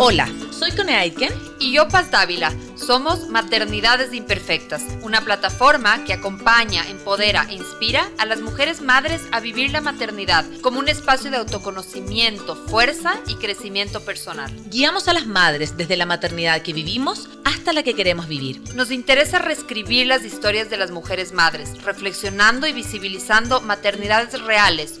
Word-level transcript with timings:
Hola, 0.00 0.28
soy 0.52 0.70
Cone 0.70 0.94
Aitken 0.94 1.32
y 1.58 1.72
yo 1.72 1.88
Paz 1.88 2.12
Dávila. 2.12 2.52
Somos 2.76 3.28
Maternidades 3.30 4.14
Imperfectas, 4.14 4.80
una 5.02 5.22
plataforma 5.22 6.04
que 6.04 6.12
acompaña, 6.12 6.86
empodera 6.88 7.46
e 7.50 7.54
inspira 7.54 8.08
a 8.16 8.24
las 8.24 8.40
mujeres 8.40 8.80
madres 8.80 9.22
a 9.32 9.40
vivir 9.40 9.72
la 9.72 9.80
maternidad 9.80 10.44
como 10.62 10.78
un 10.78 10.88
espacio 10.88 11.32
de 11.32 11.38
autoconocimiento, 11.38 12.54
fuerza 12.68 13.14
y 13.26 13.34
crecimiento 13.34 14.00
personal. 14.04 14.52
Guiamos 14.70 15.08
a 15.08 15.14
las 15.14 15.26
madres 15.26 15.76
desde 15.76 15.96
la 15.96 16.06
maternidad 16.06 16.62
que 16.62 16.72
vivimos 16.72 17.28
hasta 17.44 17.72
la 17.72 17.82
que 17.82 17.94
queremos 17.94 18.28
vivir. 18.28 18.62
Nos 18.76 18.92
interesa 18.92 19.40
reescribir 19.40 20.06
las 20.06 20.24
historias 20.24 20.70
de 20.70 20.76
las 20.76 20.92
mujeres 20.92 21.32
madres, 21.32 21.82
reflexionando 21.82 22.68
y 22.68 22.72
visibilizando 22.72 23.62
maternidades 23.62 24.40
reales, 24.42 25.00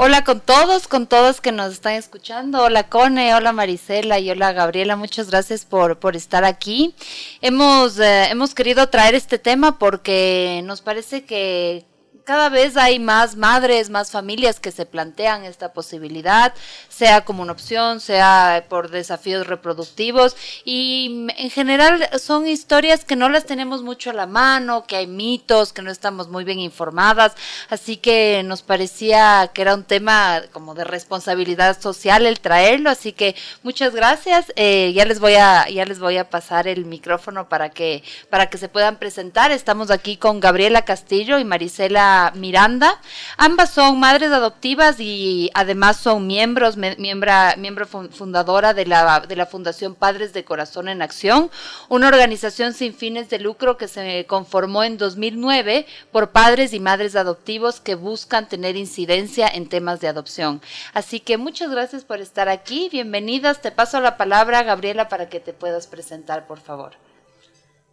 Hola 0.03 0.25
con 0.25 0.41
todos, 0.41 0.89
con 0.89 1.07
todos 1.07 1.43
que 1.43 1.53
nos 1.53 1.75
están 1.75 1.93
escuchando. 1.93 2.63
Hola 2.63 2.89
Cone, 2.89 3.35
hola 3.35 3.53
Marisela 3.53 4.19
y 4.19 4.31
hola 4.31 4.53
Gabriela. 4.55 4.97
Muchas 4.97 5.31
gracias 5.31 5.67
por, 5.67 5.99
por 5.99 6.17
estar 6.17 6.43
aquí. 6.43 6.95
Hemos, 7.43 7.99
eh, 7.99 8.31
hemos 8.31 8.55
querido 8.55 8.89
traer 8.89 9.15
este 9.15 9.39
tema 9.39 9.79
porque 9.79 10.63
nos 10.65 10.81
parece 10.81 11.25
que 11.25 11.85
cada 12.31 12.49
vez 12.49 12.77
hay 12.77 13.01
más 13.01 13.35
madres, 13.35 13.91
más 13.91 14.13
familias 14.13 14.61
que 14.61 14.71
se 14.71 14.87
plantean 14.87 15.45
esta 15.45 15.73
posibilidad, 15.73 16.55
sea 16.89 17.25
como 17.25 17.43
una 17.43 17.51
opción, 17.51 17.99
sea 17.99 18.67
por 18.69 18.89
desafíos 18.89 19.49
reproductivos 19.49 20.37
y 20.65 21.27
en 21.37 21.51
general 21.51 22.09
son 22.21 22.47
historias 22.47 23.05
que 23.05 23.17
no 23.17 23.29
las 23.29 23.47
tenemos 23.47 23.83
mucho 23.83 24.11
a 24.11 24.13
la 24.13 24.27
mano, 24.27 24.85
que 24.87 24.95
hay 24.95 25.09
mitos, 25.09 25.73
que 25.73 25.83
no 25.83 25.91
estamos 25.91 26.29
muy 26.29 26.45
bien 26.45 26.61
informadas, 26.61 27.35
así 27.69 27.97
que 27.97 28.43
nos 28.45 28.63
parecía 28.63 29.51
que 29.53 29.63
era 29.63 29.75
un 29.75 29.83
tema 29.83 30.41
como 30.53 30.77
de 30.77 30.85
responsabilidad 30.85 31.81
social 31.81 32.27
el 32.27 32.39
traerlo, 32.39 32.91
así 32.91 33.11
que 33.13 33.35
muchas 33.65 33.93
gracias. 33.93 34.53
Eh, 34.55 34.93
ya 34.95 35.05
les 35.05 35.19
voy 35.19 35.35
a 35.35 35.69
ya 35.69 35.85
les 35.85 35.99
voy 35.99 36.17
a 36.17 36.31
pasar 36.31 36.69
el 36.69 36.85
micrófono 36.85 37.49
para 37.49 37.71
que 37.71 38.05
para 38.29 38.49
que 38.49 38.57
se 38.57 38.69
puedan 38.69 38.99
presentar. 38.99 39.51
Estamos 39.51 39.91
aquí 39.91 40.17
con 40.17 40.39
Gabriela 40.39 40.83
Castillo 40.83 41.41
y 41.41 41.45
Marisela 41.45 42.20
Miranda. 42.35 43.01
Ambas 43.37 43.71
son 43.71 43.99
madres 43.99 44.31
adoptivas 44.33 45.01
y 45.01 45.51
además 45.55 45.97
son 45.99 46.27
miembros, 46.27 46.77
miembro 46.77 47.87
fundadora 47.87 48.75
de 48.75 48.87
la, 48.87 49.21
de 49.21 49.37
la 49.37 49.47
Fundación 49.47 49.95
Padres 49.95 50.33
de 50.33 50.45
Corazón 50.45 50.89
en 50.89 51.03
Acción, 51.03 51.51
una 51.89 52.09
organización 52.09 52.75
sin 52.75 52.95
fines 52.95 53.31
de 53.31 53.39
lucro 53.39 53.77
que 53.77 53.89
se 53.89 54.27
conformó 54.27 54.85
en 54.85 54.99
2009 54.99 55.87
por 56.13 56.31
padres 56.31 56.73
y 56.73 56.81
madres 56.81 57.17
adoptivos 57.17 57.81
que 57.81 57.95
buscan 57.95 58.49
tener 58.49 58.77
incidencia 58.77 59.49
en 59.49 59.69
temas 59.69 60.01
de 60.01 60.09
adopción. 60.09 60.61
Así 60.93 61.21
que 61.21 61.37
muchas 61.37 61.71
gracias 61.71 62.05
por 62.05 62.21
estar 62.21 62.49
aquí. 62.49 62.89
Bienvenidas. 62.91 63.61
Te 63.61 63.71
paso 63.71 64.01
la 64.01 64.17
palabra, 64.17 64.63
Gabriela, 64.63 65.09
para 65.09 65.29
que 65.29 65.41
te 65.41 65.53
puedas 65.53 65.87
presentar, 65.87 66.47
por 66.47 66.61
favor. 66.61 66.93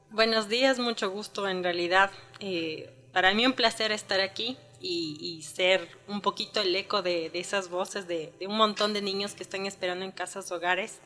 Buenos 0.09 0.47
días, 0.47 0.79
mucho 0.79 1.11
gusto 1.11 1.47
en 1.47 1.63
realidad. 1.63 2.11
Eh, 2.39 2.89
para 3.17 3.33
mí 3.33 3.47
un 3.47 3.53
placer 3.53 3.91
estar 3.91 4.19
aquí 4.19 4.57
y, 4.79 5.41
ser 5.41 5.89
un 6.07 6.21
poquito 6.21 6.61
el 6.61 6.75
eco 6.75 7.01
de, 7.01 7.31
esas 7.33 7.67
voces 7.67 8.07
de, 8.07 8.31
un 8.41 8.55
montón 8.55 8.93
de 8.93 9.01
niños 9.01 9.33
que 9.33 9.41
están 9.41 9.65
esperando 9.65 10.05
en 10.05 10.11
casas 10.11 10.51
hogares 10.51 10.99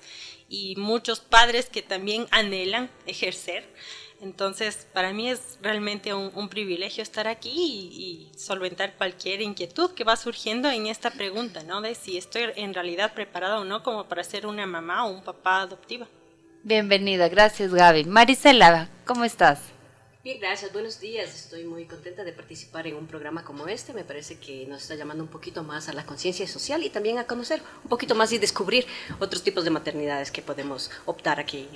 y 0.49 0.75
muchos 0.75 1.21
padres 1.21 1.69
que 1.69 1.81
también 1.81 2.27
anhelan 2.31 2.89
ejercer. 3.05 3.63
Entonces, 4.19 4.89
para 4.91 5.13
mí 5.13 5.29
es 5.29 5.57
realmente 5.61 6.13
un, 6.13 6.49
privilegio 6.49 7.01
estar 7.01 7.29
aquí 7.29 7.49
y, 7.49 8.29
y, 8.33 8.37
solventar 8.37 8.97
cualquier 8.97 9.41
inquietud 9.41 9.91
que 9.91 10.03
va 10.03 10.17
surgiendo 10.17 10.69
en 10.69 10.87
esta 10.87 11.11
pregunta, 11.11 11.63
¿no? 11.63 11.79
De 11.79 11.95
si 11.95 12.17
estoy 12.17 12.47
en 12.57 12.73
realidad 12.73 13.13
preparada 13.13 13.57
o 13.57 13.63
no 13.63 13.83
como 13.83 14.03
para 14.09 14.25
ser 14.25 14.45
una 14.47 14.65
mamá 14.65 15.05
o 15.05 15.13
un 15.13 15.23
papá 15.23 15.61
adoptiva. 15.61 16.09
Bienvenida, 16.61 17.29
gracias 17.29 17.73
Gaby. 17.73 18.03
Marisela, 18.03 18.89
¿cómo 19.05 19.23
estás? 19.23 19.70
Bien, 20.23 20.39
gracias, 20.39 20.71
buenos 20.71 20.99
días. 20.99 21.33
Estoy 21.33 21.63
muy 21.63 21.85
contenta 21.85 22.23
de 22.23 22.31
participar 22.31 22.85
en 22.85 22.95
un 22.95 23.07
programa 23.07 23.43
como 23.43 23.67
este. 23.67 23.91
Me 23.91 24.03
parece 24.03 24.37
que 24.37 24.67
nos 24.67 24.83
está 24.83 24.93
llamando 24.93 25.23
un 25.23 25.29
poquito 25.31 25.63
más 25.63 25.89
a 25.89 25.93
la 25.93 26.05
conciencia 26.05 26.47
social 26.47 26.83
y 26.83 26.91
también 26.91 27.17
a 27.17 27.23
conocer 27.23 27.59
un 27.83 27.89
poquito 27.89 28.13
más 28.13 28.31
y 28.31 28.37
descubrir 28.37 28.85
otros 29.19 29.41
tipos 29.41 29.63
de 29.63 29.71
maternidades 29.71 30.29
que 30.29 30.43
podemos 30.43 30.91
optar 31.07 31.39
aquí 31.39 31.67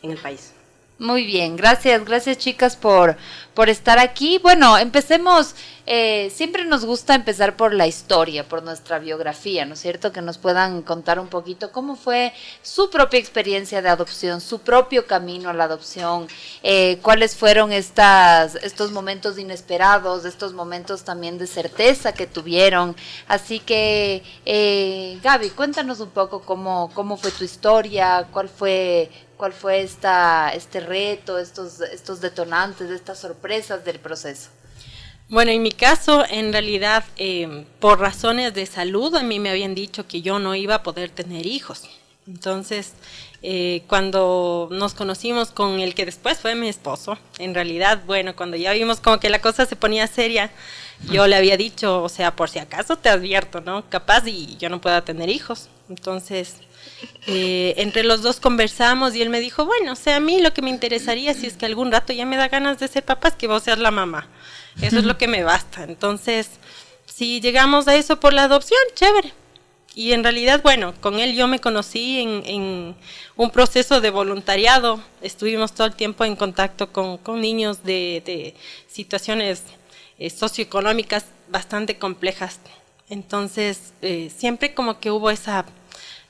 en 0.00 0.10
el 0.10 0.16
país. 0.16 0.54
Muy 0.98 1.26
bien, 1.26 1.56
gracias, 1.56 2.02
gracias 2.06 2.38
chicas 2.38 2.74
por, 2.74 3.18
por 3.52 3.68
estar 3.68 3.98
aquí. 3.98 4.38
Bueno, 4.38 4.78
empecemos, 4.78 5.54
eh, 5.86 6.30
siempre 6.34 6.64
nos 6.64 6.84
gusta 6.84 7.14
empezar 7.14 7.56
por 7.56 7.74
la 7.74 7.86
historia, 7.86 8.48
por 8.48 8.62
nuestra 8.62 8.98
biografía, 8.98 9.66
¿no 9.66 9.74
es 9.74 9.80
cierto? 9.80 10.12
Que 10.12 10.22
nos 10.22 10.38
puedan 10.38 10.82
contar 10.82 11.18
un 11.18 11.28
poquito 11.28 11.72
cómo 11.72 11.94
fue 11.94 12.32
su 12.62 12.88
propia 12.90 13.20
experiencia 13.20 13.82
de 13.82 13.90
adopción, 13.90 14.40
su 14.40 14.60
propio 14.60 15.06
camino 15.06 15.50
a 15.50 15.52
la 15.52 15.64
adopción, 15.64 16.26
eh, 16.62 16.98
cuáles 17.02 17.36
fueron 17.36 17.70
estas, 17.72 18.54
estos 18.56 18.92
momentos 18.92 19.38
inesperados, 19.38 20.24
estos 20.24 20.54
momentos 20.54 21.04
también 21.04 21.36
de 21.36 21.46
certeza 21.46 22.14
que 22.14 22.26
tuvieron. 22.26 22.96
Así 23.28 23.60
que, 23.60 24.22
eh, 24.46 25.18
Gaby, 25.22 25.50
cuéntanos 25.50 26.00
un 26.00 26.10
poco 26.10 26.40
cómo, 26.42 26.90
cómo 26.94 27.16
fue 27.18 27.30
tu 27.30 27.44
historia, 27.44 28.26
cuál 28.32 28.48
fue 28.48 29.10
cuál 29.36 29.52
fue 29.52 29.82
esta, 29.82 30.50
este 30.54 30.80
reto, 30.80 31.38
estos, 31.38 31.80
estos 31.80 32.20
detonantes, 32.20 32.88
estas 32.90 33.18
sorpresas 33.18 33.84
del 33.84 33.98
proceso. 33.98 34.48
Bueno, 35.28 35.52
en 35.52 35.62
mi 35.62 35.72
caso, 35.72 36.24
en 36.28 36.52
realidad, 36.52 37.04
em, 37.16 37.64
por 37.80 37.98
razones 37.98 38.52
de 38.52 38.66
salud, 38.66 39.14
a 39.14 39.22
mí 39.22 39.40
me 39.40 39.48
habían 39.50 39.74
dicho 39.74 40.06
que 40.06 40.20
yo 40.20 40.38
no 40.38 40.54
iba 40.54 40.76
a 40.76 40.82
poder 40.82 41.10
tener 41.10 41.46
hijos. 41.46 41.84
Entonces, 42.26 42.92
eh, 43.42 43.82
cuando 43.88 44.68
nos 44.70 44.94
conocimos 44.94 45.50
con 45.50 45.80
el 45.80 45.94
que 45.94 46.06
después 46.06 46.38
fue 46.38 46.54
mi 46.54 46.68
esposo, 46.68 47.18
en 47.38 47.54
realidad, 47.54 48.02
bueno, 48.06 48.36
cuando 48.36 48.56
ya 48.56 48.72
vimos 48.72 49.00
como 49.00 49.18
que 49.18 49.30
la 49.30 49.40
cosa 49.40 49.66
se 49.66 49.76
ponía 49.76 50.06
seria, 50.06 50.50
yo 51.10 51.26
le 51.26 51.36
había 51.36 51.56
dicho, 51.56 52.02
o 52.02 52.08
sea, 52.08 52.36
por 52.36 52.50
si 52.50 52.58
acaso 52.58 52.96
te 52.96 53.08
advierto, 53.08 53.60
¿no? 53.62 53.88
Capaz 53.88 54.26
y 54.26 54.56
yo 54.58 54.68
no 54.68 54.80
pueda 54.80 55.04
tener 55.04 55.28
hijos. 55.30 55.68
Entonces, 55.88 56.56
eh, 57.26 57.74
entre 57.78 58.04
los 58.04 58.22
dos 58.22 58.40
conversamos 58.40 59.14
y 59.14 59.22
él 59.22 59.30
me 59.30 59.40
dijo, 59.40 59.64
bueno, 59.64 59.92
o 59.92 59.96
sea, 59.96 60.16
a 60.16 60.20
mí 60.20 60.40
lo 60.40 60.52
que 60.52 60.62
me 60.62 60.70
interesaría 60.70 61.34
si 61.34 61.46
es 61.46 61.56
que 61.56 61.66
algún 61.66 61.90
rato 61.90 62.12
ya 62.12 62.26
me 62.26 62.36
da 62.36 62.48
ganas 62.48 62.78
de 62.78 62.88
ser 62.88 63.04
papá 63.04 63.28
es 63.28 63.34
que 63.34 63.46
vos 63.46 63.62
seas 63.62 63.78
la 63.78 63.90
mamá. 63.90 64.28
Eso 64.80 64.98
es 64.98 65.04
lo 65.04 65.16
que 65.16 65.28
me 65.28 65.44
basta. 65.44 65.84
Entonces, 65.84 66.50
si 67.06 67.40
llegamos 67.40 67.86
a 67.88 67.94
eso 67.94 68.18
por 68.18 68.32
la 68.32 68.44
adopción, 68.44 68.80
chévere. 68.94 69.32
Y 69.94 70.12
en 70.12 70.24
realidad, 70.24 70.60
bueno, 70.62 70.92
con 71.00 71.20
él 71.20 71.36
yo 71.36 71.46
me 71.46 71.60
conocí 71.60 72.20
en, 72.20 72.96
un 73.36 73.50
proceso 73.50 74.00
de 74.00 74.10
voluntariado. 74.10 75.00
Estuvimos 75.22 75.72
todo 75.72 75.86
el 75.86 75.94
tiempo 75.94 76.24
en 76.24 76.34
contacto 76.34 76.92
con, 76.92 77.40
niños 77.40 77.84
de, 77.84 78.54
situaciones 78.88 79.62
eh, 80.18 80.30
socioeconómicas 80.30 81.26
bastante 81.48 81.96
complejas. 81.96 82.58
Entonces, 83.08 83.92
eh, 84.02 84.32
siempre 84.36 84.74
como 84.74 84.98
que 84.98 85.12
hubo 85.12 85.30
esa, 85.30 85.64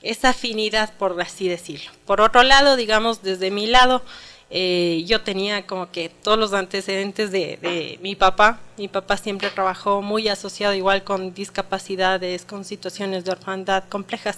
esa 0.05 0.29
afinidad, 0.29 0.93
por 0.93 1.19
así 1.21 1.49
decirlo. 1.49 1.91
Por 2.05 2.21
otro 2.21 2.43
lado, 2.43 2.75
digamos, 2.75 3.23
desde 3.23 3.51
mi 3.51 3.67
lado, 3.67 4.03
eh, 4.51 5.03
yo 5.07 5.21
tenía 5.21 5.65
como 5.65 5.91
que 5.91 6.09
todos 6.09 6.37
los 6.37 6.53
antecedentes 6.53 7.31
de, 7.31 7.97
mi 8.01 8.15
papá. 8.15 8.59
Mi 8.77 8.87
papá 8.87 9.17
siempre 9.17 9.49
trabajó 9.49 10.01
muy 10.01 10.27
asociado 10.27 10.73
igual 10.73 11.03
con 11.03 11.33
discapacidades, 11.33 12.45
con 12.45 12.63
situaciones 12.63 13.25
de 13.25 13.31
orfandad 13.31 13.83
complejas. 13.89 14.37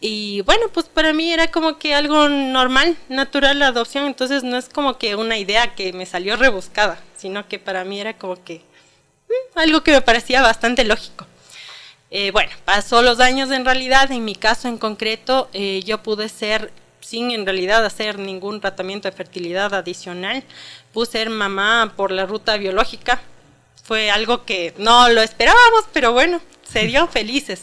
Y 0.00 0.40
bueno, 0.42 0.66
pues 0.72 0.86
para 0.86 1.12
mí 1.12 1.32
era 1.32 1.50
como 1.50 1.78
que 1.78 1.94
algo 1.94 2.28
normal, 2.28 2.96
natural 3.08 3.60
la 3.60 3.68
adopción, 3.68 4.06
entonces 4.06 4.42
no 4.42 4.58
es 4.58 4.68
como 4.68 4.98
que 4.98 5.14
una 5.14 5.38
idea 5.38 5.74
que 5.76 5.92
me 5.92 6.06
salió 6.06 6.36
rebuscada, 6.36 7.00
sino 7.16 7.46
que 7.46 7.60
para 7.60 7.84
mí 7.84 8.00
era 8.00 8.18
como 8.18 8.42
que 8.42 8.62
mm, 9.28 9.58
algo 9.58 9.82
que 9.84 9.92
me 9.92 10.02
parecía 10.02 10.42
bastante 10.42 10.84
lógico. 10.84 11.26
Eh, 12.14 12.30
bueno, 12.30 12.52
pasó 12.66 13.00
los 13.00 13.20
años 13.20 13.50
en 13.50 13.64
realidad, 13.64 14.12
en 14.12 14.22
mi 14.22 14.34
caso 14.34 14.68
en 14.68 14.76
concreto, 14.76 15.48
eh, 15.54 15.82
yo 15.82 16.02
pude 16.02 16.28
ser 16.28 16.70
sin 17.00 17.30
en 17.30 17.46
realidad 17.46 17.82
hacer 17.86 18.18
ningún 18.18 18.60
tratamiento 18.60 19.08
de 19.08 19.16
fertilidad 19.16 19.72
adicional. 19.72 20.44
Puse 20.92 21.12
ser 21.12 21.30
mamá 21.30 21.94
por 21.96 22.10
la 22.10 22.26
ruta 22.26 22.58
biológica. 22.58 23.22
Fue 23.82 24.10
algo 24.10 24.44
que 24.44 24.74
no 24.76 25.08
lo 25.08 25.22
esperábamos, 25.22 25.86
pero 25.94 26.12
bueno, 26.12 26.42
se 26.70 26.86
dio 26.86 27.06
felices. 27.08 27.62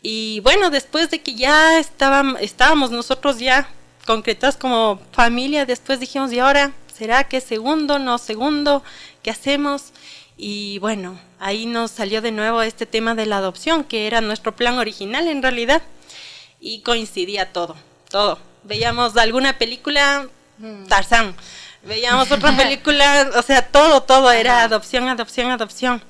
Y 0.00 0.40
bueno, 0.40 0.70
después 0.70 1.10
de 1.10 1.20
que 1.20 1.34
ya 1.34 1.78
estábamos, 1.78 2.40
estábamos 2.40 2.90
nosotros 2.90 3.38
ya 3.38 3.68
concretados 4.06 4.56
como 4.56 5.00
familia, 5.12 5.66
después 5.66 6.00
dijimos, 6.00 6.32
¿y 6.32 6.38
ahora 6.38 6.72
será 6.96 7.24
que 7.24 7.42
segundo, 7.42 7.98
no 7.98 8.16
segundo? 8.16 8.82
¿Qué 9.22 9.30
hacemos? 9.30 9.92
Y 10.38 10.78
bueno, 10.78 11.20
ahí 11.38 11.66
nos 11.66 11.90
salió 11.90 12.22
de 12.22 12.32
nuevo 12.32 12.62
este 12.62 12.86
tema 12.86 13.14
de 13.14 13.26
la 13.26 13.38
adopción, 13.38 13.84
que 13.84 14.06
era 14.06 14.20
nuestro 14.20 14.54
plan 14.54 14.78
original 14.78 15.28
en 15.28 15.42
realidad. 15.42 15.82
Y 16.60 16.80
coincidía 16.80 17.52
todo, 17.52 17.76
todo 18.10 18.38
veíamos 18.66 19.16
alguna 19.16 19.58
película, 19.58 20.28
mm. 20.58 20.86
Tarzán, 20.86 21.34
veíamos 21.84 22.30
otra 22.30 22.56
película, 22.56 23.30
o 23.36 23.42
sea, 23.42 23.66
todo, 23.66 24.02
todo 24.02 24.30
era 24.30 24.62
adopción, 24.62 25.08
adopción, 25.08 25.50
adopción. 25.50 26.02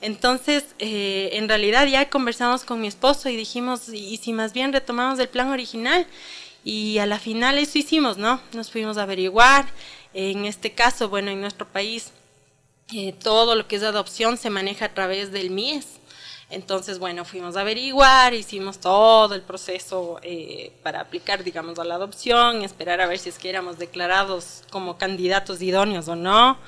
Entonces, 0.00 0.64
eh, 0.78 1.30
en 1.32 1.48
realidad 1.48 1.86
ya 1.86 2.10
conversamos 2.10 2.64
con 2.64 2.80
mi 2.80 2.88
esposo 2.88 3.28
y 3.28 3.36
dijimos, 3.36 3.88
y, 3.88 4.18
si 4.18 4.32
más 4.32 4.52
bien 4.52 4.72
retomamos 4.72 5.18
el 5.18 5.28
plan 5.28 5.50
original, 5.50 6.06
y 6.62 6.98
a 6.98 7.06
la 7.06 7.18
final 7.18 7.58
eso 7.58 7.78
hicimos, 7.78 8.16
¿no? 8.16 8.40
Nos 8.52 8.70
fuimos 8.70 8.96
a 8.96 9.02
averiguar. 9.02 9.66
En 10.14 10.46
este 10.46 10.72
caso, 10.72 11.08
bueno, 11.08 11.30
en 11.30 11.40
nuestro 11.40 11.66
país, 11.68 12.12
eh, 12.92 13.12
todo 13.12 13.54
lo 13.54 13.66
que 13.66 13.76
es 13.76 13.82
adopción 13.82 14.36
se 14.36 14.50
maneja 14.50 14.86
a 14.86 14.94
través 14.94 15.32
del 15.32 15.50
MIES. 15.50 16.00
Entonces, 16.50 16.98
bueno, 16.98 17.24
fuimos 17.24 17.56
a 17.56 17.62
averiguar, 17.62 18.34
hicimos 18.34 18.78
todo 18.78 19.34
el 19.34 19.42
proceso 19.42 20.20
eh, 20.22 20.72
para 20.82 21.00
aplicar, 21.00 21.42
digamos, 21.42 21.78
a 21.78 21.84
la 21.84 21.94
adopción, 21.94 22.62
esperar 22.62 23.00
a 23.00 23.06
ver 23.06 23.18
si 23.18 23.30
es 23.30 23.38
que 23.38 23.48
éramos 23.48 23.78
declarados 23.78 24.62
como 24.70 24.98
candidatos 24.98 25.62
idóneos 25.62 26.06
o 26.08 26.16
no. 26.16 26.58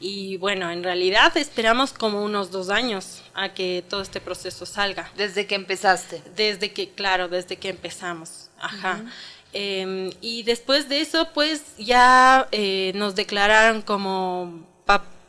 Y 0.00 0.36
bueno, 0.38 0.70
en 0.70 0.82
realidad 0.82 1.36
esperamos 1.36 1.92
como 1.92 2.22
unos 2.22 2.50
dos 2.50 2.70
años 2.70 3.22
a 3.34 3.52
que 3.52 3.84
todo 3.88 4.00
este 4.00 4.20
proceso 4.20 4.64
salga. 4.64 5.10
¿Desde 5.16 5.46
que 5.46 5.56
empezaste? 5.56 6.22
Desde 6.36 6.72
que, 6.72 6.90
claro, 6.90 7.28
desde 7.28 7.56
que 7.56 7.68
empezamos. 7.68 8.48
Ajá. 8.58 9.04
Em, 9.52 10.10
y 10.20 10.42
después 10.44 10.88
de 10.88 11.00
eso, 11.00 11.28
pues 11.32 11.76
ya 11.78 12.48
eh, 12.52 12.92
nos 12.94 13.14
declararon 13.14 13.82
como 13.82 14.66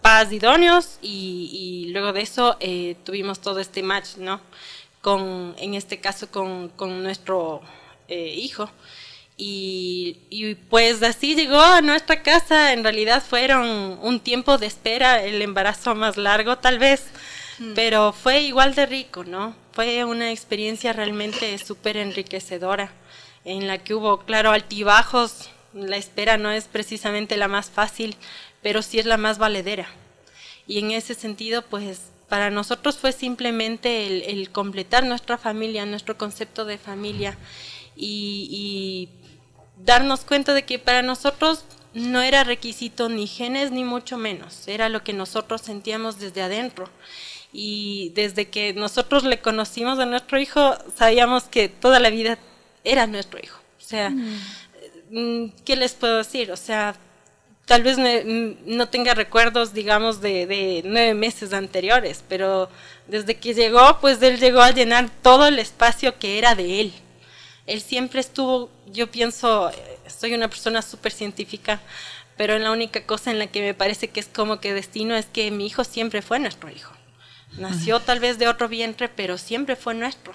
paz 0.01 0.31
idóneos 0.31 0.97
y, 1.01 1.87
luego 1.91 2.13
de 2.13 2.21
eso 2.21 2.57
eh, 2.59 2.95
tuvimos 3.03 3.39
todo 3.39 3.59
este 3.59 3.83
match, 3.83 4.17
¿no? 4.17 4.41
Con, 5.01 5.55
en 5.57 5.75
este 5.75 5.99
caso 5.99 6.29
con, 6.29 6.69
con 6.69 7.03
nuestro 7.03 7.61
eh, 8.07 8.33
hijo. 8.35 8.69
Y, 9.37 10.17
y, 10.29 10.55
pues 10.55 11.01
así 11.01 11.33
llegó 11.33 11.61
a 11.61 11.81
nuestra 11.81 12.21
casa, 12.21 12.73
en 12.73 12.83
realidad 12.83 13.23
fueron 13.23 13.97
un 14.01 14.19
tiempo 14.19 14.57
de 14.57 14.67
espera, 14.67 15.23
el 15.23 15.41
embarazo 15.41 15.95
más 15.95 16.17
largo 16.17 16.57
tal 16.57 16.77
vez, 16.77 17.05
mm. 17.59 17.73
pero 17.73 18.11
fue 18.11 18.41
igual 18.41 18.75
de 18.75 18.85
rico, 18.85 19.23
¿no? 19.23 19.55
Fue 19.71 20.03
una 20.03 20.31
experiencia 20.31 20.91
realmente 20.91 21.57
súper 21.57 21.95
enriquecedora, 21.95 22.91
en 23.45 23.67
la 23.67 23.77
que 23.77 23.93
hubo, 23.93 24.19
claro, 24.25 24.51
altibajos, 24.51 25.49
la 25.73 25.95
espera 25.95 26.37
no 26.37 26.51
es 26.51 26.65
precisamente 26.65 27.37
la 27.37 27.47
más 27.47 27.69
fácil, 27.69 28.17
pero 28.61 28.81
sí 28.81 28.99
es 28.99 29.05
la 29.05 29.17
más 29.17 29.37
valedera. 29.37 29.87
Y 30.67 30.79
en 30.79 30.91
ese 30.91 31.15
sentido, 31.15 31.63
pues 31.63 32.11
para 32.27 32.51
nosotros 32.51 32.97
fue 32.97 33.11
simplemente 33.11 34.29
el, 34.31 34.51
completar 34.51 35.03
nuestra 35.03 35.37
familia, 35.37 35.85
nuestro 35.85 36.17
concepto 36.17 36.63
de 36.63 36.77
familia 36.77 37.37
y, 37.95 39.09
darnos 39.83 40.25
cuenta 40.25 40.53
de 40.53 40.63
que 40.63 40.77
para 40.77 41.01
nosotros 41.01 41.63
no 41.93 42.21
era 42.21 42.43
requisito 42.43 43.07
ni 43.07 43.27
genes 43.27 43.71
ni 43.71 43.85
mucho 43.85 44.17
menos, 44.17 44.67
era 44.67 44.89
lo 44.89 45.05
que 45.05 45.13
nosotros 45.13 45.61
sentíamos 45.61 46.19
desde 46.19 46.41
adentro. 46.41 46.89
Y 47.51 48.11
desde 48.13 48.49
que 48.49 48.73
nosotros 48.73 49.23
le 49.23 49.39
conocimos 49.39 49.97
a 49.97 50.05
nuestro 50.05 50.39
hijo, 50.39 50.77
sabíamos 50.95 51.45
que 51.45 51.67
toda 51.67 51.99
la 51.99 52.11
vida 52.11 52.37
era 52.83 53.07
nuestro 53.07 53.39
hijo. 53.41 53.59
O 53.79 53.81
sea, 53.81 54.11
mm. 54.11 54.39
Mm, 55.11 55.51
¿qué 55.65 55.75
les 55.75 55.93
puedo 55.93 56.17
decir? 56.17 56.51
O 56.51 56.57
sea, 56.57 56.95
tal 57.69 57.83
vez 57.83 57.99
no 58.65 58.89
tenga 58.89 59.13
recuerdos, 59.13 59.75
digamos, 59.75 60.21
de, 60.21 60.81
nueve 60.85 61.13
meses 61.13 61.53
anteriores, 61.53 62.23
pero 62.27 62.67
desde 63.05 63.37
que 63.37 63.53
llegó, 63.53 63.99
pues 64.01 64.19
él 64.23 64.39
llegó 64.39 64.61
a 64.61 64.71
llenar 64.71 65.07
todo 65.21 65.45
el 65.45 65.59
espacio 65.59 66.17
que 66.17 66.39
era 66.39 66.55
de 66.55 66.81
él. 66.81 66.93
Él 67.67 67.79
siempre 67.81 68.21
estuvo, 68.21 68.71
yo 68.87 69.11
pienso, 69.11 69.69
soy 70.07 70.33
una 70.33 70.47
persona 70.47 70.81
súper 70.81 71.11
científica, 71.11 71.79
pero 72.37 72.57
la 72.57 72.71
única 72.71 73.05
cosa 73.05 73.29
en 73.29 73.37
la 73.37 73.45
que 73.45 73.61
me 73.61 73.75
parece 73.75 74.07
que 74.07 74.19
es 74.19 74.27
como 74.27 74.59
que 74.59 74.73
destino 74.73 75.15
es 75.15 75.27
que 75.27 75.51
mi 75.51 75.67
hijo 75.67 75.83
siempre 75.83 76.23
fue 76.23 76.39
nuestro 76.39 76.71
hijo. 76.71 76.91
Nació 77.59 77.99
tal 77.99 78.19
vez 78.19 78.39
de 78.39 78.47
otro 78.47 78.67
vientre, 78.67 79.09
pero 79.09 79.37
siempre 79.37 79.75
fue 79.75 79.93
nuestro. 79.93 80.33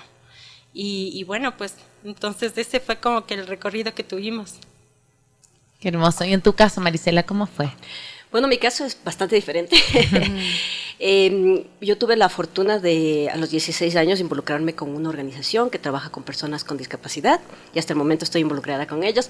Y, 0.73 1.11
y 1.13 1.25
bueno, 1.25 1.57
pues 1.57 1.75
entonces 2.05 2.57
ese 2.57 2.79
fue 2.79 3.01
como 3.01 3.27
que 3.27 3.35
el 3.35 3.49
recorrido 3.49 3.93
que 3.93 4.05
tuvimos. 4.05 4.55
Qué 5.85 5.91
hermoso. 5.91 6.25
¿Y 6.25 6.33
en 6.33 6.41
tu 6.41 6.55
caso, 6.55 6.81
Marisela, 6.81 7.25
cómo 7.25 7.47
fue? 7.47 7.69
Bueno, 8.33 8.49
mi 8.49 8.57
caso 8.57 8.87
es 8.87 8.97
bastante 9.05 9.37
diferente. 9.37 9.77
Em, 11.01 11.65
yo 11.81 11.99
tuve 11.99 12.17
la 12.17 12.29
fortuna 12.29 12.79
de, 12.79 13.29
a 13.33 13.37
los 13.37 13.51
16 13.51 13.97
años, 13.97 14.21
involucrarme 14.21 14.75
con 14.75 14.95
una 14.95 15.09
organización 15.09 15.69
que 15.69 15.79
trabaja 15.79 16.11
con 16.11 16.23
personas 16.23 16.63
con 16.63 16.77
discapacidad 16.77 17.41
y 17.75 17.79
hasta 17.79 17.93
el 17.93 17.99
momento 17.99 18.25
estoy 18.25 18.43
involucrada 18.43 18.87
con 18.87 19.03
ellos. 19.03 19.29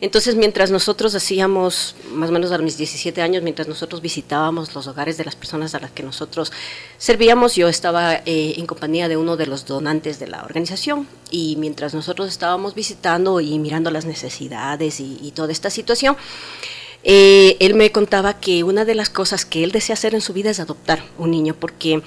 Entonces, 0.00 0.34
mientras 0.34 0.70
nosotros 0.70 1.14
hacíamos, 1.14 1.96
más 2.12 2.28
o 2.28 2.32
menos 2.32 2.52
a 2.52 2.58
mis 2.58 2.76
17 2.76 3.22
años, 3.22 3.42
mientras 3.42 3.66
nosotros 3.66 4.02
visitábamos 4.02 4.74
los 4.74 4.86
hogares 4.86 5.16
de 5.16 5.24
las 5.24 5.36
personas 5.36 5.74
a 5.74 5.80
las 5.80 5.90
que 5.90 6.02
nosotros 6.02 6.52
servíamos, 6.98 7.54
yo 7.54 7.68
estaba 7.68 8.14
eh, 8.14 8.54
en 8.58 8.66
compañía 8.66 9.08
de 9.08 9.16
uno 9.16 9.36
de 9.36 9.46
los 9.46 9.64
donantes 9.64 10.18
de 10.18 10.26
la 10.26 10.44
organización 10.44 11.08
y 11.30 11.56
mientras 11.56 11.94
nosotros 11.94 12.28
estábamos 12.28 12.74
visitando 12.74 13.40
y 13.40 13.58
mirando 13.58 13.90
las 13.90 14.04
necesidades 14.04 15.00
y, 15.00 15.18
y 15.22 15.30
toda 15.30 15.50
esta 15.50 15.70
situación, 15.70 16.16
eh, 17.08 17.56
él 17.60 17.74
me 17.74 17.92
contaba 17.92 18.40
que 18.40 18.64
una 18.64 18.84
de 18.84 18.96
las 18.96 19.10
cosas 19.10 19.44
que 19.44 19.62
él 19.62 19.70
desea 19.70 19.94
hacer 19.94 20.12
en 20.12 20.20
su 20.20 20.32
vida 20.32 20.50
es 20.50 20.58
adoptar 20.58 21.04
un 21.18 21.30
niño, 21.30 21.54
porque 21.54 22.02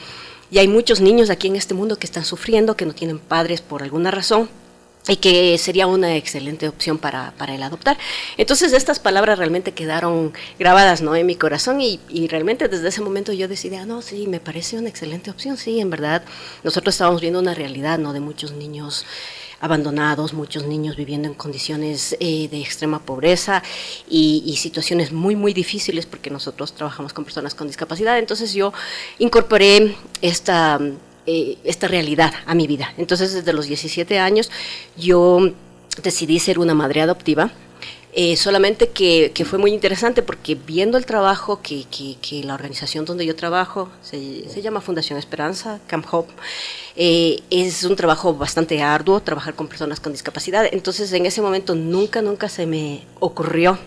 ya 0.51 0.59
hay 0.59 0.67
muchos 0.67 0.99
niños 0.99 1.29
aquí 1.29 1.47
en 1.47 1.55
este 1.55 1.73
mundo 1.73 1.95
que 1.95 2.05
están 2.05 2.25
sufriendo, 2.25 2.75
que 2.75 2.85
no 2.85 2.93
tienen 2.93 3.17
padres 3.17 3.61
por 3.61 3.81
alguna 3.81 4.11
razón, 4.11 4.49
y 5.07 5.15
que 5.15 5.57
sería 5.57 5.87
una 5.87 6.17
excelente 6.17 6.67
opción 6.67 6.97
para, 6.97 7.31
para 7.37 7.55
el 7.55 7.63
adoptar. 7.63 7.97
Entonces 8.35 8.73
estas 8.73 8.99
palabras 8.99 9.37
realmente 9.37 9.71
quedaron 9.71 10.33
grabadas 10.59 11.01
¿no? 11.01 11.15
en 11.15 11.25
mi 11.25 11.35
corazón 11.35 11.79
y, 11.79 12.01
y, 12.09 12.27
realmente 12.27 12.67
desde 12.67 12.89
ese 12.89 12.99
momento 12.99 13.31
yo 13.31 13.47
decidí, 13.47 13.77
ah, 13.77 13.85
no, 13.85 14.01
sí, 14.01 14.27
me 14.27 14.41
parece 14.41 14.77
una 14.77 14.89
excelente 14.89 15.31
opción, 15.31 15.55
sí, 15.55 15.79
en 15.79 15.89
verdad, 15.89 16.23
nosotros 16.65 16.93
estábamos 16.93 17.21
viendo 17.21 17.39
una 17.39 17.53
realidad 17.53 17.99
¿no? 17.99 18.11
de 18.11 18.19
muchos 18.19 18.51
niños 18.51 19.05
abandonados, 19.61 20.33
muchos 20.33 20.65
niños 20.65 20.95
viviendo 20.95 21.27
en 21.27 21.33
condiciones 21.33 22.15
eh, 22.19 22.47
de 22.49 22.59
extrema 22.59 22.99
pobreza 22.99 23.63
y, 24.09 24.55
situaciones 24.59 25.11
muy, 25.11 25.35
muy 25.35 25.53
difíciles 25.53 26.05
porque 26.05 26.29
nosotros 26.29 26.73
trabajamos 26.73 27.13
con 27.13 27.23
personas 27.23 27.55
con 27.55 27.67
discapacidad. 27.67 28.19
Entonces 28.19 28.53
yo 28.53 28.73
incorporé 29.19 29.95
esta, 30.21 30.79
eh, 31.25 31.57
esta 31.63 31.87
realidad 31.87 32.33
a 32.45 32.55
mi 32.55 32.67
vida. 32.67 32.93
Entonces 32.97 33.33
desde 33.33 33.53
los 33.53 33.67
17 33.67 34.19
años 34.19 34.51
yo 34.97 35.51
decidí 36.03 36.39
ser 36.39 36.59
una 36.59 36.73
madre 36.73 37.01
adoptiva 37.01 37.51
Eh, 38.11 38.35
solamente 38.37 38.89
que, 38.89 39.31
que, 39.35 39.45
fue 39.45 39.59
muy 39.59 39.71
interesante 39.71 40.23
porque 40.23 40.55
viendo 40.55 40.97
el 40.97 41.05
trabajo 41.05 41.61
que, 41.61 41.85
que, 41.91 42.17
que 42.19 42.43
la 42.43 42.55
organización 42.55 43.05
donde 43.05 43.23
yo 43.23 43.35
trabajo, 43.35 43.89
se, 44.01 44.49
se, 44.49 44.63
llama 44.63 44.81
Fundación 44.81 45.19
Esperanza, 45.19 45.79
Camp 45.85 46.07
Hope, 46.11 46.33
eh, 46.95 47.39
es 47.51 47.83
un 47.83 47.95
trabajo 47.95 48.33
bastante 48.33 48.81
arduo 48.81 49.19
trabajar 49.21 49.53
con 49.53 49.67
personas 49.67 49.99
con 49.99 50.11
discapacidad. 50.11 50.67
Entonces 50.71 51.13
en 51.13 51.27
ese 51.27 51.41
momento 51.43 51.75
nunca, 51.75 52.23
nunca 52.23 52.49
se 52.49 52.65
me 52.65 53.03
ocurrió 53.19 53.77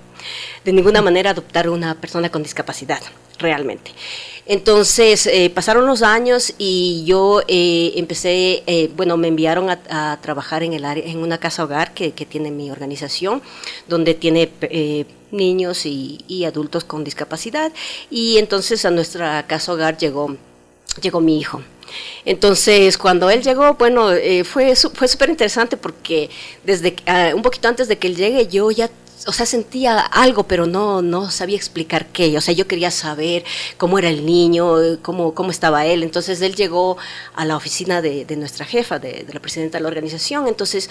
de 0.65 0.73
ninguna 0.73 1.03
manera 1.03 1.31
adoptar 1.31 1.69
una 1.69 2.01
persona 2.01 2.31
con 2.31 2.45
discapacidad, 2.45 3.01
realmente. 3.41 3.91
Entonces 4.47 5.27
eh, 5.27 5.51
pasaron 5.51 5.87
los 5.87 6.03
años 6.03 6.55
y 6.59 7.05
yo 7.07 7.43
eh, 7.47 7.93
empecé, 7.97 8.65
eh, 8.67 8.91
bueno, 8.97 9.17
me 9.17 9.29
enviaron 9.29 9.71
a, 9.71 10.19
trabajar 10.21 10.63
en, 10.65 10.73
el 10.73 10.85
área, 10.85 11.05
en 11.05 11.19
una 11.19 11.39
casa 11.39 11.65
hogar 11.65 11.95
que, 11.95 12.11
tiene 12.11 12.51
mi 12.51 12.71
organización, 12.71 13.43
donde 13.89 14.15
tiene 14.15 14.51
eh, 14.63 15.05
niños 15.31 15.87
y, 15.87 16.45
adultos 16.45 16.85
con 16.85 17.05
discapacidad. 17.05 17.73
Y 18.11 18.39
entonces 18.39 18.85
a 18.85 18.91
nuestra 18.91 19.47
casa 19.47 19.73
hogar 19.73 19.97
llegó, 19.97 20.37
llegó 21.01 21.21
mi 21.21 21.39
hijo. 21.39 21.63
Entonces, 22.25 22.97
cuando 22.99 23.31
él 23.31 23.43
llegó, 23.43 23.75
bueno, 23.75 24.13
eh, 24.13 24.45
fue 24.45 24.75
fue 24.75 25.09
interesante 25.29 25.77
porque 25.77 26.31
desde 26.65 26.97
uh, 27.07 27.37
un 27.37 27.43
poquito 27.43 27.69
antes 27.69 27.89
de 27.89 27.99
que 27.99 28.09
él 28.09 28.17
llegue, 28.17 28.47
yo 28.49 28.71
ya 28.71 28.91
o 29.27 29.33
sea, 29.33 29.47
sentía 29.47 30.01
algo, 30.01 30.45
pero 30.45 30.67
no, 30.67 31.03
no 31.03 31.31
sabía 31.31 31.57
explicar 31.57 32.07
qué. 32.07 32.37
O 32.37 32.41
sea, 32.41 32.55
yo 32.55 32.67
quería 32.67 32.91
saber 32.91 33.45
cómo 33.77 33.99
era 33.99 34.09
el 34.09 34.27
niño, 34.27 34.75
cómo, 35.03 35.35
cómo 35.35 35.51
estaba 35.51 35.87
él. 35.87 36.03
Entonces 36.03 36.41
él 36.41 36.55
llegó 36.55 36.97
a 37.35 37.45
la 37.45 37.57
oficina 37.57 38.03
de, 38.03 38.25
de 38.25 38.37
nuestra 38.37 38.65
jefa, 38.65 38.99
de, 38.99 39.25
de, 39.25 39.33
la 39.33 39.41
presidenta 39.41 39.79
de 39.79 39.83
la 39.83 39.89
organización. 39.89 40.49
Entonces 40.49 40.91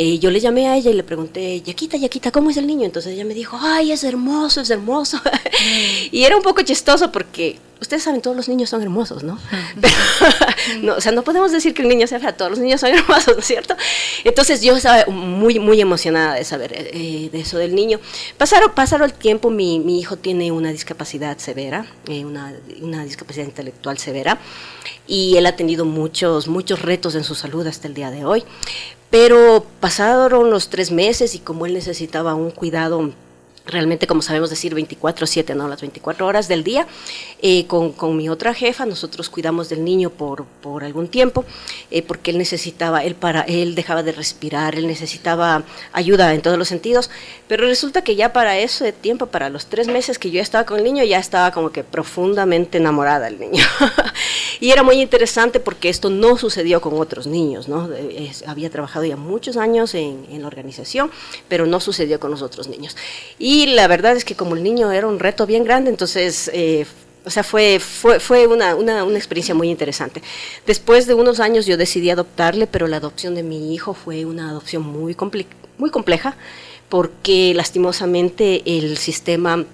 eh, 0.00 0.20
yo 0.20 0.30
le 0.30 0.38
llamé 0.38 0.68
a 0.68 0.76
ella 0.76 0.92
y 0.92 0.94
le 0.94 1.02
pregunté, 1.02 1.60
Yaquita, 1.60 1.96
Yaquita, 1.96 2.30
¿cómo 2.30 2.50
es 2.50 2.56
el 2.56 2.68
niño? 2.68 2.84
Entonces 2.84 3.14
ella 3.14 3.24
me 3.24 3.34
dijo, 3.34 3.58
ay, 3.60 3.90
es 3.90 4.04
hermoso, 4.04 4.60
es 4.60 4.70
hermoso. 4.70 5.20
y 6.12 6.22
era 6.22 6.36
un 6.36 6.42
poco 6.44 6.62
chistoso 6.62 7.10
porque 7.10 7.58
ustedes 7.80 8.04
saben, 8.04 8.20
todos 8.20 8.36
los 8.36 8.48
niños 8.48 8.70
son 8.70 8.80
hermosos, 8.80 9.24
¿no? 9.24 9.40
Pero, 9.80 9.94
no 10.82 10.94
o 10.94 11.00
sea, 11.00 11.10
no 11.10 11.24
podemos 11.24 11.50
decir 11.50 11.74
que 11.74 11.82
el 11.82 11.88
niño 11.88 12.06
sea 12.06 12.20
feo, 12.20 12.32
todos 12.32 12.52
los 12.52 12.60
niños 12.60 12.80
son 12.80 12.90
hermosos, 12.94 13.34
¿no 13.34 13.40
es 13.40 13.46
cierto? 13.46 13.74
Entonces 14.22 14.62
yo 14.62 14.76
estaba 14.76 15.04
muy, 15.10 15.58
muy 15.58 15.80
emocionada 15.80 16.34
de 16.34 16.44
saber 16.44 16.74
eh, 16.74 17.28
de 17.32 17.40
eso 17.40 17.58
del 17.58 17.74
niño. 17.74 17.98
Pasaron, 18.36 18.70
pasaron 18.76 19.04
el 19.04 19.14
tiempo, 19.14 19.50
mi, 19.50 19.80
mi 19.80 19.98
hijo 19.98 20.16
tiene 20.16 20.52
una 20.52 20.70
discapacidad 20.70 21.38
severa, 21.38 21.86
eh, 22.06 22.24
una, 22.24 22.54
una 22.80 23.04
discapacidad 23.04 23.46
intelectual 23.46 23.98
severa, 23.98 24.38
y 25.08 25.38
él 25.38 25.46
ha 25.46 25.56
tenido 25.56 25.84
muchos, 25.84 26.46
muchos 26.46 26.82
retos 26.82 27.16
en 27.16 27.24
su 27.24 27.34
salud 27.34 27.66
hasta 27.66 27.88
el 27.88 27.94
día 27.94 28.12
de 28.12 28.24
hoy. 28.24 28.44
Pero 29.10 29.64
pasaron 29.80 30.50
los 30.50 30.68
tres 30.68 30.90
meses 30.92 31.34
y 31.34 31.38
como 31.38 31.66
él 31.66 31.74
necesitaba 31.74 32.34
un 32.34 32.50
cuidado 32.50 33.12
realmente, 33.68 34.06
como 34.06 34.22
sabemos 34.22 34.50
decir, 34.50 34.74
24/7, 34.74 35.54
¿no? 35.54 35.68
Las 35.68 35.80
24 35.80 36.26
horas 36.26 36.48
del 36.48 36.64
día. 36.64 36.86
Eh, 37.40 37.66
con, 37.66 37.92
con, 37.92 38.16
mi 38.16 38.28
otra 38.28 38.54
jefa, 38.54 38.86
nosotros 38.86 39.28
cuidamos 39.30 39.68
del 39.68 39.84
niño 39.84 40.10
por, 40.10 40.44
por 40.44 40.82
algún 40.82 41.08
tiempo, 41.08 41.44
eh, 41.90 42.02
porque 42.02 42.30
él 42.32 42.38
necesitaba, 42.38 43.04
él, 43.04 43.14
para, 43.14 43.42
él 43.42 43.74
dejaba 43.74 44.02
de 44.02 44.12
respirar, 44.12 44.74
él 44.74 44.86
necesitaba 44.86 45.62
ayuda 45.92 46.34
en 46.34 46.42
todos 46.42 46.58
los 46.58 46.68
sentidos, 46.68 47.10
pero 47.46 47.66
resulta 47.66 48.02
que 48.02 48.16
ya 48.16 48.32
para 48.32 48.58
ese 48.58 48.92
tiempo, 48.92 49.26
para 49.26 49.50
los 49.50 49.66
tres 49.66 49.86
meses 49.88 50.18
que 50.18 50.30
yo 50.30 50.40
estaba 50.40 50.64
con 50.64 50.78
el 50.78 50.84
niño, 50.84 51.04
ya 51.04 51.18
estaba 51.18 51.52
como 51.52 51.70
que 51.70 51.84
profundamente 51.84 52.78
enamorada 52.78 53.26
del 53.26 53.38
niño. 53.38 53.64
y 54.60 54.70
era 54.70 54.82
muy 54.82 55.00
interesante 55.00 55.60
porque 55.60 55.88
esto 55.88 56.10
no 56.10 56.36
sucedió 56.36 56.80
con 56.80 56.98
otros 56.98 57.26
niños, 57.26 57.68
¿no? 57.68 57.88
Había 58.46 58.70
trabajado 58.70 59.04
ya 59.04 59.16
muchos 59.16 59.56
años 59.56 59.94
en, 59.94 60.26
en 60.30 60.42
la 60.42 60.48
organización, 60.48 61.10
pero 61.48 61.66
no 61.66 61.80
sucedió 61.80 62.18
con 62.18 62.30
los 62.30 62.42
otros 62.42 62.68
niños. 62.68 62.96
Y 63.38 63.57
y 63.58 63.66
la 63.66 63.88
verdad 63.88 64.16
es 64.16 64.24
que 64.24 64.36
como 64.36 64.54
el 64.54 64.62
niño 64.62 64.92
era 64.92 65.06
un 65.06 65.18
reto 65.18 65.46
bien 65.46 65.64
grande, 65.64 65.90
entonces... 65.90 66.50
Eh, 66.52 66.86
o 67.24 67.30
sea, 67.30 67.42
fue, 67.42 67.78
fue, 67.78 68.20
fue 68.20 68.46
una, 68.46 68.74
una, 68.74 69.04
una, 69.04 69.18
experiencia 69.18 69.54
muy 69.54 69.68
interesante. 69.68 70.22
Después 70.66 71.06
de 71.06 71.12
unos 71.12 71.40
años 71.40 71.66
yo 71.66 71.76
decidí 71.76 72.08
adoptarle, 72.08 72.66
pero 72.66 72.86
la 72.86 72.96
adopción 72.96 73.34
de 73.34 73.42
mi 73.42 73.74
hijo 73.74 73.92
fue 73.92 74.24
una 74.24 74.48
adopción 74.48 74.82
muy, 74.82 75.14
compli 75.14 75.46
muy 75.76 75.90
compleja, 75.90 76.36
porque 76.88 77.52
lastimosamente 77.54 78.62
el 78.64 78.96
sistema 78.96 79.66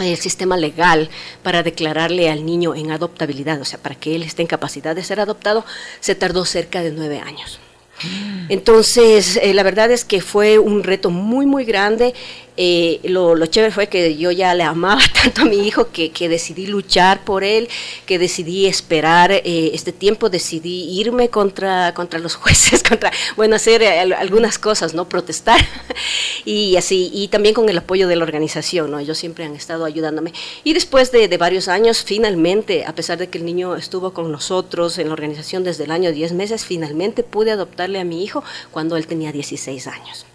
el 0.00 0.16
sistema 0.16 0.56
legal 0.56 1.08
para 1.42 1.62
declararle 1.62 2.30
al 2.30 2.44
niño 2.44 2.74
en 2.74 2.90
adoptabilidad, 2.90 3.60
o 3.60 3.64
sea, 3.64 3.78
para 3.78 3.94
que 3.94 4.14
él 4.14 4.22
esté 4.22 4.42
en 4.42 4.48
capacidad 4.48 4.96
de 4.96 5.04
ser 5.04 5.20
adoptado, 5.20 5.64
se 6.00 6.14
tardó 6.14 6.44
cerca 6.44 6.82
de 6.82 6.90
nueve 6.90 7.20
años. 7.20 7.60
Entonces, 8.48 9.38
eh, 9.42 9.54
la 9.54 9.62
verdad 9.62 9.90
es 9.90 10.04
que 10.04 10.20
fue 10.20 10.58
un 10.58 10.82
reto 10.82 11.10
muy, 11.10 11.46
muy 11.46 11.64
grande. 11.64 12.14
Eh, 12.60 12.98
lo, 13.04 13.46
chévere 13.46 13.72
fue 13.72 13.86
que 13.86 14.16
yo 14.16 14.32
ya 14.32 14.52
le 14.52 14.64
amaba 14.64 15.00
tanto 15.22 15.42
a 15.42 15.44
mi 15.44 15.64
hijo 15.64 15.92
que, 15.92 16.10
que 16.10 16.28
decidí 16.28 16.66
luchar 16.66 17.24
por 17.24 17.44
él, 17.44 17.68
que 18.04 18.18
decidí 18.18 18.66
esperar 18.66 19.30
eh, 19.30 19.70
este 19.74 19.92
tiempo, 19.92 20.28
decidí 20.28 20.98
irme 20.98 21.28
contra, 21.28 21.94
contra 21.94 22.18
los 22.18 22.34
jueces, 22.42 22.82
contra, 22.82 23.12
bueno, 23.36 23.54
hacer 23.54 23.84
algunas 23.84 24.58
cosas, 24.58 24.92
¿no? 24.92 25.08
Protestar 25.08 25.60
y 26.44 26.74
así, 26.76 27.12
y 27.14 27.28
también 27.28 27.54
con 27.54 27.68
el 27.68 27.78
apoyo 27.78 28.08
de 28.08 28.16
la 28.16 28.24
organización, 28.24 28.90
¿no? 28.90 28.98
Ellos 28.98 29.18
siempre 29.18 29.44
han 29.44 29.54
estado 29.54 29.84
ayudándome. 29.84 30.32
Y 30.64 30.74
después 30.74 31.12
de, 31.12 31.28
de 31.28 31.36
varios 31.38 31.68
años, 31.68 32.02
finalmente, 32.02 32.84
a 32.84 32.92
pesar 32.92 33.18
de 33.18 33.28
que 33.28 33.38
el 33.38 33.44
niño 33.44 33.76
estuvo 33.76 34.12
con 34.12 34.32
nosotros 34.32 34.98
en 34.98 35.06
la 35.06 35.12
organización 35.12 35.62
desde 35.62 35.84
el 35.84 35.92
año 35.92 36.10
10 36.10 36.32
meses, 36.32 36.64
finalmente 36.64 37.22
pude 37.22 37.52
adoptarle 37.52 38.00
a 38.00 38.04
mi 38.04 38.24
hijo 38.24 38.42
cuando 38.72 38.96
él 38.96 39.06
tenía 39.06 39.30
16 39.30 39.86
años. 39.86 40.26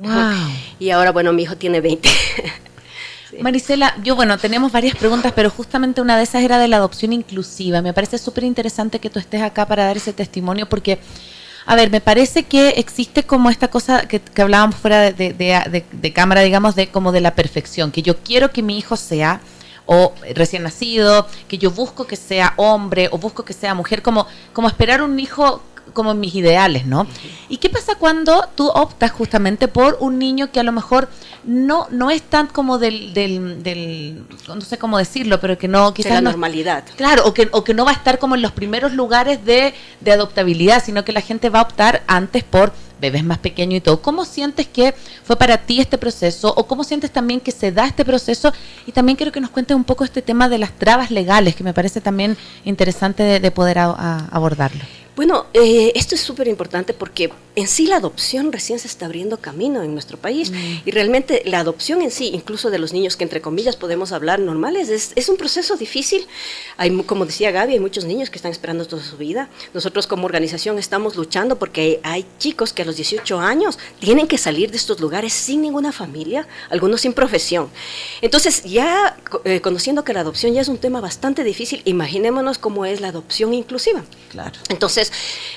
Wow. 0.00 0.10
Y 0.78 0.90
ahora, 0.90 1.12
bueno, 1.12 1.32
mi 1.32 1.42
hijo 1.42 1.56
tiene 1.56 1.80
20. 1.80 2.08
sí. 3.30 3.36
Marisela, 3.40 3.94
yo, 4.02 4.16
bueno, 4.16 4.38
tenemos 4.38 4.72
varias 4.72 4.96
preguntas, 4.96 5.32
pero 5.36 5.50
justamente 5.50 6.00
una 6.00 6.16
de 6.16 6.22
esas 6.22 6.42
era 6.42 6.58
de 6.58 6.68
la 6.68 6.78
adopción 6.78 7.12
inclusiva. 7.12 7.82
Me 7.82 7.92
parece 7.92 8.16
súper 8.16 8.44
interesante 8.44 8.98
que 8.98 9.10
tú 9.10 9.18
estés 9.18 9.42
acá 9.42 9.66
para 9.66 9.84
dar 9.84 9.96
ese 9.96 10.12
testimonio 10.12 10.68
porque... 10.68 10.98
A 11.66 11.76
ver, 11.76 11.90
me 11.90 12.00
parece 12.00 12.44
que 12.44 12.70
existe 12.70 13.22
como 13.22 13.50
esta 13.50 13.68
cosa 13.68 14.08
que, 14.08 14.18
que 14.18 14.42
hablábamos 14.42 14.76
fuera 14.76 15.12
de, 15.12 15.12
de, 15.12 15.34
de, 15.34 15.84
de, 15.92 16.12
cámara, 16.12 16.40
digamos, 16.40 16.74
de 16.74 16.88
como 16.88 17.12
de 17.12 17.20
la 17.20 17.34
perfección, 17.34 17.92
que 17.92 18.00
yo 18.00 18.16
quiero 18.16 18.50
que 18.50 18.62
mi 18.62 18.78
hijo 18.78 18.96
sea 18.96 19.40
o 19.84 20.14
recién 20.34 20.62
nacido, 20.62 21.26
que 21.48 21.58
yo 21.58 21.70
busco 21.70 22.06
que 22.06 22.16
sea 22.16 22.54
hombre 22.56 23.08
o 23.12 23.18
busco 23.18 23.44
que 23.44 23.52
sea 23.52 23.74
mujer, 23.74 24.02
como, 24.02 24.26
como 24.52 24.68
esperar 24.68 25.02
un 25.02 25.20
hijo 25.20 25.62
como 25.92 26.14
mis 26.14 26.34
ideales, 26.34 26.86
¿no? 26.86 27.06
¿Y 27.48 27.56
qué 27.56 27.68
pasa 27.68 27.96
cuando 27.96 28.48
tú 28.54 28.68
optas 28.68 29.10
justamente 29.10 29.68
por 29.68 29.96
un 30.00 30.18
niño 30.18 30.52
que 30.52 30.60
a 30.60 30.62
lo 30.62 30.72
mejor 30.72 31.08
no, 31.44 31.86
no 31.90 32.10
es 32.10 32.22
tan 32.22 32.46
como 32.46 32.78
del, 32.78 33.12
del, 33.14 33.62
del 33.62 34.24
no 34.48 34.60
sé 34.60 34.78
cómo 34.78 34.98
decirlo, 34.98 35.40
pero 35.40 35.58
que 35.58 35.68
no 35.68 35.92
quizás... 35.94 36.12
la 36.12 36.20
no, 36.20 36.30
normalidad. 36.30 36.84
Claro, 36.96 37.24
o 37.26 37.34
que, 37.34 37.48
o 37.52 37.64
que 37.64 37.74
no 37.74 37.84
va 37.84 37.90
a 37.90 37.94
estar 37.94 38.18
como 38.18 38.34
en 38.34 38.42
los 38.42 38.52
primeros 38.52 38.92
lugares 38.92 39.44
de, 39.44 39.74
de 40.00 40.12
adoptabilidad, 40.12 40.82
sino 40.84 41.04
que 41.04 41.12
la 41.12 41.22
gente 41.22 41.50
va 41.50 41.60
a 41.60 41.62
optar 41.62 42.02
antes 42.06 42.44
por 42.44 42.72
bebés 43.00 43.24
más 43.24 43.38
pequeños 43.38 43.78
y 43.78 43.80
todo. 43.80 44.02
¿Cómo 44.02 44.26
sientes 44.26 44.68
que 44.68 44.94
fue 45.24 45.36
para 45.36 45.56
ti 45.56 45.80
este 45.80 45.96
proceso 45.96 46.52
o 46.54 46.66
cómo 46.66 46.84
sientes 46.84 47.10
también 47.10 47.40
que 47.40 47.50
se 47.50 47.72
da 47.72 47.86
este 47.86 48.04
proceso? 48.04 48.52
Y 48.86 48.92
también 48.92 49.16
quiero 49.16 49.32
que 49.32 49.40
nos 49.40 49.50
cuentes 49.50 49.74
un 49.74 49.84
poco 49.84 50.04
este 50.04 50.20
tema 50.20 50.48
de 50.50 50.58
las 50.58 50.72
trabas 50.72 51.10
legales, 51.10 51.56
que 51.56 51.64
me 51.64 51.72
parece 51.72 52.02
también 52.02 52.36
interesante 52.64 53.22
de, 53.22 53.40
de 53.40 53.50
poder 53.50 53.78
a, 53.78 53.86
a 53.86 54.26
abordarlo. 54.30 54.84
Bueno, 55.20 55.44
eh, 55.52 55.92
esto 55.96 56.14
es 56.14 56.22
súper 56.22 56.48
importante 56.48 56.94
porque 56.94 57.30
en 57.54 57.68
sí 57.68 57.86
la 57.86 57.96
adopción 57.96 58.52
recién 58.52 58.78
se 58.78 58.88
está 58.88 59.04
abriendo 59.04 59.36
camino 59.36 59.82
en 59.82 59.92
nuestro 59.92 60.16
país 60.16 60.50
mm. 60.50 60.54
y 60.86 60.90
realmente 60.92 61.42
la 61.44 61.58
adopción 61.58 62.00
en 62.00 62.10
sí, 62.10 62.30
incluso 62.32 62.70
de 62.70 62.78
los 62.78 62.94
niños 62.94 63.18
que 63.18 63.24
entre 63.24 63.42
comillas 63.42 63.76
podemos 63.76 64.12
hablar 64.12 64.38
normales, 64.38 64.88
es, 64.88 65.12
es, 65.16 65.28
un 65.28 65.36
proceso 65.36 65.76
difícil. 65.76 66.26
Hay, 66.78 66.90
como 67.02 67.26
decía 67.26 67.50
Gaby, 67.50 67.74
hay 67.74 67.80
muchos 67.80 68.06
niños 68.06 68.30
que 68.30 68.36
están 68.36 68.50
esperando 68.50 68.86
toda 68.86 69.04
su 69.04 69.18
vida. 69.18 69.50
Nosotros 69.74 70.06
como 70.06 70.24
organización 70.24 70.78
estamos 70.78 71.16
luchando 71.16 71.58
porque 71.58 72.00
hay, 72.02 72.22
hay 72.22 72.26
chicos 72.38 72.72
que 72.72 72.80
a 72.80 72.86
los 72.86 72.96
18 72.96 73.40
años 73.40 73.78
tienen 73.98 74.26
que 74.26 74.38
salir 74.38 74.70
de 74.70 74.78
estos 74.78 75.00
lugares 75.00 75.34
sin 75.34 75.60
ninguna 75.60 75.92
familia, 75.92 76.48
algunos 76.70 77.02
sin 77.02 77.12
profesión. 77.12 77.68
Entonces 78.22 78.64
ya 78.64 79.18
eh, 79.44 79.60
conociendo 79.60 80.02
que 80.02 80.14
la 80.14 80.20
adopción 80.20 80.54
ya 80.54 80.62
es 80.62 80.68
un 80.68 80.78
tema 80.78 81.02
bastante 81.02 81.44
difícil, 81.44 81.82
imaginémonos 81.84 82.56
cómo 82.56 82.86
es 82.86 83.02
la 83.02 83.08
adopción 83.08 83.52
inclusiva. 83.52 84.02
Claro. 84.30 84.58
Entonces, 84.70 85.09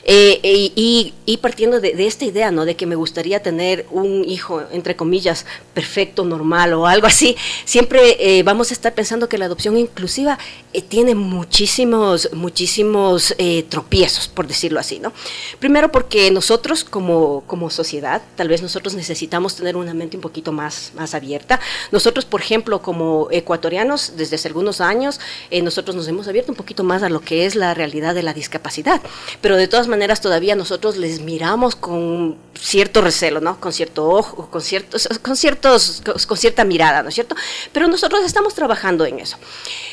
eh, 0.05 0.39
y, 0.43 1.13
y, 1.25 1.37
partiendo 1.37 1.79
de, 1.79 1.93
esta 2.05 2.25
idea, 2.25 2.51
¿no? 2.51 2.65
De 2.65 2.75
que 2.75 2.85
me 2.85 2.95
gustaría 2.95 3.41
tener 3.41 3.85
un 3.91 4.25
hijo, 4.25 4.61
entre 4.71 4.95
comillas, 4.95 5.45
perfecto, 5.73 6.25
normal 6.25 6.73
o 6.73 6.87
algo 6.87 7.07
así, 7.07 7.37
siempre 7.65 8.17
eh, 8.19 8.43
vamos 8.43 8.71
a 8.71 8.73
estar 8.73 8.93
pensando 8.93 9.29
que 9.29 9.37
la 9.37 9.45
adopción 9.45 9.77
inclusiva 9.77 10.37
eh, 10.73 10.81
tiene 10.81 11.15
muchísimos, 11.15 12.29
muchísimos 12.33 13.33
eh, 13.37 13.63
tropiezos, 13.69 14.27
por 14.27 14.47
decirlo 14.47 14.79
así, 14.79 14.99
¿no? 14.99 15.13
Primero 15.59 15.91
porque 15.91 16.29
nosotros 16.31 16.83
como, 16.83 17.43
como 17.47 17.69
sociedad, 17.69 18.21
tal 18.35 18.49
vez 18.49 18.61
nosotros 18.61 18.95
necesitamos 18.95 19.55
tener 19.55 19.77
una 19.77 19.93
mente 19.93 20.17
un 20.17 20.21
poquito 20.21 20.51
más, 20.51 20.91
más 20.95 21.15
abierta. 21.15 21.59
Nosotros, 21.91 22.25
por 22.25 22.41
ejemplo, 22.41 22.81
como 22.81 23.29
ecuatorianos, 23.31 24.13
desde 24.17 24.35
hace 24.35 24.49
algunos 24.49 24.81
años, 24.81 25.19
nosotros 25.63 25.95
nos 25.95 26.07
hemos 26.07 26.27
abierto 26.27 26.51
un 26.51 26.57
poquito 26.57 26.83
más 26.83 27.03
a 27.03 27.09
lo 27.09 27.21
que 27.21 27.45
es 27.45 27.55
la 27.55 27.73
realidad 27.73 28.15
de 28.15 28.23
la 28.23 28.33
discapacidad 28.33 29.01
pero 29.43 29.57
de 29.57 29.67
todas 29.67 29.89
maneras 29.89 30.21
todavía 30.21 30.55
nosotros 30.55 30.95
les 30.95 31.19
miramos 31.19 31.75
con 31.75 32.37
cierto 32.57 33.01
recelo, 33.01 33.41
¿no? 33.41 33.59
Con 33.59 33.73
cierto 33.73 34.07
ojo, 34.07 34.49
con 34.49 34.61
ciertos, 34.61 35.09
con 35.21 35.35
ciertos, 35.35 36.01
con 36.25 36.37
cierta 36.37 36.63
mirada, 36.63 37.03
¿no 37.03 37.09
es 37.09 37.15
cierto? 37.15 37.35
Pero 37.73 37.89
nosotros 37.89 38.23
estamos 38.23 38.55
trabajando 38.55 39.05
en 39.05 39.19
eso. 39.19 39.35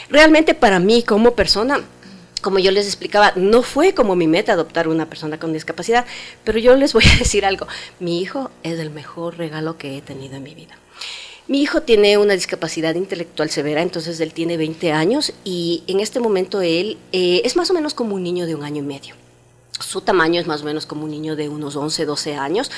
Realmente 0.09 0.55
para 0.55 0.79
mí 0.79 1.03
como 1.03 1.35
persona, 1.35 1.81
como 2.41 2.61
yo 2.61 2.71
les 2.71 2.87
explicaba, 2.87 3.33
no 3.35 3.63
fue 3.63 3.93
como 3.93 4.15
mi 4.15 4.29
meta 4.29 4.53
adoptar 4.53 4.87
una 4.87 5.11
persona 5.11 5.41
con 5.41 5.53
discapacidad, 5.53 6.07
pero 6.45 6.61
yo 6.61 6.77
les 6.77 6.93
voy 6.93 7.03
a 7.13 7.19
decir 7.19 7.45
algo, 7.45 7.67
mi 7.99 8.21
hijo 8.21 8.53
es 8.63 8.79
el 8.79 8.91
mejor 8.91 9.37
regalo 9.37 9.77
que 9.77 9.99
he 9.99 10.01
tenido 10.01 10.37
en 10.37 10.45
mi 10.45 10.55
vida. 10.55 10.79
Mi 11.49 11.61
hijo 11.61 11.83
tiene 11.83 12.19
una 12.19 12.35
discapacidad 12.35 12.95
intelectual 12.95 13.51
severa, 13.51 13.83
entonces 13.83 14.21
él 14.21 14.33
tiene 14.33 14.57
20 14.57 14.93
años 14.93 15.33
y 15.43 15.83
en 15.89 15.99
este 15.99 16.21
momento 16.21 16.61
él 16.61 16.99
eh, 17.11 17.43
es 17.45 17.57
más 17.57 17.69
o 17.71 17.75
menos 17.75 17.95
como 17.95 18.15
un 18.15 18.23
niño 18.23 18.47
de 18.47 18.55
un 18.55 18.63
año 18.63 18.85
y 18.85 18.87
medio. 18.87 19.20
Su 19.81 20.01
tamaño 20.01 20.41
es 20.41 20.47
más 20.47 20.63
o 20.63 20.65
menos 20.65 20.87
como 20.87 21.05
un 21.05 21.11
niño 21.11 21.37
de 21.37 21.49
unos 21.49 21.77
11, 21.77 22.05
12 22.05 22.37
años 22.37 22.71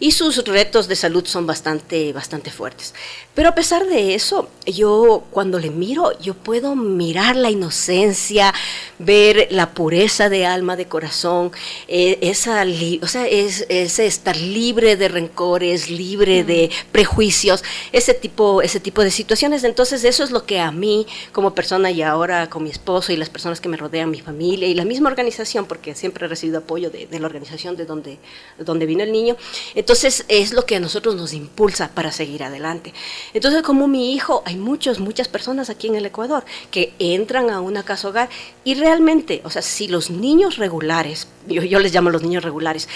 y 0.00 0.12
sus 0.12 0.44
retos 0.44 0.88
de 0.88 0.96
salud 0.96 1.24
son 1.26 1.46
bastante, 1.46 2.12
bastante 2.12 2.50
fuertes. 2.50 2.94
Pero 3.34 3.50
a 3.50 3.54
pesar 3.54 3.86
de 3.86 4.14
eso, 4.14 4.48
yo 4.66 5.24
cuando 5.30 5.58
le 5.58 5.70
miro, 5.70 6.18
yo 6.20 6.34
puedo 6.34 6.74
mirar 6.76 7.36
la 7.36 7.50
inocencia, 7.50 8.52
ver 8.98 9.48
la 9.50 9.74
pureza 9.74 10.28
de 10.28 10.46
alma, 10.46 10.76
de 10.76 10.86
corazón, 10.86 11.52
eh, 11.88 12.18
esa, 12.20 12.64
o 13.02 13.06
sea, 13.06 13.26
es, 13.26 13.66
ese 13.68 14.06
estar 14.06 14.36
libre 14.36 14.96
de 14.96 15.08
rencores, 15.08 15.90
libre 15.90 16.44
de 16.44 16.70
prejuicios, 16.92 17.62
ese 17.92 18.14
tipo, 18.14 18.62
ese 18.62 18.80
tipo 18.80 19.02
de 19.02 19.10
situaciones. 19.10 19.64
Entonces 19.64 20.04
eso 20.04 20.24
es 20.24 20.30
lo 20.30 20.44
que 20.44 20.60
a 20.60 20.70
mí 20.70 21.06
como 21.32 21.54
persona 21.54 21.90
y 21.90 22.02
ahora 22.02 22.48
con 22.48 22.64
mi 22.64 22.70
esposo 22.70 23.12
y 23.12 23.16
las 23.16 23.30
personas 23.30 23.60
que 23.60 23.68
me 23.68 23.76
rodean, 23.76 24.10
mi 24.10 24.20
familia 24.20 24.68
y 24.68 24.74
la 24.74 24.84
misma 24.84 25.08
organización, 25.10 25.66
porque 25.66 25.94
siempre 25.94 26.28
recibido 26.38 26.58
apoyo 26.58 26.90
de, 26.90 27.08
la 27.18 27.26
organización 27.26 27.76
de 27.76 27.84
donde, 27.84 28.18
de 28.58 28.64
donde 28.64 28.86
vino 28.86 29.02
el 29.02 29.10
niño, 29.10 29.36
entonces 29.74 30.24
es 30.28 30.52
lo 30.52 30.64
que 30.64 30.76
a 30.76 30.80
nosotros 30.80 31.16
nos 31.16 31.32
impulsa 31.32 31.90
para 31.94 32.12
seguir 32.12 32.44
adelante. 32.44 32.94
Entonces, 33.34 33.62
como 33.62 33.88
mi 33.88 34.14
hijo, 34.14 34.42
hay 34.46 34.56
muchos, 34.56 35.00
muchas 35.00 35.26
personas 35.28 35.68
aquí 35.68 35.88
en 35.88 35.96
el 35.96 36.06
Ecuador 36.06 36.44
que 36.70 36.94
entran 36.98 37.50
a 37.50 37.60
una 37.60 37.82
casa 37.82 38.08
hogar 38.08 38.28
y 38.62 38.74
realmente, 38.74 39.40
o 39.44 39.50
sea, 39.50 39.62
si 39.62 39.88
los 39.88 40.10
niños 40.10 40.58
regulares, 40.58 41.26
yo, 41.48 41.62
yo 41.62 41.80
les 41.80 41.92
llamo 41.92 42.10
los 42.10 42.22
niños 42.22 42.44
regulares, 42.44 42.88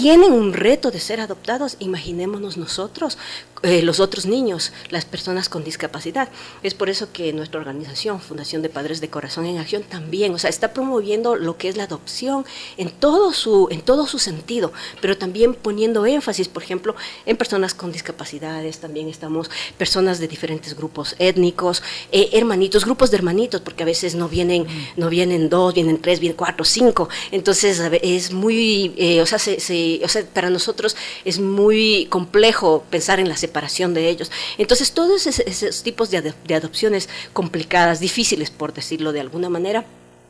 tienen 0.00 0.32
un 0.34 0.52
reto 0.52 0.90
de 0.90 1.00
ser 1.00 1.20
adoptados, 1.20 1.76
imaginémonos 1.78 2.58
nosotros, 2.58 3.16
eh, 3.62 3.80
los 3.80 3.98
otros 3.98 4.26
niños, 4.26 4.72
las 4.90 5.06
personas 5.06 5.48
con 5.48 5.64
discapacidad. 5.64 6.28
Es 6.62 6.74
por 6.74 6.90
eso 6.90 7.10
que 7.12 7.32
nuestra 7.32 7.58
organización, 7.58 8.20
Fundación 8.20 8.60
de 8.60 8.68
Padres 8.68 9.00
de 9.00 9.08
Corazón 9.08 9.46
en 9.46 9.56
Acción, 9.56 9.82
también, 9.82 10.34
o 10.34 10.38
sea, 10.38 10.50
está 10.50 10.74
promoviendo 10.74 11.34
lo 11.34 11.56
que 11.56 11.70
es 11.70 11.78
la 11.78 11.84
adopción 11.84 12.44
en 12.76 12.90
todo 12.90 13.32
su, 13.32 13.68
en 13.70 13.80
todo 13.80 14.06
su 14.06 14.18
sentido, 14.18 14.70
pero 15.00 15.16
también 15.16 15.54
poniendo 15.54 16.04
énfasis, 16.04 16.48
por 16.48 16.62
ejemplo, 16.62 16.94
en 17.24 17.38
personas 17.38 17.72
con 17.72 17.90
discapacidades, 17.90 18.78
también 18.78 19.08
estamos 19.08 19.50
personas 19.78 20.18
de 20.18 20.28
diferentes 20.28 20.76
grupos 20.76 21.16
étnicos, 21.18 21.82
eh, 22.12 22.28
hermanitos, 22.34 22.84
grupos 22.84 23.10
de 23.10 23.16
hermanitos, 23.16 23.62
porque 23.62 23.84
a 23.84 23.86
veces 23.86 24.14
no 24.14 24.28
vienen, 24.28 24.66
no 24.96 25.08
vienen 25.08 25.48
dos, 25.48 25.72
vienen 25.72 26.02
tres, 26.02 26.20
vienen 26.20 26.36
cuatro, 26.36 26.66
cinco, 26.66 27.08
entonces 27.30 27.80
es 28.02 28.32
muy, 28.32 28.92
eh, 28.98 29.22
o 29.22 29.26
sea, 29.26 29.38
se 29.38 29.85
para 30.32 30.50
nosotros 30.50 30.96
es 31.24 31.38
muy 31.38 32.06
complejo 32.10 32.84
pensar 32.90 33.20
en 33.20 33.28
la 33.28 33.36
separación 33.36 33.94
de 33.94 34.08
ellos. 34.08 34.30
Entonces, 34.58 34.92
todos 34.92 35.26
esos, 35.26 35.82
tipos 35.82 36.10
de 36.10 36.54
adopciones 36.54 37.08
complicadas, 37.32 38.00
difíciles, 38.00 38.50
por 38.50 38.72
decirlo 38.72 39.12
de 39.12 39.20
alguna 39.20 39.48
manera, 39.48 39.84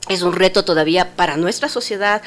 es 0.09 0.23
un 0.23 0.33
reto 0.33 0.65
todavía 0.65 1.17
para 1.17 1.37
nuestra 1.37 1.69
sociedad, 1.69 2.23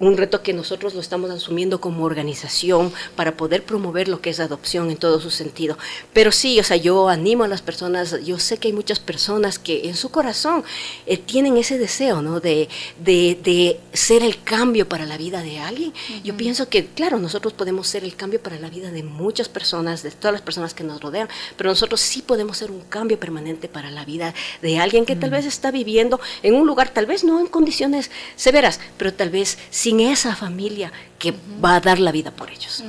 un 0.00 0.16
reto 0.16 0.42
que 0.42 0.52
nosotros 0.52 0.94
lo 0.94 1.00
estamos 1.00 1.30
asumiendo 1.30 1.80
como 1.80 2.04
organización 2.04 2.92
para 3.16 3.36
poder 3.36 3.64
promover 3.64 4.08
lo 4.08 4.20
que 4.20 4.30
es 4.30 4.40
adopción 4.40 4.90
en 4.90 4.96
todo 4.96 5.20
su 5.20 5.30
sentido. 5.30 5.76
Pero 6.12 6.32
sí, 6.32 6.60
o 6.60 6.64
sea, 6.64 6.76
yo 6.76 7.08
animo 7.08 7.44
a 7.44 7.48
las 7.48 7.62
personas, 7.62 8.16
yo 8.24 8.38
sé 8.38 8.58
que 8.58 8.68
hay 8.68 8.74
muchas 8.74 9.00
personas 9.00 9.58
que 9.58 9.88
en 9.88 9.96
su 9.96 10.10
corazón 10.10 10.64
eh, 11.06 11.16
tienen 11.16 11.56
ese 11.56 11.78
deseo, 11.78 12.22
¿no? 12.22 12.40
De, 12.40 12.68
de, 12.98 13.80
ser 13.92 14.22
el 14.22 14.42
cambio 14.42 14.88
para 14.88 15.06
la 15.06 15.16
vida 15.16 15.42
de 15.42 15.58
alguien. 15.58 15.92
Yo 16.22 16.36
pienso 16.36 16.68
que, 16.68 16.86
claro, 16.86 17.18
nosotros 17.18 17.52
podemos 17.52 17.88
ser 17.88 18.04
el 18.04 18.14
cambio 18.14 18.40
para 18.40 18.58
la 18.58 18.70
vida 18.70 18.90
de 18.90 19.02
muchas 19.02 19.48
personas, 19.48 20.02
de 20.02 20.10
todas 20.10 20.32
las 20.32 20.42
personas 20.42 20.74
que 20.74 20.84
nos 20.84 21.00
rodean, 21.00 21.28
pero 21.56 21.70
nosotros 21.70 22.00
sí 22.00 22.22
podemos 22.22 22.58
ser 22.58 22.70
un 22.70 22.80
cambio 22.82 23.18
permanente 23.18 23.68
para 23.68 23.90
la 23.90 24.04
vida 24.04 24.34
de 24.62 24.78
alguien 24.78 25.04
que 25.04 25.16
tal 25.16 25.30
vez 25.30 25.46
está 25.46 25.70
viviendo 25.70 26.20
en 26.42 26.54
un 26.54 26.66
lugar, 26.66 26.90
tal 26.90 27.06
vez 27.06 27.24
no 27.24 27.40
en 27.40 27.46
condiciones 27.46 28.10
severas, 28.36 28.78
pero 28.96 29.12
tal 29.12 29.30
vez 29.30 29.58
sí 29.70 29.87
sin 29.88 30.00
esa 30.00 30.36
familia 30.36 30.92
que 31.18 31.32
va 31.64 31.76
a 31.76 31.80
dar 31.80 31.98
la 31.98 32.12
vida 32.12 32.30
por 32.30 32.50
ellos. 32.50 32.84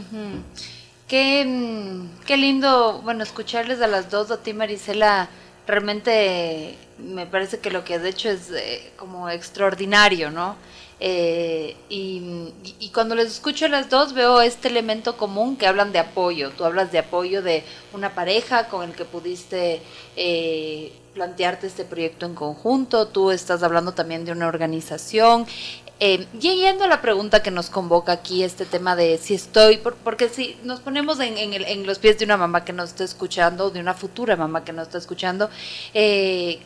qué, 1.08 1.46
mm, 1.48 2.26
qué, 2.26 2.36
lindo, 2.36 3.00
bueno, 3.06 3.24
escucharles 3.24 3.82
a 3.82 3.88
las 3.88 4.12
dos, 4.12 4.32
a 4.32 4.38
ti 4.44 4.54
Marisela, 4.54 5.30
realmente 5.66 6.76
me 6.98 7.26
parece 7.26 7.60
que 7.60 7.72
lo 7.72 7.86
que 7.86 7.94
has 7.96 8.04
hecho 8.04 8.30
es 8.30 8.52
eh, 8.52 8.92
como 8.98 9.30
extraordinario, 9.30 10.30
¿no? 10.30 10.58
Eh, 11.00 11.78
y, 11.88 12.92
cuando 12.94 13.16
les 13.16 13.28
escucho 13.28 13.68
a 13.68 13.70
las 13.70 13.90
dos 13.90 14.12
veo 14.12 14.42
este 14.42 14.68
elemento 14.68 15.16
común 15.16 15.56
que 15.56 15.68
hablan 15.68 15.94
de 15.94 16.00
apoyo. 16.00 16.52
Tú 16.52 16.66
hablas 16.66 16.92
de 16.92 17.00
apoyo 17.00 17.42
de 17.42 17.64
una 17.94 18.14
pareja 18.14 18.68
con 18.68 18.90
el 18.90 18.94
que 18.94 19.06
pudiste 19.06 19.82
eh, 20.18 20.92
plantearte 21.14 21.68
este 21.68 21.86
proyecto 21.86 22.26
en 22.26 22.36
conjunto. 22.36 23.08
Tú 23.08 23.32
estás 23.32 23.64
hablando 23.64 23.94
también 23.94 24.26
de 24.26 24.34
una 24.34 24.48
organización. 24.48 25.46
Eh, 26.02 26.28
yendo 26.40 26.86
a 26.86 26.88
la 26.88 27.02
pregunta 27.02 27.44
que 27.44 27.52
nos 27.52 27.70
convoca 27.70 28.14
aquí, 28.14 28.44
este 28.44 28.66
tema 28.66 28.96
de 28.96 29.18
si 29.18 29.34
estoy, 29.34 29.78
porque 29.78 30.30
si 30.30 30.58
nos 30.64 30.80
ponemos 30.80 31.20
en, 31.20 31.86
los 31.86 32.00
pies 32.00 32.18
de 32.18 32.26
una 32.26 32.38
mamá 32.38 32.64
que 32.64 32.72
nos 32.72 32.92
está 32.92 33.04
escuchando, 33.04 33.70
de 33.70 33.82
una 33.82 33.94
futura 33.94 34.38
mamá 34.38 34.64
que 34.64 34.72
nos 34.72 34.88
está 34.88 34.98
escuchando, 34.98 35.50
eh, 35.94 36.60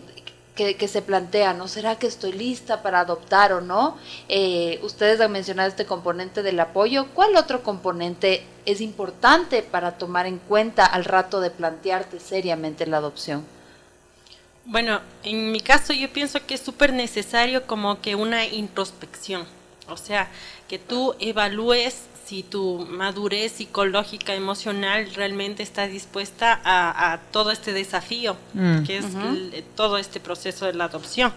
que, 0.55 0.87
se 0.87 1.01
plantea, 1.01 1.53
¿no? 1.53 1.67
¿Será 1.67 1.97
que 1.97 2.05
estoy 2.05 2.31
lista 2.31 2.83
para 2.83 2.99
adoptar 2.99 3.53
o 3.53 3.61
no? 3.61 3.97
Eh, 4.29 4.79
ustedes 4.83 5.19
han 5.19 5.31
mencionado 5.31 5.67
este 5.67 5.85
componente 5.85 6.43
del 6.43 6.59
apoyo. 6.59 7.07
¿Cuál 7.15 7.35
otro 7.35 7.63
componente 7.63 8.45
es 8.65 8.81
importante 8.81 9.63
para 9.63 9.97
tomar 9.97 10.27
en 10.27 10.37
cuenta 10.37 10.85
al 10.85 11.05
rato 11.05 11.41
de 11.41 11.49
plantearte 11.49 12.19
seriamente 12.19 12.85
la 12.85 12.97
adopción? 12.97 13.43
Bueno, 14.65 15.01
en 15.23 15.51
mi 15.51 15.59
caso 15.59 15.93
yo 15.93 16.11
pienso 16.11 16.45
que 16.45 16.53
es 16.53 16.61
súper 16.61 16.93
necesario 16.93 17.67
como 17.67 18.01
que 18.01 18.15
una 18.15 18.45
introspección, 18.45 19.45
o 19.87 19.97
sea, 19.97 20.29
que 20.69 20.79
tú 20.79 21.15
evalúes 21.19 21.95
si 22.25 22.41
tu 22.43 22.87
madurez 22.89 23.51
psicológica, 23.51 24.33
emocional 24.33 25.13
realmente 25.13 25.61
está 25.61 25.87
dispuesta 25.87 26.61
a, 26.63 27.19
todo 27.31 27.51
este 27.51 27.73
desafío, 27.73 28.37
mm. 28.53 28.83
que 28.83 28.97
es 28.97 29.05
todo 29.75 29.97
este 29.97 30.19
proceso 30.19 30.65
de 30.65 30.73
la 30.73 30.85
adopción. 30.85 31.33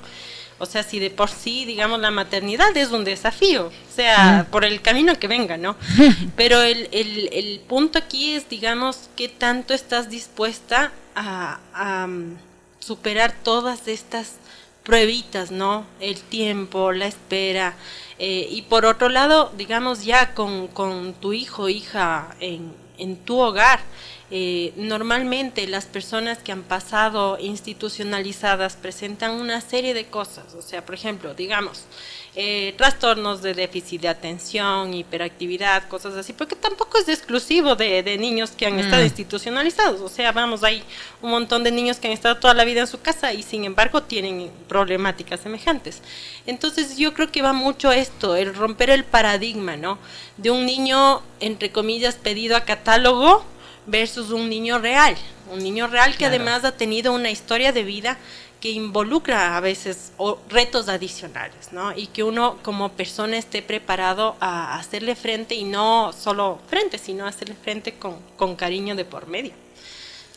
O 0.59 0.65
sea, 0.65 0.83
si 0.83 0.99
de 0.99 1.11
por 1.11 1.29
sí, 1.29 1.67
digamos, 1.67 2.01
la 2.01 2.11
maternidad 2.11 2.75
es 2.77 2.91
un 2.91 3.05
desafío, 3.05 3.67
o 3.67 3.95
sea, 3.95 4.47
mm. 4.47 4.51
por 4.51 4.65
el 4.65 4.81
camino 4.81 5.19
que 5.19 5.29
venga, 5.29 5.57
¿no? 5.57 5.77
Pero 6.37 6.62
el, 6.62 6.89
el, 6.93 7.29
el, 7.33 7.61
punto 7.61 7.99
aquí 7.99 8.35
es, 8.35 8.49
digamos, 8.49 9.11
qué 9.17 9.29
tanto 9.29 9.75
estás 9.75 10.09
dispuesta 10.09 10.93
a, 11.15 11.59
a 11.75 12.09
superar 12.87 13.35
todas 13.42 13.88
estas 13.88 14.35
pruebitas, 14.85 15.51
¿no? 15.51 15.85
El 15.99 16.20
tiempo, 16.20 16.92
la 16.92 17.07
espera. 17.07 17.75
Eh, 18.20 18.46
y 18.51 18.62
por 18.62 18.87
otro 18.87 19.09
lado, 19.09 19.53
digamos, 19.57 20.05
ya 20.05 20.33
con, 20.35 20.68
con 20.68 21.12
tu 21.14 21.33
hijo, 21.33 21.68
hija, 21.68 22.37
en, 22.38 22.72
en 22.96 23.16
tu 23.16 23.38
hogar, 23.40 23.81
eh, 24.29 24.73
normalmente 24.77 25.69
las 25.69 25.87
personas 25.87 26.39
que 26.39 26.51
han 26.51 26.65
pasado 26.65 27.39
institucionalizadas 27.41 28.75
presentan 28.75 29.33
una 29.33 29.61
serie 29.61 29.95
de 29.95 30.07
cosas. 30.07 30.55
O 30.55 30.62
sea, 30.62 30.85
por 30.85 30.97
ejemplo, 30.97 31.33
digamos, 31.35 31.85
eh, 32.35 32.75
trastornos 32.77 33.41
de 33.41 33.55
déficit 33.55 34.03
de 34.03 34.09
atención, 34.09 34.93
hiperactividad, 34.93 35.87
cosas 35.89 36.15
así, 36.17 36.33
porque 36.33 36.57
tampoco 36.57 36.99
es 36.99 37.09
exclusivo 37.09 37.77
de, 37.77 38.19
niños 38.19 38.51
que 38.51 38.67
han 38.67 38.81
estado 38.81 39.03
mm. 39.03 39.07
institucionalizados. 39.07 40.01
O 40.01 40.09
sea, 40.09 40.33
vamos, 40.33 40.65
hay 40.65 40.83
un 41.23 41.31
montón 41.31 41.62
de 41.62 41.71
niños 41.71 41.99
que 41.99 42.09
han 42.09 42.12
estado 42.12 42.37
toda 42.39 42.53
la 42.53 42.65
vida 42.65 42.81
en 42.81 42.89
su 42.89 43.01
casa 43.01 43.33
y 43.33 43.45
sin 43.45 43.65
embargo 43.65 44.03
tienen 44.03 44.51
problemáticas 44.69 45.39
semejantes. 45.39 46.03
Entonces 46.47 46.99
yo 46.99 47.15
creo 47.15 47.31
que 47.31 47.43
va 47.43 47.53
mucho 47.53 47.93
esto, 47.93 48.35
el 48.35 48.55
romper 48.55 48.91
el 48.91 49.05
paradigma, 49.05 49.77
¿no? 49.77 49.99
De 50.37 50.51
un 50.51 50.67
niño, 50.67 51.23
entre 51.39 51.71
comillas, 51.71 52.17
pedido 52.17 52.57
a 52.57 52.62
catálogo 52.62 53.45
versus 53.87 54.31
un 54.31 54.49
niño 54.49 54.79
real. 54.79 55.16
Un 55.53 55.61
niño 55.61 55.87
real 55.87 56.16
que 56.16 56.27
además 56.27 56.64
ha 56.64 56.72
tenido 56.72 57.12
una 57.12 57.31
historia 57.31 57.72
de 57.72 57.85
vida 57.85 58.18
que 58.61 58.70
involucra 58.70 59.57
a 59.57 59.61
veces 59.61 60.12
retos 60.49 60.88
adicionales, 60.88 61.72
¿no? 61.72 61.96
Y 61.96 62.07
que 62.09 62.25
uno 62.25 62.59
como 62.62 62.90
persona 62.90 63.37
esté 63.37 63.62
preparado 63.62 64.37
a 64.40 64.79
hacerle 64.79 65.14
frente 65.14 65.55
y 65.55 65.64
no 65.64 66.12
solo 66.12 66.59
frente, 66.68 66.99
sino 66.99 67.27
hacerle 67.27 67.55
frente 67.55 67.94
con, 67.94 68.16
con 68.37 68.57
cariño 68.57 68.96
de 68.96 69.05
por 69.05 69.29
medio. 69.29 69.53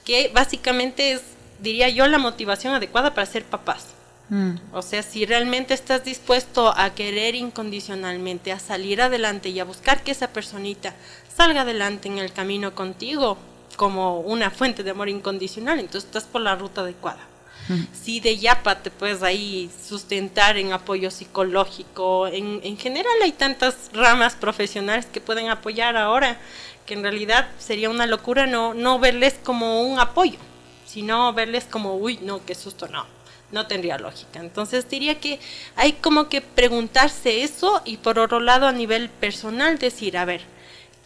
Que 0.06 0.30
básicamente 0.34 1.14
es, 1.14 1.22
diría 1.60 1.90
yo, 1.90 2.08
la 2.08 2.18
motivación 2.18 2.74
adecuada 2.74 3.14
para 3.14 3.26
ser 3.26 3.46
papás. 3.46 3.88
Mm. 4.30 4.56
O 4.74 4.82
sea, 4.82 5.02
si 5.02 5.26
realmente 5.26 5.74
estás 5.74 6.04
dispuesto 6.04 6.74
a 6.78 6.94
querer 6.94 7.36
incondicionalmente, 7.36 8.52
a 8.52 8.60
salir 8.60 9.02
adelante 9.02 9.50
y 9.50 9.60
a 9.60 9.66
buscar 9.66 10.04
que 10.04 10.12
esa 10.12 10.28
personita 10.28 10.94
salga 11.40 11.62
adelante 11.62 12.10
en 12.10 12.18
el 12.18 12.34
camino 12.34 12.76
contigo 12.76 13.38
como 13.78 14.20
una 14.20 14.52
fuente 14.52 14.84
de 14.84 14.92
amor 14.92 15.08
incondicional, 15.08 15.80
entonces 15.80 16.04
estás 16.04 16.26
por 16.26 16.42
la 16.42 16.58
ruta 16.58 16.82
adecuada. 16.82 17.22
Mm. 17.70 17.84
Si 17.94 18.20
de 18.20 18.38
Yapa 18.38 18.80
te 18.80 18.92
puedes 18.92 19.24
ahí 19.24 19.72
sustentar 19.88 20.58
en 20.58 20.74
apoyo 20.74 21.10
psicológico, 21.10 22.28
en, 22.28 22.60
en 22.62 22.78
general 22.78 23.14
hay 23.24 23.32
tantas 23.32 23.90
ramas 23.94 24.36
profesionales 24.36 25.06
que 25.06 25.22
pueden 25.22 25.48
apoyar 25.48 25.96
ahora 25.96 26.38
que 26.86 26.96
en 26.96 27.04
realidad 27.04 27.48
sería 27.58 27.90
una 27.90 28.06
locura 28.06 28.46
no, 28.46 28.74
no 28.74 29.00
verles 29.00 29.40
como 29.42 29.84
un 29.84 29.98
apoyo, 29.98 30.40
sino 30.86 31.32
verles 31.32 31.64
como, 31.64 31.96
uy, 31.96 32.20
no, 32.22 32.46
qué 32.46 32.54
susto, 32.54 32.90
no 32.90 33.06
no 33.52 33.66
tendría 33.66 33.98
lógica. 33.98 34.40
Entonces 34.40 34.88
diría 34.88 35.20
que 35.20 35.40
hay 35.76 35.94
como 35.94 36.30
que 36.30 36.40
preguntarse 36.40 37.42
eso 37.42 37.82
y 37.84 37.98
por 37.98 38.20
otro 38.20 38.40
lado 38.40 38.68
a 38.68 38.72
nivel 38.72 39.10
personal 39.10 39.80
decir, 39.80 40.20
a 40.20 40.26
ver, 40.26 40.42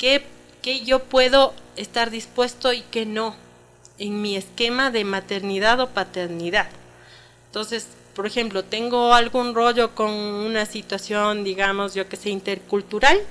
¿qué, 0.03 0.21
qué 0.61 0.81
yo 0.81 0.99
puedo 0.99 1.53
estar 1.77 2.11
dispuesto 2.11 2.73
y 2.73 2.81
qué 2.91 3.05
no 3.05 3.37
en 3.97 4.21
mi 4.21 4.35
esquema 4.35 4.91
de 4.91 5.05
maternidad 5.05 5.79
o 5.79 5.91
paternidad? 5.91 6.67
Entonces, 7.45 7.87
por 8.13 8.25
ejemplo, 8.25 8.65
tengo 8.65 9.13
algún 9.13 9.55
rollo 9.55 9.95
con 9.95 10.11
una 10.11 10.65
situación, 10.65 11.45
digamos, 11.45 11.93
yo 11.93 12.09
que 12.09 12.17
sé, 12.17 12.31
intercultural. 12.31 13.21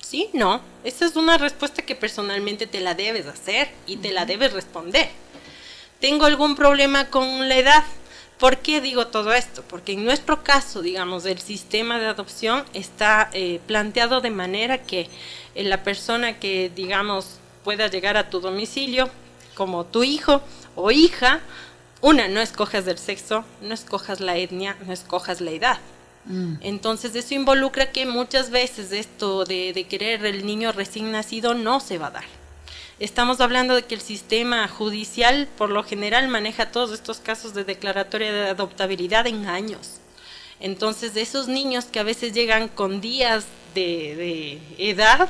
Sí, 0.00 0.30
no. 0.32 0.62
Esa 0.82 1.04
es 1.04 1.14
una 1.14 1.36
respuesta 1.36 1.82
que 1.82 1.94
personalmente 1.94 2.66
te 2.66 2.80
la 2.80 2.94
debes 2.94 3.26
hacer 3.26 3.68
y 3.86 3.98
te 3.98 4.12
la 4.12 4.24
debes 4.24 4.54
responder. 4.54 5.10
Tengo 6.00 6.24
algún 6.24 6.56
problema 6.56 7.10
con 7.10 7.50
la 7.50 7.58
edad 7.58 7.84
¿Por 8.42 8.58
qué 8.58 8.80
digo 8.80 9.06
todo 9.06 9.32
esto? 9.32 9.62
Porque 9.68 9.92
en 9.92 10.04
nuestro 10.04 10.42
caso, 10.42 10.82
digamos, 10.82 11.26
el 11.26 11.38
sistema 11.38 12.00
de 12.00 12.06
adopción 12.06 12.64
está 12.74 13.30
eh, 13.32 13.60
planteado 13.68 14.20
de 14.20 14.30
manera 14.30 14.82
que 14.82 15.08
eh, 15.54 15.64
la 15.64 15.82
persona 15.82 16.38
que, 16.38 16.70
digamos, 16.74 17.38
pueda 17.64 17.88
llegar 17.88 18.16
a 18.16 18.30
tu 18.30 18.40
domicilio, 18.40 19.10
como 19.54 19.84
tu 19.84 20.02
hijo 20.04 20.42
o 20.74 20.90
hija, 20.90 21.40
una, 22.00 22.28
no 22.28 22.40
escojas 22.40 22.84
del 22.84 22.98
sexo, 22.98 23.44
no 23.60 23.74
escojas 23.74 24.20
la 24.20 24.36
etnia, 24.36 24.76
no 24.86 24.92
escojas 24.92 25.40
la 25.40 25.50
edad. 25.52 25.78
Mm. 26.24 26.54
Entonces 26.60 27.14
eso 27.14 27.34
involucra 27.34 27.90
que 27.92 28.06
muchas 28.06 28.50
veces 28.50 28.92
esto 28.92 29.44
de, 29.44 29.72
de 29.72 29.84
querer 29.84 30.24
el 30.24 30.46
niño 30.46 30.72
recién 30.72 31.12
nacido 31.12 31.54
no 31.54 31.80
se 31.80 31.98
va 31.98 32.08
a 32.08 32.12
dar. 32.12 32.24
Estamos 32.98 33.40
hablando 33.40 33.74
de 33.74 33.82
que 33.82 33.94
el 33.94 34.00
sistema 34.00 34.68
judicial 34.68 35.48
por 35.58 35.70
lo 35.70 35.82
general 35.82 36.28
maneja 36.28 36.70
todos 36.70 36.92
estos 36.92 37.18
casos 37.18 37.54
de 37.54 37.64
declaratoria 37.64 38.32
de 38.32 38.50
adoptabilidad 38.50 39.26
en 39.26 39.46
años. 39.46 39.98
Entonces, 40.62 41.12
de 41.12 41.22
esos 41.22 41.48
niños 41.48 41.86
que 41.86 41.98
a 41.98 42.04
veces 42.04 42.32
llegan 42.32 42.68
con 42.68 43.00
días 43.00 43.46
de, 43.74 44.60
edad 44.78 45.28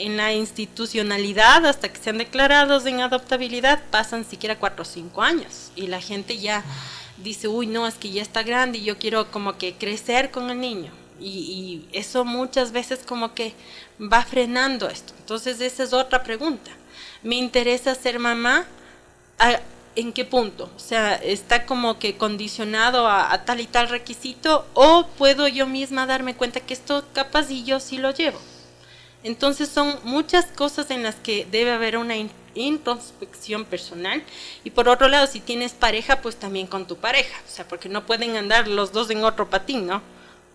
en 0.00 0.16
la 0.16 0.32
institucionalidad 0.32 1.66
hasta 1.66 1.92
que 1.92 2.00
sean 2.00 2.18
declarados 2.18 2.86
en 2.86 3.00
adoptabilidad, 3.00 3.80
pasan 3.90 4.24
siquiera 4.24 4.58
cuatro 4.58 4.82
o 4.82 4.86
cinco 4.86 5.22
años. 5.22 5.70
Y 5.76 5.86
la 5.86 6.00
gente 6.00 6.38
ya 6.38 6.64
dice, 7.18 7.48
uy, 7.48 7.66
no, 7.66 7.86
es 7.86 7.94
que 7.94 8.10
ya 8.10 8.22
está 8.22 8.42
grande 8.42 8.78
y 8.78 8.84
yo 8.84 8.98
quiero 8.98 9.30
como 9.30 9.58
que 9.58 9.74
crecer 9.74 10.30
con 10.30 10.50
el 10.50 10.60
niño. 10.60 10.92
Y, 11.20 11.86
eso 11.92 12.24
muchas 12.24 12.72
veces 12.72 13.00
como 13.06 13.34
que 13.34 13.54
va 14.00 14.24
frenando 14.24 14.88
esto. 14.88 15.12
Entonces, 15.18 15.60
esa 15.60 15.82
es 15.82 15.92
otra 15.92 16.22
pregunta 16.22 16.70
me 17.22 17.36
interesa 17.36 17.94
ser 17.94 18.18
mamá, 18.18 18.66
¿en 19.96 20.12
qué 20.12 20.24
punto? 20.24 20.70
O 20.76 20.78
sea, 20.78 21.14
¿está 21.14 21.66
como 21.66 21.98
que 21.98 22.16
condicionado 22.16 23.08
a, 23.08 23.44
tal 23.44 23.60
y 23.60 23.66
tal 23.66 23.88
requisito 23.88 24.66
o 24.74 25.06
puedo 25.18 25.48
yo 25.48 25.66
misma 25.66 26.06
darme 26.06 26.34
cuenta 26.34 26.60
que 26.60 26.74
esto 26.74 27.04
capaz 27.12 27.50
y 27.50 27.64
yo 27.64 27.80
sí 27.80 27.98
lo 27.98 28.12
llevo? 28.12 28.38
Entonces 29.22 29.68
son 29.68 29.98
muchas 30.02 30.46
cosas 30.46 30.90
en 30.90 31.02
las 31.02 31.16
que 31.16 31.46
debe 31.50 31.72
haber 31.72 31.96
una 31.96 32.14
introspección 32.54 33.64
personal 33.64 34.22
y 34.64 34.70
por 34.70 34.88
otro 34.88 35.08
lado 35.08 35.26
si 35.26 35.40
tienes 35.40 35.72
pareja 35.72 36.20
pues 36.22 36.36
también 36.36 36.66
con 36.66 36.86
tu 36.86 36.96
pareja, 36.96 37.38
o 37.46 37.50
sea, 37.50 37.68
porque 37.68 37.88
no 37.88 38.06
pueden 38.06 38.36
andar 38.36 38.66
los 38.66 38.92
dos 38.92 39.10
en 39.10 39.24
otro 39.24 39.48
patín, 39.50 39.86
¿no? 39.86 40.02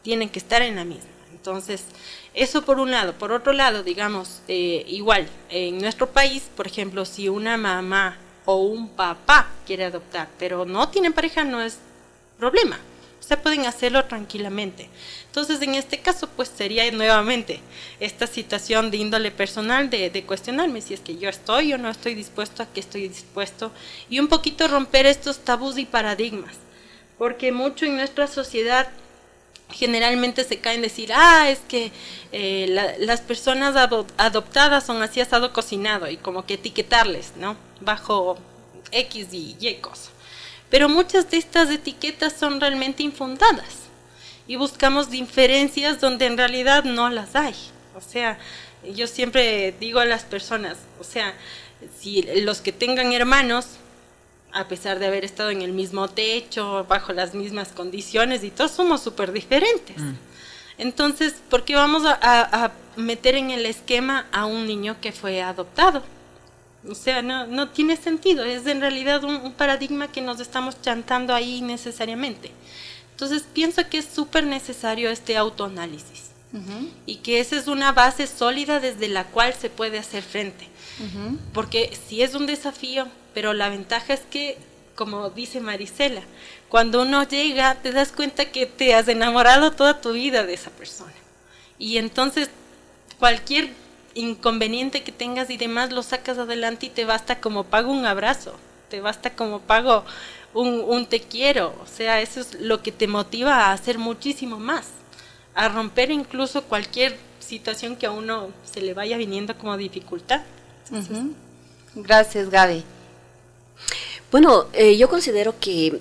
Tienen 0.02 0.30
que 0.30 0.40
estar 0.40 0.62
en 0.62 0.76
la 0.76 0.84
misma. 0.86 1.10
Entonces, 1.32 1.84
eso 2.34 2.64
por 2.64 2.80
un 2.80 2.90
lado. 2.90 3.14
Por 3.14 3.32
otro 3.32 3.54
lado, 3.54 3.84
digamos, 3.84 4.42
eh, 4.48 4.84
igual, 4.88 5.28
en 5.50 5.78
nuestro 5.78 6.10
país, 6.10 6.50
por 6.56 6.66
ejemplo, 6.66 7.06
si 7.06 7.30
una 7.30 7.56
mamá 7.56 8.18
o 8.46 8.64
un 8.64 8.90
papá 8.90 9.48
quiere 9.66 9.86
adoptar, 9.86 10.28
pero 10.40 10.66
no 10.66 10.90
tienen 10.90 11.14
pareja, 11.14 11.44
no 11.44 11.62
es 11.62 11.78
problema. 12.40 12.80
O 13.26 13.28
sea, 13.28 13.42
pueden 13.42 13.66
hacerlo 13.66 14.06
tranquilamente. 14.06 14.88
Entonces, 15.26 15.60
en 15.64 15.74
este 15.74 15.98
caso, 15.98 16.30
pues 16.30 16.48
sería 16.48 16.90
nuevamente 16.92 17.60
esta 18.00 18.28
situación 18.28 18.92
de 18.92 18.98
índole 18.98 19.32
personal 19.32 19.90
de, 19.90 20.24
cuestionarme 20.28 20.80
si 20.80 20.94
es 20.94 21.00
que 21.00 21.18
yo 21.18 21.28
estoy 21.28 21.74
o 21.74 21.80
no 21.80 21.90
estoy 21.90 22.14
dispuesto, 22.14 22.62
a 22.62 22.68
qué 22.68 22.82
estoy 22.82 23.08
dispuesto, 23.08 23.72
y 24.12 24.20
un 24.20 24.28
poquito 24.28 24.68
romper 24.68 25.08
estos 25.08 25.40
tabús 25.40 25.80
y 25.80 25.86
paradigmas. 25.86 26.54
Porque 27.18 27.52
mucho 27.52 27.88
en 27.88 27.96
nuestra 27.96 28.28
sociedad 28.28 28.90
generalmente 29.72 30.44
se 30.44 30.60
caen 30.60 30.84
decir, 30.84 31.12
ah, 31.12 31.50
es 31.50 31.62
que 31.68 31.92
eh, 32.32 32.96
las 33.00 33.22
personas 33.22 33.76
adoptadas 34.18 34.86
son 34.86 35.02
así 35.02 35.20
asado 35.20 35.52
cocinado 35.52 36.08
y 36.12 36.18
como 36.18 36.46
que 36.46 36.54
etiquetarles, 36.54 37.34
¿no? 37.38 37.58
Bajo 37.82 38.38
X 38.92 39.30
y 39.32 39.58
Y 39.60 39.74
cosa. 39.78 40.12
Pero 40.70 40.90
muchas 40.90 41.30
de 41.30 41.38
estas 41.38 41.70
etiquetas 41.70 42.34
son 42.34 42.60
realmente 42.60 43.04
infundadas 43.04 43.86
y 44.48 44.56
buscamos 44.56 45.10
diferencias 45.10 46.02
donde 46.02 46.26
en 46.26 46.38
realidad 46.38 46.84
no 46.84 47.10
las 47.10 47.36
hay. 47.36 47.56
O 47.96 48.02
sea, 48.02 48.38
yo 48.84 49.08
siempre 49.08 49.74
digo 49.80 50.00
a 50.00 50.06
las 50.06 50.24
personas, 50.24 50.78
o 51.00 51.04
sea, 51.04 51.34
si 52.00 52.24
los 52.42 52.62
que 52.62 52.72
tengan 52.72 53.14
hermanos 53.14 53.66
a 54.56 54.70
pesar 54.70 55.00
de 55.00 55.06
haber 55.06 55.26
estado 55.26 55.50
en 55.50 55.62
el 55.62 55.74
mismo 55.74 56.08
techo, 56.08 56.86
bajo 56.88 57.12
las 57.12 57.34
mismas 57.34 57.74
condiciones 57.74 58.42
y 58.46 58.52
todos 58.52 58.72
somos 58.72 59.04
súper 59.04 59.34
diferentes. 59.34 59.98
Mm. 59.98 60.14
Entonces, 60.78 61.36
¿por 61.50 61.66
qué 61.66 61.76
vamos 61.76 62.04
a, 62.06 62.72
meter 62.96 63.36
en 63.36 63.52
el 63.52 63.66
esquema 63.66 64.26
a 64.32 64.46
un 64.46 64.66
niño 64.66 64.96
que 65.02 65.12
fue 65.12 65.42
adoptado? 65.42 66.02
O 66.90 66.96
sea, 66.96 67.22
no, 67.22 67.48
no 67.48 67.70
tiene 67.70 67.98
sentido, 67.98 68.44
es 68.44 68.66
en 68.68 68.82
realidad 68.82 69.24
un, 69.24 69.54
paradigma 69.54 70.12
que 70.12 70.22
nos 70.22 70.40
estamos 70.40 70.82
chantando 70.82 71.34
ahí 71.34 71.62
necesariamente. 71.62 72.52
Entonces, 73.12 73.44
pienso 73.54 73.88
que 73.90 73.98
es 73.98 74.06
súper 74.06 74.46
necesario 74.46 75.10
este 75.10 75.38
autoanálisis 75.38 76.32
y 77.06 77.18
que 77.18 77.42
esa 77.42 77.58
es 77.58 77.68
una 77.68 77.92
base 77.92 78.28
sólida 78.28 78.80
desde 78.80 79.10
la 79.10 79.26
cual 79.26 79.54
se 79.54 79.70
puede 79.70 79.98
hacer 79.98 80.24
frente. 80.24 80.68
Porque 81.54 81.98
si 82.08 82.22
es 82.22 82.34
un 82.34 82.46
desafío, 82.46 83.08
pero 83.34 83.54
la 83.54 83.70
ventaja 83.70 84.14
es 84.14 84.22
que, 84.22 84.58
como 84.96 85.30
dice 85.30 85.60
Marisela, 85.60 86.22
cuando 86.70 87.02
uno 87.02 87.24
llega 87.28 87.76
te 87.76 87.92
das 87.92 88.12
cuenta 88.12 88.46
que 88.46 88.66
te 88.66 88.96
has 88.96 89.08
enamorado 89.10 89.72
toda 89.72 90.00
tu 90.00 90.14
vida 90.14 90.46
de 90.46 90.54
esa 90.54 90.72
persona. 90.72 91.14
Y 91.78 91.98
entonces 91.98 92.50
cualquier 93.20 93.70
inconveniente 94.16 95.04
que 95.04 95.12
tengas 95.12 95.50
y 95.50 95.58
demás 95.58 95.92
lo 95.92 96.02
sacas 96.02 96.40
adelante 96.40 96.88
y 96.88 96.90
te 96.90 97.06
basta 97.06 97.40
como 97.40 97.66
pago 97.66 97.92
un 97.92 98.06
abrazo, 98.06 98.56
te 98.90 99.02
basta 99.02 99.36
como 99.36 99.60
pago 99.60 100.04
un, 100.54 100.84
un 100.88 101.06
te 101.06 101.20
quiero. 101.20 101.76
O 101.84 101.88
sea, 101.88 102.22
eso 102.22 102.40
es 102.40 102.60
lo 102.60 102.82
que 102.82 102.92
te 102.92 103.08
motiva 103.08 103.66
a 103.66 103.74
hacer 103.74 104.00
muchísimo 104.00 104.58
más, 104.58 104.88
a 105.54 105.70
romper 105.70 106.10
incluso 106.10 106.64
cualquier 106.64 107.18
situación 107.40 107.96
que 107.96 108.08
a 108.08 108.12
uno 108.12 108.50
se 108.64 108.82
le 108.82 108.94
vaya 108.94 109.18
viniendo 109.18 109.56
como 109.58 109.78
dificultad. 109.78 110.42
Gracias, 111.94 112.50
Gaby. 112.50 112.84
Bueno, 114.32 114.66
eh, 114.74 114.98
yo 114.98 115.08
considero 115.08 115.60
que 115.60 116.00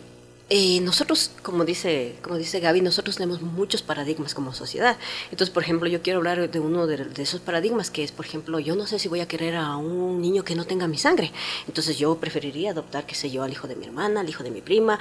eh, 0.51 0.81
nosotros, 0.83 1.31
como 1.43 1.65
dice, 1.65 2.17
como 2.21 2.37
dice 2.37 2.61
Gaby, 2.61 2.83
nosotros 2.83 3.17
tenemos 3.17 3.41
muchos 3.41 3.81
paradigmas 3.81 4.35
como 4.35 4.53
sociedad. 4.53 4.99
Entonces, 5.31 5.49
por 5.49 5.63
ejemplo, 5.63 5.89
yo 5.89 6.03
quiero 6.03 6.19
hablar 6.19 6.51
de 6.51 6.61
uno 6.61 6.87
de, 6.87 7.07
esos 7.17 7.41
paradigmas 7.41 7.91
que 7.91 8.05
es, 8.05 8.13
por 8.13 8.27
ejemplo, 8.27 8.59
yo 8.59 8.77
no 8.77 8.87
sé 8.87 8.99
si 8.99 9.09
voy 9.09 9.21
a 9.21 9.27
querer 9.27 9.57
a 9.57 9.77
un 9.77 10.21
niño 10.21 10.45
que 10.45 10.55
no 10.55 10.67
tenga 10.67 10.87
mi 10.87 10.99
sangre. 10.99 11.33
Entonces, 11.67 11.97
yo 11.97 12.17
preferiría 12.17 12.73
adoptar, 12.73 13.07
qué 13.07 13.15
sé 13.15 13.31
yo, 13.31 13.43
al 13.43 13.53
hijo 13.53 13.69
de 13.69 13.77
mi 13.77 13.87
hermana, 13.87 14.21
al 14.21 14.29
hijo 14.29 14.45
de 14.45 14.51
mi 14.51 14.61
prima, 14.61 14.99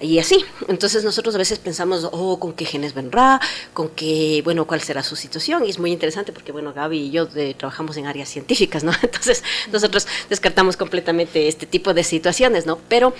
y 0.00 0.18
así. 0.18 0.42
Entonces, 0.66 1.04
nosotros 1.04 1.34
a 1.34 1.38
veces 1.38 1.58
pensamos, 1.58 2.08
oh, 2.10 2.38
con 2.40 2.54
qué 2.54 2.64
genes 2.64 2.94
vendrá, 2.94 3.38
con 3.74 3.90
qué, 3.90 4.40
bueno, 4.44 4.66
cuál 4.66 4.80
será 4.80 5.02
su 5.02 5.14
situación. 5.14 5.66
Y 5.66 5.70
es 5.70 5.78
muy 5.78 5.92
interesante 5.92 6.32
porque, 6.32 6.52
bueno, 6.52 6.72
Gaby 6.72 6.98
y 6.98 7.10
yo 7.10 7.28
eh, 7.34 7.54
trabajamos 7.54 7.98
en 7.98 8.06
áreas 8.06 8.30
científicas, 8.30 8.82
¿no? 8.82 8.92
Entonces, 9.02 9.44
nosotros 9.70 10.06
descartamos 10.30 10.78
completamente 10.78 11.48
este 11.48 11.66
tipo 11.66 11.92
de 11.92 12.02
situaciones, 12.02 12.64
¿no? 12.64 12.78
Pero 12.88 13.12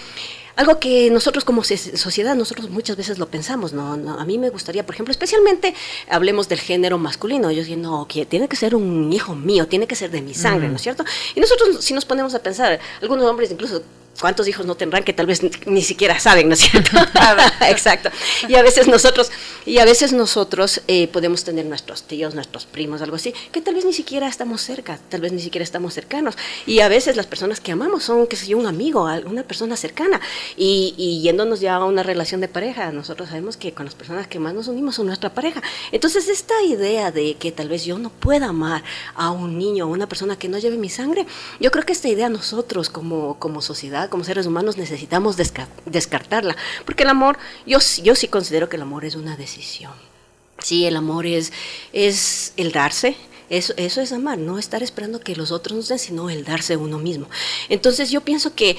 algo 0.56 0.80
que 0.80 1.10
nosotros 1.10 1.44
como 1.44 1.62
sociedad, 1.62 2.34
nosotros 2.34 2.70
muchas 2.70 2.96
veces 2.96 3.18
lo 3.18 3.28
pensamos, 3.28 3.72
¿no? 3.72 3.92
a 3.92 4.24
mí 4.24 4.38
me 4.38 4.48
gustaría, 4.48 4.84
por 4.84 4.94
ejemplo, 4.94 5.12
especialmente 5.12 5.74
hablemos 6.08 6.48
del 6.48 6.58
género 6.58 6.98
masculino, 6.98 7.50
yo 7.50 7.62
digo, 7.62 7.80
no, 7.80 8.08
que 8.08 8.24
tiene 8.24 8.48
que 8.48 8.56
ser 8.56 8.74
un 8.74 9.12
hijo 9.12 9.34
mío, 9.34 9.68
tiene 9.68 9.86
que 9.86 9.94
ser 9.94 10.10
de 10.10 10.22
mi 10.22 10.34
sangre, 10.34 10.68
¿no 10.68 10.76
es 10.76 10.82
cierto? 10.82 11.04
Y 11.34 11.40
nosotros 11.40 11.84
si 11.84 11.92
nos 11.92 12.04
ponemos 12.04 12.34
a 12.34 12.40
pensar, 12.40 12.80
algunos 13.02 13.26
hombres 13.26 13.50
incluso 13.50 13.82
cuántos 14.20 14.48
hijos 14.48 14.66
no 14.66 14.74
tendrán 14.76 15.04
que 15.04 15.12
tal 15.12 15.26
vez 15.26 15.40
ni, 15.66 15.82
siquiera 15.82 16.18
saben, 16.18 16.48
¿no 16.48 16.54
es 16.54 16.60
cierto? 16.60 16.96
Exacto. 17.68 18.10
Y 18.48 18.54
a 18.54 18.62
veces 18.62 18.88
nosotros, 18.88 19.30
y 19.64 19.78
a 19.78 19.84
veces 19.84 20.12
nosotros 20.12 20.80
eh, 20.88 21.08
podemos 21.08 21.44
tener 21.44 21.66
nuestros 21.66 22.02
tíos, 22.04 22.34
nuestros 22.34 22.66
primos, 22.66 23.02
algo 23.02 23.16
así, 23.16 23.34
que 23.52 23.60
tal 23.60 23.74
vez 23.74 23.84
ni 23.84 23.92
siquiera 23.92 24.28
estamos 24.28 24.62
cerca, 24.62 24.98
tal 25.08 25.20
vez 25.20 25.32
ni 25.32 25.40
siquiera 25.40 25.62
estamos 25.62 25.94
cercanos. 25.94 26.36
Y 26.66 26.80
a 26.80 26.88
veces 26.88 27.16
las 27.16 27.26
personas 27.26 27.60
que 27.60 27.72
amamos 27.72 28.04
son, 28.04 28.26
qué 28.26 28.36
sé 28.36 28.46
yo, 28.46 28.58
un 28.58 28.66
amigo, 28.66 29.04
una 29.26 29.42
persona 29.42 29.76
cercana. 29.76 30.20
Y, 30.56 30.94
y 30.96 31.20
yéndonos 31.22 31.60
ya 31.60 31.76
a 31.76 31.84
una 31.84 32.02
relación 32.02 32.40
de 32.40 32.48
pareja, 32.48 32.90
nosotros 32.92 33.28
sabemos 33.28 33.56
que 33.56 33.72
con 33.72 33.86
las 33.86 33.94
personas 33.94 34.26
que 34.26 34.38
más 34.38 34.54
nos 34.54 34.68
unimos 34.68 34.96
son 34.96 35.06
nuestra 35.06 35.30
pareja. 35.30 35.62
Entonces, 35.92 36.28
esta 36.28 36.54
idea 36.62 37.10
de 37.10 37.34
que 37.34 37.52
tal 37.52 37.68
vez 37.68 37.84
yo 37.84 37.98
no 37.98 38.10
pueda 38.10 38.46
amar 38.46 38.82
a 39.14 39.30
un 39.30 39.58
niño, 39.58 39.84
a 39.84 39.88
una 39.88 40.08
persona 40.08 40.36
que 40.36 40.48
no 40.48 40.58
lleve 40.58 40.76
mi 40.76 40.88
sangre, 40.88 41.26
yo 41.60 41.70
creo 41.70 41.84
que 41.84 41.92
esta 41.92 42.08
idea 42.08 42.28
nosotros 42.28 42.88
como, 42.88 43.38
como 43.38 43.62
sociedad, 43.62 44.05
como 44.08 44.24
seres 44.24 44.46
humanos, 44.46 44.76
necesitamos 44.76 45.36
descartarla. 45.36 46.56
Porque 46.84 47.02
el 47.02 47.08
amor, 47.08 47.38
yo, 47.66 47.80
sí 47.80 48.28
considero 48.28 48.68
que 48.68 48.76
el 48.76 48.82
amor 48.82 49.04
es 49.04 49.14
una 49.14 49.36
decisión. 49.36 49.92
Sí, 50.58 50.86
el 50.86 50.96
amor 50.96 51.26
es, 51.26 51.52
es 51.92 52.52
el 52.56 52.72
darse, 52.72 53.16
eso, 53.48 53.74
eso 53.76 54.00
es 54.00 54.12
amar, 54.12 54.38
no 54.38 54.58
estar 54.58 54.82
esperando 54.82 55.20
que 55.20 55.36
los 55.36 55.52
otros 55.52 55.76
nos 55.76 55.88
den, 55.88 55.98
sino 55.98 56.30
el 56.30 56.44
darse 56.44 56.76
uno 56.76 56.98
mismo. 56.98 57.28
Entonces 57.68 58.10
yo 58.10 58.20
pienso 58.20 58.54
que 58.54 58.76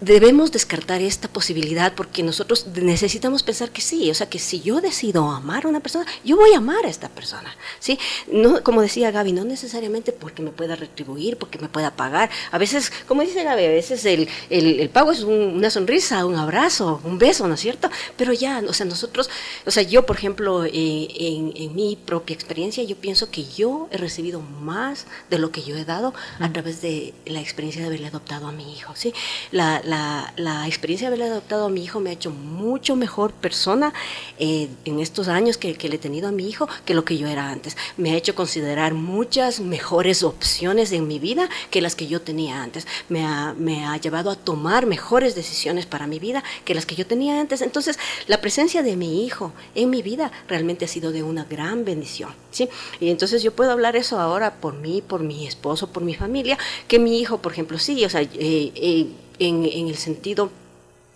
debemos 0.00 0.52
descartar 0.52 1.00
esta 1.02 1.28
posibilidad 1.28 1.92
porque 1.94 2.22
nosotros 2.22 2.66
necesitamos 2.74 3.42
pensar 3.42 3.70
que 3.70 3.80
sí, 3.80 4.10
o 4.10 4.14
sea, 4.14 4.28
que 4.28 4.38
si 4.38 4.60
yo 4.60 4.80
decido 4.80 5.30
amar 5.30 5.64
a 5.64 5.68
una 5.68 5.80
persona, 5.80 6.06
yo 6.24 6.36
voy 6.36 6.52
a 6.52 6.58
amar 6.58 6.86
a 6.86 6.88
esta 6.88 7.08
persona, 7.08 7.54
¿sí? 7.80 7.98
No, 8.30 8.62
como 8.62 8.82
decía 8.82 9.10
Gaby, 9.10 9.32
no 9.32 9.44
necesariamente 9.44 10.12
porque 10.12 10.42
me 10.42 10.50
pueda 10.50 10.76
retribuir, 10.76 11.36
porque 11.36 11.58
me 11.58 11.68
pueda 11.68 11.96
pagar. 11.96 12.30
A 12.52 12.58
veces, 12.58 12.92
como 13.08 13.22
dice 13.22 13.42
Gaby, 13.42 13.64
a 13.64 13.70
veces 13.70 14.04
el, 14.04 14.28
el, 14.50 14.88
pago 14.90 15.12
es 15.12 15.22
una 15.22 15.70
sonrisa, 15.70 16.24
un 16.24 16.36
abrazo, 16.36 17.00
un 17.04 17.18
beso, 17.18 17.48
¿no 17.48 17.54
es 17.54 17.60
cierto? 17.60 17.90
Pero 18.16 18.32
ya, 18.32 18.62
o 18.68 18.72
sea, 18.72 18.86
nosotros, 18.86 19.28
o 19.66 19.70
sea, 19.70 19.82
yo, 19.82 20.06
por 20.06 20.16
ejemplo, 20.16 20.64
eh, 20.64 20.70
en, 20.72 21.52
en 21.56 21.74
mi 21.74 21.96
propia 21.96 22.34
experiencia, 22.34 22.84
yo 22.84 22.96
pienso 22.96 23.30
que 23.30 23.44
yo 23.56 23.88
he 23.90 23.96
recibido 23.96 24.40
más 24.40 25.06
de 25.30 25.38
lo 25.38 25.50
que 25.50 25.62
yo 25.62 25.76
he 25.76 25.84
dado 25.84 26.14
a 26.38 26.52
través 26.52 26.82
de 26.82 27.14
la 27.24 27.40
experiencia 27.40 27.82
de 27.82 27.88
haberle 27.88 28.08
adoptado 28.08 28.46
a 28.46 28.52
mi 28.52 28.72
hijo. 28.72 28.94
¿sí? 28.94 29.12
La, 29.50 29.80
la, 29.84 30.32
la 30.36 30.66
experiencia 30.66 31.08
de 31.08 31.14
haberle 31.14 31.32
adoptado 31.32 31.66
a 31.66 31.68
mi 31.68 31.82
hijo 31.82 32.00
me 32.00 32.10
ha 32.10 32.12
hecho 32.12 32.30
mucho 32.30 32.96
mejor 32.96 33.32
persona 33.32 33.92
eh, 34.38 34.68
en 34.84 35.00
estos 35.00 35.28
años 35.28 35.56
que, 35.56 35.74
que, 35.74 35.88
le 35.88 35.96
he 35.96 35.98
tenido 35.98 36.28
a 36.28 36.32
mi 36.32 36.48
hijo 36.48 36.68
que 36.84 36.94
lo 36.94 37.04
que 37.04 37.16
yo 37.16 37.26
era 37.26 37.50
antes. 37.50 37.76
Me 37.96 38.12
ha 38.12 38.16
hecho 38.16 38.34
considerar 38.34 38.94
muchas 38.94 39.60
mejores 39.60 40.22
opciones 40.22 40.92
en 40.92 41.08
mi 41.08 41.18
vida 41.18 41.48
que 41.70 41.80
las 41.80 41.94
que 41.94 42.06
yo 42.06 42.20
tenía 42.20 42.62
antes. 42.62 42.86
Me 43.08 43.24
ha, 43.24 43.54
me 43.56 43.86
ha 43.86 43.96
llevado 43.96 44.30
a 44.30 44.36
tomar 44.36 44.86
mejores 44.86 45.34
decisiones 45.34 45.86
para 45.86 46.06
mi 46.06 46.18
vida 46.18 46.42
que 46.64 46.74
las 46.74 46.86
que 46.86 46.94
yo 46.94 47.06
tenía 47.06 47.40
antes. 47.40 47.62
Entonces, 47.62 47.98
la 48.26 48.40
presencia 48.40 48.82
de 48.82 48.96
mi 48.96 49.24
hijo 49.24 49.52
en 49.74 49.90
mi 49.90 50.02
vida 50.02 50.30
realmente 50.48 50.84
ha 50.84 50.88
sido 50.88 51.12
de 51.12 51.22
una 51.22 51.44
gran 51.44 51.84
bendición. 51.84 52.30
¿sí? 52.50 52.68
Y 53.00 53.10
entonces 53.10 53.42
yo 53.46 53.52
puedo 53.52 53.70
hablar 53.70 53.94
eso 53.94 54.18
ahora 54.18 54.54
por 54.54 54.74
mí, 54.74 55.04
por 55.06 55.20
mi 55.20 55.46
esposo, 55.46 55.86
por 55.92 56.02
mi 56.02 56.14
familia, 56.16 56.58
que 56.88 56.98
mi 56.98 57.20
hijo, 57.20 57.38
por 57.38 57.52
ejemplo, 57.52 57.78
sí, 57.78 58.04
o 58.04 58.10
sea, 58.10 58.20
eh, 58.22 58.28
eh, 58.34 59.06
en, 59.38 59.86
el 59.86 59.94
sentido 59.94 60.50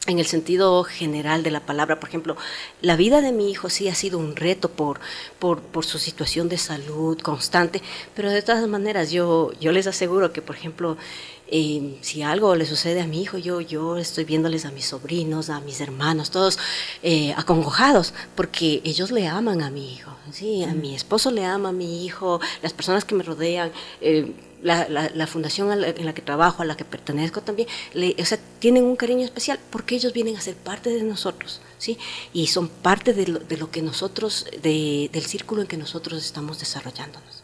en 0.06 0.20
el 0.20 0.26
sentido 0.26 0.84
general 0.84 1.42
de 1.42 1.50
la 1.50 1.58
palabra, 1.58 1.98
por 1.98 2.08
ejemplo, 2.08 2.36
la 2.82 2.94
vida 2.94 3.20
de 3.20 3.32
mi 3.32 3.50
hijo 3.50 3.68
sí 3.68 3.88
ha 3.88 3.96
sido 3.96 4.16
un 4.18 4.36
reto 4.36 4.70
por, 4.70 5.00
por, 5.40 5.60
por, 5.60 5.84
su 5.84 5.98
situación 5.98 6.48
de 6.48 6.56
salud 6.56 7.18
constante, 7.18 7.82
pero 8.14 8.30
de 8.30 8.42
todas 8.42 8.66
maneras 8.68 9.10
yo, 9.10 9.50
yo 9.60 9.72
les 9.72 9.88
aseguro 9.88 10.32
que, 10.32 10.40
por 10.40 10.54
ejemplo, 10.54 10.96
eh, 11.50 11.98
si 12.00 12.22
algo 12.22 12.54
le 12.54 12.64
sucede 12.64 13.00
a 13.00 13.06
mi 13.06 13.22
hijo, 13.22 13.36
yo, 13.36 13.60
yo 13.60 13.96
estoy 13.96 14.24
viéndoles 14.24 14.64
a 14.64 14.70
mis 14.70 14.86
sobrinos, 14.86 15.50
a 15.50 15.60
mis 15.60 15.80
hermanos, 15.80 16.30
todos 16.30 16.58
eh, 17.02 17.34
acongojados, 17.36 18.14
porque 18.36 18.80
ellos 18.84 19.10
le 19.10 19.26
aman 19.26 19.62
a 19.62 19.70
mi 19.70 19.94
hijo, 19.94 20.12
¿sí? 20.32 20.62
a 20.62 20.74
mi 20.74 20.94
esposo 20.94 21.30
le 21.30 21.44
ama 21.44 21.70
a 21.70 21.72
mi 21.72 22.04
hijo, 22.04 22.40
las 22.62 22.72
personas 22.72 23.04
que 23.04 23.14
me 23.14 23.24
rodean. 23.24 23.72
Eh, 24.00 24.32
la, 24.62 24.86
la, 24.88 25.26
fundación 25.26 25.72
en 25.72 26.04
la 26.04 26.12
que 26.12 26.20
trabajo, 26.20 26.62
a 26.62 26.66
la 26.66 26.76
que 26.76 26.84
pertenezco 26.84 27.40
también, 27.40 27.66
o 28.18 28.24
sea, 28.26 28.38
tienen 28.58 28.84
un 28.84 28.94
cariño 28.94 29.24
especial 29.24 29.58
porque 29.70 29.94
ellos 29.94 30.12
vienen 30.12 30.36
a 30.36 30.40
ser 30.42 30.54
parte 30.54 30.90
de 30.90 31.02
nosotros, 31.02 31.62
¿sí? 31.78 31.96
Y 32.34 32.48
son 32.48 32.68
parte 32.68 33.14
de 33.14 33.26
lo, 33.26 33.38
de 33.38 33.56
lo 33.56 33.70
que 33.70 33.80
nosotros, 33.80 34.46
de, 34.62 35.08
del 35.14 35.24
círculo 35.24 35.62
en 35.62 35.66
que 35.66 35.78
nosotros 35.78 36.22
estamos 36.22 36.58
desarrollándonos. 36.58 37.39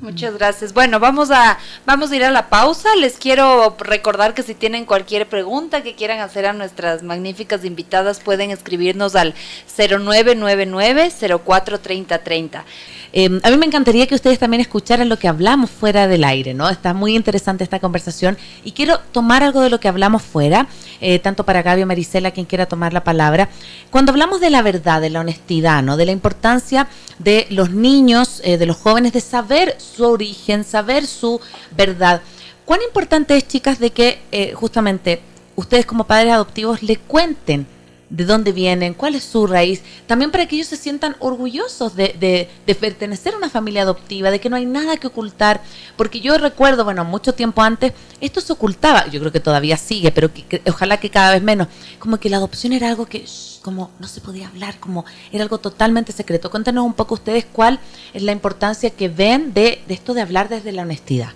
Muchas 0.00 0.34
gracias. 0.38 0.72
Bueno, 0.72 0.98
vamos 0.98 1.30
a 1.30 1.58
vamos 1.84 2.10
a 2.10 2.16
ir 2.16 2.24
a 2.24 2.30
la 2.30 2.48
pausa. 2.48 2.88
Les 2.96 3.18
quiero 3.18 3.76
recordar 3.78 4.32
que 4.32 4.42
si 4.42 4.54
tienen 4.54 4.86
cualquier 4.86 5.28
pregunta 5.28 5.82
que 5.82 5.94
quieran 5.94 6.20
hacer 6.20 6.46
a 6.46 6.54
nuestras 6.54 7.02
magníficas 7.02 7.66
invitadas 7.66 8.20
pueden 8.20 8.50
escribirnos 8.50 9.14
al 9.14 9.34
0999 9.76 11.10
043030. 11.10 12.64
Em, 13.12 13.40
a 13.42 13.50
mí 13.50 13.56
me 13.56 13.66
encantaría 13.66 14.06
que 14.06 14.14
ustedes 14.14 14.38
también 14.38 14.60
escucharan 14.60 15.08
lo 15.08 15.18
que 15.18 15.26
hablamos 15.26 15.70
fuera 15.70 16.06
del 16.06 16.22
aire, 16.22 16.54
¿no? 16.54 16.68
Está 16.68 16.94
muy 16.94 17.16
interesante 17.16 17.64
esta 17.64 17.80
conversación 17.80 18.38
y 18.64 18.72
quiero 18.72 19.00
tomar 19.12 19.42
algo 19.42 19.60
de 19.60 19.68
lo 19.68 19.80
que 19.80 19.88
hablamos 19.88 20.22
fuera, 20.22 20.68
eh, 21.00 21.18
tanto 21.18 21.44
para 21.44 21.62
Gaby 21.62 21.82
o 21.82 21.86
Marisela, 21.86 22.30
quien 22.30 22.46
quiera 22.46 22.66
tomar 22.66 22.92
la 22.92 23.02
palabra. 23.02 23.48
Cuando 23.90 24.12
hablamos 24.12 24.40
de 24.40 24.50
la 24.50 24.62
verdad, 24.62 25.00
de 25.00 25.10
la 25.10 25.20
honestidad, 25.20 25.82
¿no? 25.82 25.96
De 25.96 26.06
la 26.06 26.12
importancia 26.12 26.86
de 27.18 27.46
los 27.50 27.70
niños, 27.70 28.40
eh, 28.44 28.58
de 28.58 28.66
los 28.66 28.76
jóvenes, 28.76 29.12
de 29.12 29.20
saber 29.20 29.76
su 29.94 30.06
origen, 30.06 30.64
saber 30.64 31.06
su 31.06 31.40
verdad. 31.76 32.22
¿Cuán 32.64 32.82
importante 32.82 33.36
es, 33.36 33.48
chicas, 33.48 33.78
de 33.78 33.90
que 33.90 34.20
eh, 34.32 34.52
justamente 34.54 35.20
ustedes 35.56 35.86
como 35.86 36.04
padres 36.04 36.32
adoptivos 36.32 36.82
le 36.82 36.96
cuenten 36.96 37.66
de 38.10 38.24
dónde 38.24 38.52
vienen, 38.52 38.92
cuál 38.94 39.14
es 39.14 39.24
su 39.24 39.46
raíz, 39.46 39.82
también 40.06 40.32
para 40.32 40.46
que 40.46 40.56
ellos 40.56 40.66
se 40.66 40.76
sientan 40.76 41.16
orgullosos 41.20 41.94
de, 41.94 42.48
de, 42.66 42.74
pertenecer 42.74 43.34
a 43.34 43.36
una 43.36 43.48
familia 43.48 43.82
adoptiva, 43.82 44.30
de 44.30 44.40
que 44.40 44.50
no 44.50 44.56
hay 44.56 44.66
nada 44.66 44.96
que 44.96 45.06
ocultar, 45.06 45.62
porque 45.96 46.20
yo 46.20 46.36
recuerdo, 46.36 46.84
bueno, 46.84 47.04
mucho 47.04 47.34
tiempo 47.34 47.62
antes, 47.62 47.92
esto 48.20 48.40
se 48.40 48.52
ocultaba, 48.52 49.06
yo 49.08 49.20
creo 49.20 49.32
que 49.32 49.40
todavía 49.40 49.76
sigue, 49.76 50.10
pero 50.10 50.30
ojalá 50.66 50.98
que 50.98 51.10
cada 51.10 51.32
vez 51.32 51.42
menos, 51.42 51.68
como 51.98 52.18
que 52.18 52.28
la 52.28 52.38
adopción 52.38 52.72
era 52.72 52.88
algo 52.88 53.06
que 53.06 53.24
como 53.62 53.90
no 53.98 54.08
se 54.08 54.20
podía 54.20 54.48
hablar, 54.48 54.80
como 54.80 55.04
era 55.32 55.42
algo 55.42 55.58
totalmente 55.58 56.12
secreto. 56.12 56.50
Cuéntanos 56.50 56.84
un 56.84 56.94
poco 56.94 57.14
ustedes 57.14 57.44
cuál 57.44 57.78
es 58.14 58.22
la 58.22 58.32
importancia 58.32 58.90
que 58.90 59.08
ven 59.08 59.52
de, 59.52 59.82
de 59.86 59.94
esto 59.94 60.14
de 60.14 60.22
hablar 60.22 60.48
desde 60.48 60.72
la 60.72 60.82
honestidad. 60.82 61.32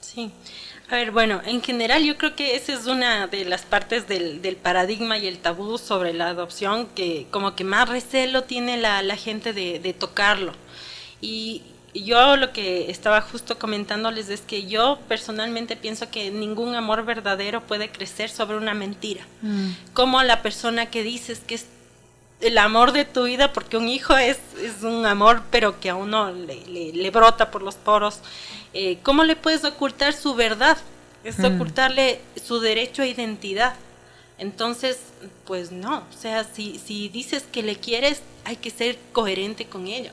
Sí. 0.00 0.32
A 0.88 0.96
ver, 0.96 1.10
bueno, 1.10 1.40
en 1.44 1.62
general 1.62 2.04
yo 2.04 2.16
creo 2.16 2.36
que 2.36 2.54
esa 2.54 2.72
es 2.72 2.86
una 2.86 3.26
de 3.26 3.44
las 3.44 3.62
partes 3.62 4.06
del, 4.06 4.40
del, 4.40 4.56
paradigma 4.56 5.18
y 5.18 5.26
el 5.26 5.38
tabú 5.38 5.78
sobre 5.78 6.12
la 6.12 6.28
adopción 6.28 6.86
que 6.94 7.26
como 7.32 7.56
que 7.56 7.64
más 7.64 7.88
recelo 7.88 8.44
tiene 8.44 8.76
la, 8.76 9.02
la 9.02 9.16
gente 9.16 9.52
de, 9.52 9.80
de, 9.80 9.92
tocarlo. 9.92 10.52
Y 11.20 11.62
yo 11.92 12.36
lo 12.36 12.52
que 12.52 12.88
estaba 12.88 13.20
justo 13.20 13.58
comentándoles 13.58 14.28
es 14.28 14.42
que 14.42 14.66
yo 14.66 15.00
personalmente 15.08 15.74
pienso 15.74 16.08
que 16.08 16.30
ningún 16.30 16.76
amor 16.76 17.04
verdadero 17.04 17.62
puede 17.62 17.90
crecer 17.90 18.30
sobre 18.30 18.56
una 18.56 18.74
mentira. 18.74 19.26
Mm. 19.42 19.70
Como 19.92 20.22
la 20.22 20.40
persona 20.40 20.86
que 20.86 21.02
dices 21.02 21.40
que 21.40 21.56
es 21.56 21.66
el 22.40 22.58
amor 22.58 22.92
de 22.92 23.04
tu 23.04 23.24
vida, 23.24 23.52
porque 23.52 23.76
un 23.76 23.88
hijo 23.88 24.16
es, 24.16 24.38
es 24.62 24.82
un 24.82 25.04
amor, 25.06 25.42
pero 25.50 25.80
que 25.80 25.90
a 25.90 25.96
uno 25.96 26.30
le, 26.30 26.64
le, 26.66 26.92
le 26.92 27.10
brota 27.10 27.50
por 27.50 27.62
los 27.62 27.74
poros 27.76 28.20
eh, 28.78 28.98
¿cómo 29.02 29.24
le 29.24 29.36
puedes 29.36 29.64
ocultar 29.64 30.12
su 30.12 30.34
verdad? 30.34 30.76
Es 31.24 31.38
mm. 31.38 31.46
ocultarle 31.46 32.20
su 32.44 32.60
derecho 32.60 33.00
a 33.00 33.06
identidad. 33.06 33.74
Entonces, 34.36 34.98
pues 35.46 35.72
no, 35.72 36.04
o 36.10 36.12
sea, 36.20 36.44
si, 36.44 36.78
si 36.78 37.08
dices 37.08 37.44
que 37.50 37.62
le 37.62 37.76
quieres, 37.76 38.20
hay 38.44 38.56
que 38.56 38.68
ser 38.68 38.98
coherente 39.14 39.64
con 39.64 39.86
ello. 39.86 40.10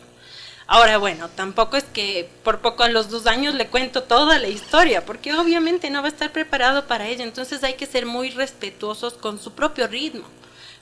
Ahora, 0.65 0.97
bueno, 0.97 1.27
tampoco 1.27 1.75
es 1.75 1.83
que 1.83 2.29
por 2.45 2.61
poco 2.61 2.83
a 2.83 2.89
los 2.89 3.09
dos 3.09 3.27
años 3.27 3.53
le 3.53 3.67
cuento 3.67 4.03
toda 4.03 4.39
la 4.39 4.47
historia, 4.47 5.05
porque 5.05 5.33
obviamente 5.33 5.89
no 5.89 6.01
va 6.01 6.07
a 6.07 6.11
estar 6.11 6.31
preparado 6.31 6.87
para 6.87 7.09
ello. 7.09 7.23
Entonces 7.23 7.65
hay 7.65 7.73
que 7.73 7.85
ser 7.85 8.05
muy 8.05 8.29
respetuosos 8.29 9.15
con 9.15 9.39
su 9.39 9.51
propio 9.51 9.87
ritmo, 9.87 10.23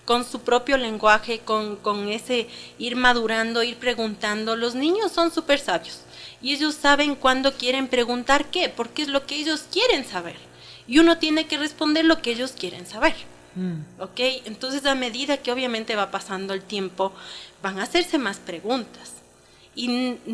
con 0.06 0.24
su 0.24 0.42
propio 0.42 0.78
lenguaje, 0.78 1.40
con, 1.40 1.78
con 1.78 2.10
ese 2.10 2.48
ir 2.78 2.96
madurando, 2.96 3.64
ir 3.64 3.78
preguntando. 3.78 4.56
Los 4.56 4.76
niños 4.76 5.12
son 5.12 5.32
súper 5.32 5.58
sabios 5.58 6.04
y 6.42 6.54
ellos 6.54 6.76
saben 6.76 7.16
cuándo 7.16 7.54
quieren 7.54 7.88
preguntar 7.88 8.46
qué, 8.50 8.70
porque 8.70 9.04
es 9.04 9.08
lo 9.08 9.26
que 9.26 9.36
ellos 9.36 9.66
quieren 9.72 10.06
saber. 10.06 10.36
Y 10.88 11.00
uno 11.00 11.18
tiene 11.18 11.46
que 11.46 11.58
responder 11.58 12.06
lo 12.06 12.22
que 12.22 12.32
ellos 12.32 12.54
quieren 12.58 12.86
saber. 12.86 13.14
Mm. 13.56 14.02
¿Ok? 14.02 14.20
Entonces 14.46 14.86
a 14.86 14.96
medida 14.96 15.38
que 15.38 15.52
obviamente 15.52 15.96
va 15.96 16.12
pasando 16.12 16.54
el 16.54 16.62
tiempo, 16.62 17.14
van 17.62 17.80
a 17.80 17.84
hacerse 17.84 18.18
más 18.18 18.38
preguntas. 18.38 19.14
¿Y 19.76 20.26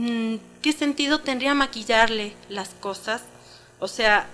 qué 0.61 0.71
sentido 0.71 1.19
tendría 1.19 1.53
maquillarle 1.53 2.33
las 2.49 2.69
cosas? 2.69 3.21
O 3.79 3.87
sea, 3.87 4.27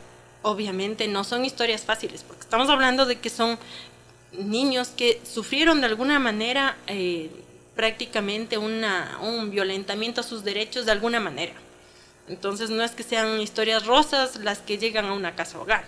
obviamente 0.44 1.08
no 1.08 1.24
son 1.24 1.44
historias 1.44 1.82
fáciles, 1.82 2.24
porque 2.24 2.44
estamos 2.44 2.70
hablando 2.70 3.06
de 3.06 3.20
que 3.20 3.30
son 3.30 3.58
niños 4.32 4.90
que 4.90 5.22
sufrieron 5.30 5.82
de 5.82 5.88
alguna 5.88 6.20
manera 6.20 6.78
eh, 6.88 7.30
prácticamente 7.76 8.58
una, 8.58 9.18
un 9.22 9.52
violentamiento 9.52 10.22
a 10.22 10.24
sus 10.24 10.44
derechos 10.44 10.86
de 10.86 10.92
alguna 10.92 11.20
manera. 11.20 11.54
Entonces 12.28 12.70
no 12.70 12.84
es 12.84 12.92
que 12.92 13.04
sean 13.04 13.40
historias 13.42 13.86
rosas 13.86 14.38
las 14.38 14.60
que 14.60 14.78
llegan 14.78 15.06
a 15.06 15.14
una 15.14 15.36
casa 15.36 15.60
hogar. 15.60 15.86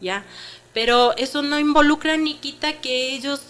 ¿ya? 0.00 0.24
Pero 0.72 1.16
eso 1.16 1.42
no 1.42 1.58
involucra 1.58 2.16
ni 2.16 2.34
quita 2.34 2.80
que 2.80 3.12
ellos, 3.14 3.42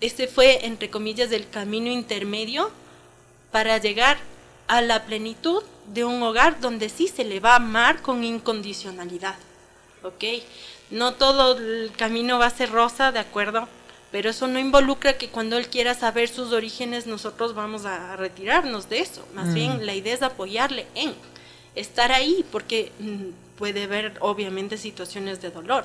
ese 0.00 0.26
fue, 0.28 0.66
entre 0.66 0.90
comillas, 0.90 1.32
el 1.32 1.48
camino 1.48 1.90
intermedio 1.90 2.70
para 3.50 3.78
llegar 3.78 4.16
a 4.66 4.80
la 4.80 5.04
plenitud 5.04 5.62
de 5.86 6.04
un 6.04 6.22
hogar 6.22 6.60
donde 6.60 6.88
sí 6.88 7.08
se 7.08 7.24
le 7.24 7.40
va 7.40 7.52
a 7.52 7.56
amar 7.56 8.00
con 8.02 8.24
incondicionalidad, 8.24 9.36
¿ok? 10.02 10.24
No 10.90 11.14
todo 11.14 11.56
el 11.58 11.92
camino 11.96 12.38
va 12.38 12.46
a 12.46 12.50
ser 12.50 12.70
rosa, 12.70 13.12
¿de 13.12 13.18
acuerdo? 13.18 13.68
Pero 14.10 14.30
eso 14.30 14.46
no 14.46 14.58
involucra 14.58 15.18
que 15.18 15.28
cuando 15.28 15.56
él 15.58 15.68
quiera 15.68 15.94
saber 15.94 16.28
sus 16.28 16.52
orígenes 16.52 17.06
nosotros 17.06 17.54
vamos 17.54 17.84
a 17.84 18.16
retirarnos 18.16 18.88
de 18.88 19.00
eso. 19.00 19.26
Más 19.34 19.48
Mm. 19.48 19.54
bien 19.54 19.86
la 19.86 19.94
idea 19.94 20.14
es 20.14 20.22
apoyarle 20.22 20.86
en 20.94 21.14
estar 21.74 22.12
ahí, 22.12 22.44
porque 22.50 22.92
mm, 22.98 23.56
puede 23.56 23.84
haber 23.84 24.14
obviamente 24.20 24.78
situaciones 24.78 25.40
de 25.40 25.50
dolor. 25.50 25.84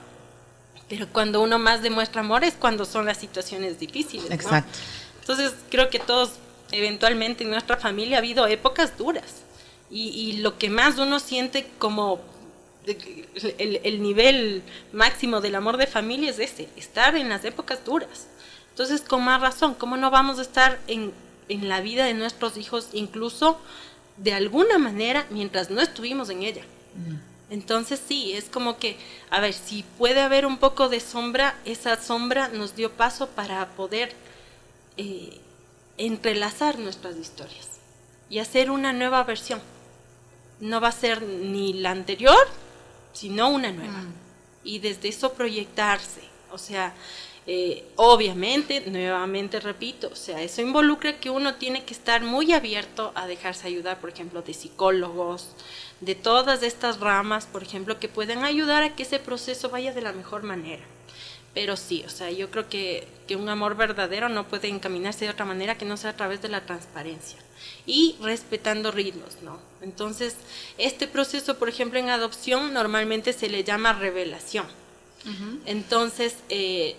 Pero 0.87 1.07
cuando 1.07 1.41
uno 1.41 1.59
más 1.59 1.81
demuestra 1.81 2.21
amor 2.21 2.43
es 2.43 2.55
cuando 2.55 2.85
son 2.85 3.05
las 3.05 3.17
situaciones 3.17 3.79
difíciles. 3.79 4.29
¿no? 4.29 4.35
Exacto. 4.35 4.77
Entonces 5.21 5.53
creo 5.69 5.89
que 5.89 5.99
todos, 5.99 6.31
eventualmente 6.71 7.43
en 7.43 7.51
nuestra 7.51 7.77
familia 7.77 8.17
ha 8.17 8.19
habido 8.19 8.47
épocas 8.47 8.97
duras. 8.97 9.43
Y, 9.91 10.09
y 10.09 10.37
lo 10.37 10.57
que 10.57 10.69
más 10.69 10.97
uno 10.97 11.19
siente 11.19 11.67
como 11.77 12.19
el, 12.85 13.81
el 13.83 14.01
nivel 14.01 14.63
máximo 14.91 15.41
del 15.41 15.55
amor 15.55 15.77
de 15.77 15.87
familia 15.87 16.31
es 16.31 16.39
ese, 16.39 16.69
estar 16.75 17.15
en 17.15 17.29
las 17.29 17.45
épocas 17.45 17.83
duras. 17.85 18.27
Entonces, 18.71 19.01
con 19.01 19.23
más 19.23 19.41
razón, 19.41 19.73
¿cómo 19.73 19.97
no 19.97 20.09
vamos 20.09 20.39
a 20.39 20.41
estar 20.41 20.79
en, 20.87 21.11
en 21.49 21.67
la 21.67 21.81
vida 21.81 22.05
de 22.05 22.13
nuestros 22.13 22.57
hijos 22.57 22.89
incluso 22.93 23.59
de 24.19 24.33
alguna 24.33 24.77
manera 24.77 25.25
mientras 25.29 25.69
no 25.69 25.81
estuvimos 25.81 26.29
en 26.29 26.43
ella? 26.43 26.63
Entonces 27.49 27.99
sí, 28.05 28.33
es 28.33 28.45
como 28.45 28.77
que, 28.77 28.97
a 29.31 29.39
ver, 29.39 29.53
si 29.53 29.83
puede 29.97 30.21
haber 30.21 30.45
un 30.45 30.57
poco 30.57 30.87
de 30.87 30.99
sombra, 30.99 31.55
esa 31.65 31.99
sombra 32.01 32.49
nos 32.49 32.75
dio 32.75 32.91
paso 32.91 33.27
para 33.29 33.67
poder 33.69 34.13
eh, 34.97 35.39
entrelazar 35.97 36.77
nuestras 36.77 37.17
historias 37.17 37.67
y 38.29 38.39
hacer 38.39 38.69
una 38.69 38.93
nueva 38.93 39.23
versión. 39.23 39.61
No 40.59 40.79
va 40.79 40.89
a 40.89 40.93
ser 40.93 41.23
ni 41.23 41.73
la 41.73 41.91
anterior, 41.91 42.47
sino 43.13 43.49
una 43.49 43.71
nueva. 43.71 44.03
Y 44.63 44.79
desde 44.79 45.07
eso 45.07 45.33
proyectarse. 45.33 46.21
O 46.51 46.57
sea, 46.57 46.93
eh, 47.51 47.83
obviamente, 47.95 48.83
nuevamente 48.91 49.59
repito, 49.59 50.09
o 50.13 50.15
sea, 50.15 50.39
eso 50.43 50.61
involucra 50.61 51.19
que 51.19 51.31
uno 51.31 51.55
tiene 51.55 51.83
que 51.83 51.95
estar 51.95 52.21
muy 52.21 52.53
abierto 52.53 53.11
a 53.15 53.25
dejarse 53.25 53.65
ayudar, 53.65 53.99
por 53.99 54.11
ejemplo, 54.11 54.43
de 54.43 54.53
psicólogos, 54.53 55.55
de 55.99 56.13
todas 56.13 56.61
estas 56.61 56.99
ramas, 56.99 57.47
por 57.47 57.63
ejemplo, 57.63 57.99
que 57.99 58.07
pueden 58.07 58.43
ayudar 58.43 58.83
a 58.83 58.95
que 58.95 59.01
ese 59.01 59.17
proceso 59.17 59.71
vaya 59.71 59.93
de 59.93 60.03
la 60.03 60.13
mejor 60.13 60.43
manera. 60.43 60.83
Pero 61.55 61.75
sí, 61.75 62.03
o 62.05 62.09
sea, 62.11 62.29
yo 62.29 62.51
creo 62.51 62.69
que, 62.69 63.07
que 63.27 63.35
un 63.35 63.49
amor 63.49 63.75
verdadero 63.75 64.29
no 64.29 64.47
puede 64.47 64.67
encaminarse 64.67 65.25
de 65.25 65.31
otra 65.31 65.45
manera 65.45 65.75
que 65.75 65.85
no 65.85 65.97
sea 65.97 66.11
a 66.11 66.17
través 66.17 66.43
de 66.43 66.49
la 66.49 66.67
transparencia 66.67 67.39
y 67.87 68.15
respetando 68.21 68.91
ritmos, 68.91 69.37
¿no? 69.41 69.57
Entonces, 69.81 70.35
este 70.77 71.07
proceso, 71.07 71.57
por 71.57 71.67
ejemplo, 71.67 71.97
en 71.97 72.09
adopción 72.09 72.75
normalmente 72.75 73.33
se 73.33 73.49
le 73.49 73.63
llama 73.63 73.93
revelación. 73.93 74.67
Entonces, 75.65 76.37
eh, 76.47 76.95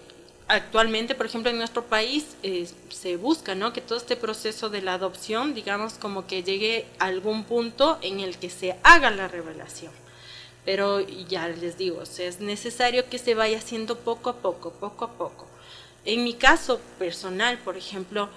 actualmente, 0.51 1.15
por 1.15 1.27
ejemplo, 1.27 1.51
en 1.51 1.59
nuestro 1.59 1.85
país 1.85 2.37
eh, 2.43 2.69
se 2.91 3.17
busca, 3.17 3.55
¿no? 3.55 3.73
Que 3.73 3.81
todo 3.81 3.97
este 3.97 4.17
proceso 4.17 4.69
de 4.69 4.83
la 4.83 4.95
adopción, 4.95 5.55
digamos, 5.55 5.95
como 5.95 6.27
que 6.27 6.43
llegue 6.43 6.87
a 6.99 7.07
algún 7.07 7.45
punto 7.45 7.99
en 8.03 8.21
el 8.21 8.37
que 8.37 8.51
se 8.51 8.77
haga 8.83 9.11
la 9.11 9.29
revelación. 9.29 9.93
Pero 10.65 11.01
ya 11.01 11.49
les 11.49 11.79
digo, 11.79 12.01
o 12.01 12.03
es 12.03 12.41
necesario 12.41 13.09
que 13.09 13.19
se 13.19 13.35
vaya 13.35 13.59
haciendo 13.59 13.97
poco 13.97 14.31
a 14.31 14.37
poco, 14.37 14.73
poco 14.73 15.05
a 15.05 15.13
poco. 15.13 15.47
En 16.05 16.25
mi 16.25 16.35
caso 16.35 16.81
personal, 16.99 17.59
por 17.59 17.77
ejemplo, 17.77 18.29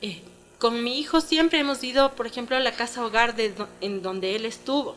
eh, 0.00 0.22
con 0.58 0.82
mi 0.82 0.98
hijo 0.98 1.20
siempre 1.20 1.60
hemos 1.60 1.84
ido, 1.84 2.12
por 2.12 2.26
ejemplo, 2.26 2.56
a 2.56 2.60
la 2.60 2.72
casa 2.72 3.04
hogar 3.04 3.36
de 3.36 3.54
en 3.80 4.02
donde 4.02 4.34
él 4.36 4.44
estuvo. 4.44 4.96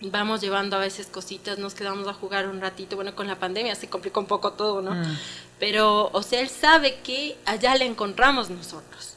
Vamos 0.00 0.40
llevando 0.40 0.74
a 0.74 0.80
veces 0.80 1.06
cositas, 1.06 1.58
nos 1.58 1.74
quedamos 1.74 2.08
a 2.08 2.12
jugar 2.12 2.48
un 2.48 2.60
ratito. 2.60 2.96
Bueno, 2.96 3.14
con 3.14 3.28
la 3.28 3.38
pandemia 3.38 3.76
se 3.76 3.88
complicó 3.88 4.18
un 4.18 4.26
poco 4.26 4.54
todo, 4.54 4.82
¿no? 4.82 4.94
Mm. 4.94 5.18
Pero, 5.62 6.10
o 6.12 6.24
sea, 6.24 6.40
él 6.40 6.48
sabe 6.48 6.96
que 7.04 7.36
allá 7.44 7.76
le 7.76 7.84
encontramos 7.84 8.50
nosotros. 8.50 9.14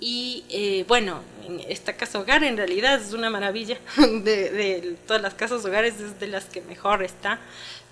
Y 0.00 0.42
eh, 0.48 0.84
bueno, 0.88 1.20
en 1.46 1.60
esta 1.60 1.96
casa 1.96 2.18
hogar 2.18 2.42
en 2.42 2.56
realidad 2.56 3.00
es 3.00 3.12
una 3.12 3.30
maravilla. 3.30 3.78
De, 3.96 4.50
de 4.50 4.96
todas 5.06 5.22
las 5.22 5.34
casas 5.34 5.64
hogares 5.64 6.00
es 6.00 6.18
de 6.18 6.26
las 6.26 6.46
que 6.46 6.60
mejor 6.60 7.04
está. 7.04 7.38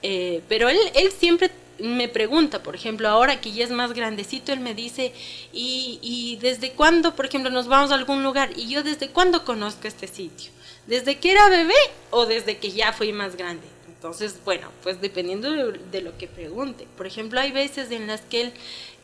Eh, 0.02 0.42
pero 0.48 0.68
él, 0.68 0.76
él 0.96 1.12
siempre 1.12 1.52
me 1.78 2.08
pregunta, 2.08 2.64
por 2.64 2.74
ejemplo, 2.74 3.08
ahora 3.08 3.40
que 3.40 3.52
ya 3.52 3.62
es 3.62 3.70
más 3.70 3.92
grandecito, 3.92 4.52
él 4.52 4.58
me 4.58 4.74
dice, 4.74 5.12
¿y, 5.52 6.00
y 6.02 6.36
desde 6.42 6.72
cuándo, 6.72 7.14
por 7.14 7.26
ejemplo, 7.26 7.48
nos 7.48 7.68
vamos 7.68 7.92
a 7.92 7.94
algún 7.94 8.24
lugar? 8.24 8.50
Y 8.56 8.68
yo, 8.68 8.82
¿desde 8.82 9.10
cuándo 9.10 9.44
conozco 9.44 9.86
este 9.86 10.08
sitio? 10.08 10.50
¿Desde 10.88 11.18
que 11.18 11.30
era 11.30 11.48
bebé 11.48 11.78
o 12.10 12.26
desde 12.26 12.56
que 12.56 12.72
ya 12.72 12.92
fui 12.92 13.12
más 13.12 13.36
grande? 13.36 13.77
Entonces, 13.98 14.36
bueno, 14.44 14.68
pues 14.84 15.00
dependiendo 15.00 15.50
de, 15.50 15.80
de 15.90 16.02
lo 16.02 16.16
que 16.16 16.28
pregunte. 16.28 16.86
Por 16.96 17.08
ejemplo, 17.08 17.40
hay 17.40 17.50
veces 17.50 17.90
en 17.90 18.06
las 18.06 18.20
que 18.20 18.42
él, 18.42 18.52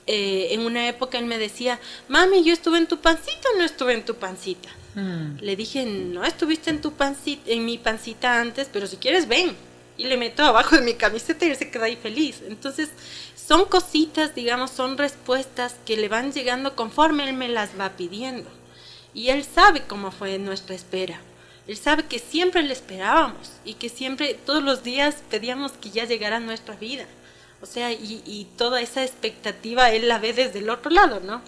eh, 0.07 0.49
en 0.53 0.61
una 0.61 0.89
época, 0.89 1.19
él 1.19 1.25
me 1.27 1.37
decía, 1.37 1.81
mami, 2.07 2.45
yo 2.45 2.53
estuve 2.53 2.79
en 2.79 2.87
tu 2.87 3.01
pancita 3.01 3.49
o 3.53 3.59
no 3.59 3.65
estuve 3.65 3.95
en 3.95 4.05
tu 4.05 4.15
pancita. 4.15 4.69
Mm. 4.95 5.39
Le 5.41 5.57
dije, 5.57 5.85
no 5.85 6.25
estuviste 6.25 6.71
en 6.71 6.81
tu 6.81 6.93
pancita, 6.93 7.51
en 7.51 7.65
mi 7.65 7.77
pancita 7.77 8.41
antes, 8.41 8.69
pero 8.73 8.87
si 8.87 8.97
quieres 8.99 9.27
ven. 9.27 9.57
Y 9.99 10.05
le 10.05 10.17
meto 10.17 10.45
abajo 10.45 10.77
de 10.77 10.83
mi 10.83 10.95
camiseta 10.95 11.45
y 11.45 11.51
él 11.51 11.57
se 11.57 11.73
queda 11.73 11.87
ahí 11.87 11.97
feliz. 11.97 12.43
Entonces, 12.47 12.91
son 13.35 13.65
cositas, 13.65 14.33
digamos, 14.37 14.71
son 14.71 14.97
respuestas 14.97 15.75
que 15.85 15.97
le 15.97 16.09
van 16.09 16.33
llegando 16.33 16.77
conforme 16.77 17.29
él 17.29 17.35
me 17.35 17.49
las 17.49 17.71
va 17.79 17.97
pidiendo. 17.97 18.49
Y 19.13 19.31
él 19.31 19.45
sabe 19.45 19.83
cómo 19.89 20.13
fue 20.13 20.39
nuestra 20.39 20.77
espera. 20.77 21.21
Él 21.67 21.77
sabe 21.77 22.05
que 22.05 22.19
siempre 22.19 22.63
le 22.63 22.73
esperábamos 22.73 23.53
y 23.65 23.75
que 23.75 23.89
siempre, 23.89 24.35
todos 24.35 24.63
los 24.63 24.83
días 24.83 25.17
pedíamos 25.31 25.73
que 25.73 25.91
ya 25.91 26.05
llegara 26.05 26.41
nuestra 26.41 26.77
vida. 26.77 27.07
O 27.63 27.67
sea, 27.67 27.93
y, 27.93 28.23
y 28.27 28.47
toda 28.57 28.81
esa 28.81 29.03
expectativa 29.03 29.91
él 29.91 30.09
la 30.09 30.19
ve 30.19 30.33
desde 30.33 30.59
el 30.59 30.69
otro 30.69 30.91
lado, 30.91 31.21
¿no? 31.21 31.41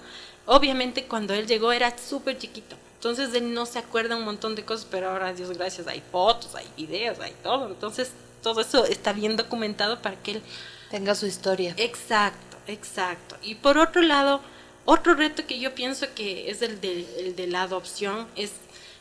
Obviamente 0.46 1.04
cuando 1.04 1.34
él 1.34 1.46
llegó 1.46 1.72
era 1.72 1.96
súper 1.98 2.38
chiquito. 2.38 2.76
Entonces 2.94 3.34
él 3.34 3.52
no 3.52 3.66
se 3.66 3.78
acuerda 3.78 4.16
un 4.16 4.24
montón 4.24 4.54
de 4.54 4.64
cosas, 4.64 4.86
pero 4.90 5.10
ahora, 5.10 5.34
Dios 5.34 5.50
gracias, 5.56 5.86
hay 5.86 6.02
fotos, 6.10 6.54
hay 6.54 6.66
videos, 6.76 7.20
hay 7.20 7.34
todo. 7.42 7.68
Entonces 7.68 8.12
todo 8.42 8.62
eso 8.62 8.86
está 8.86 9.12
bien 9.12 9.36
documentado 9.36 10.00
para 10.00 10.16
que 10.16 10.32
él 10.32 10.42
Tenga 10.90 11.14
su 11.14 11.26
historia. 11.26 11.74
Exacto, 11.76 12.56
exacto. 12.66 13.36
Y 13.42 13.56
por 13.56 13.78
otro 13.78 14.02
lado, 14.02 14.40
otro 14.84 15.14
reto 15.14 15.46
que 15.46 15.58
yo 15.58 15.74
pienso 15.74 16.06
que 16.14 16.50
es 16.50 16.62
el 16.62 16.80
de, 16.80 17.06
el 17.18 17.36
de 17.36 17.46
la 17.48 17.62
adopción 17.62 18.28
es, 18.36 18.52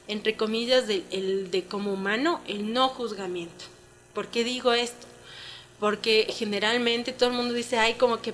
entre 0.08 0.36
comillas, 0.36 0.88
de- 0.88 1.04
el 1.12 1.52
de 1.52 1.66
como 1.66 1.94
humano, 1.94 2.42
el 2.48 2.74
no 2.74 2.90
juzgamiento. 2.90 3.66
¿Por 4.14 4.28
qué 4.28 4.44
digo 4.44 4.74
esto? 4.74 5.08
Porque 5.80 6.28
generalmente 6.30 7.12
todo 7.12 7.30
el 7.30 7.36
mundo 7.36 7.54
dice, 7.54 7.78
ay, 7.78 7.96
como 7.96 8.22
que, 8.22 8.34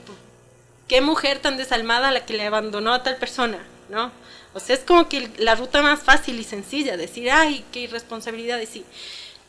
qué 0.88 1.02
mujer 1.02 1.40
tan 1.40 1.58
desalmada 1.58 2.12
la 2.12 2.26
que 2.26 2.34
le 2.34 2.46
abandonó 2.46 2.94
a 2.94 3.04
tal 3.04 3.18
persona, 3.18 3.66
¿no? 3.90 4.12
O 4.54 4.60
sea, 4.60 4.76
es 4.76 4.84
como 4.84 5.08
que 5.08 5.30
la 5.38 5.56
ruta 5.56 5.82
más 5.82 6.02
fácil 6.02 6.40
y 6.40 6.44
sencilla, 6.44 6.98
decir, 6.98 7.32
ay, 7.32 7.64
qué 7.72 7.82
irresponsabilidad, 7.82 8.58
decir, 8.58 8.84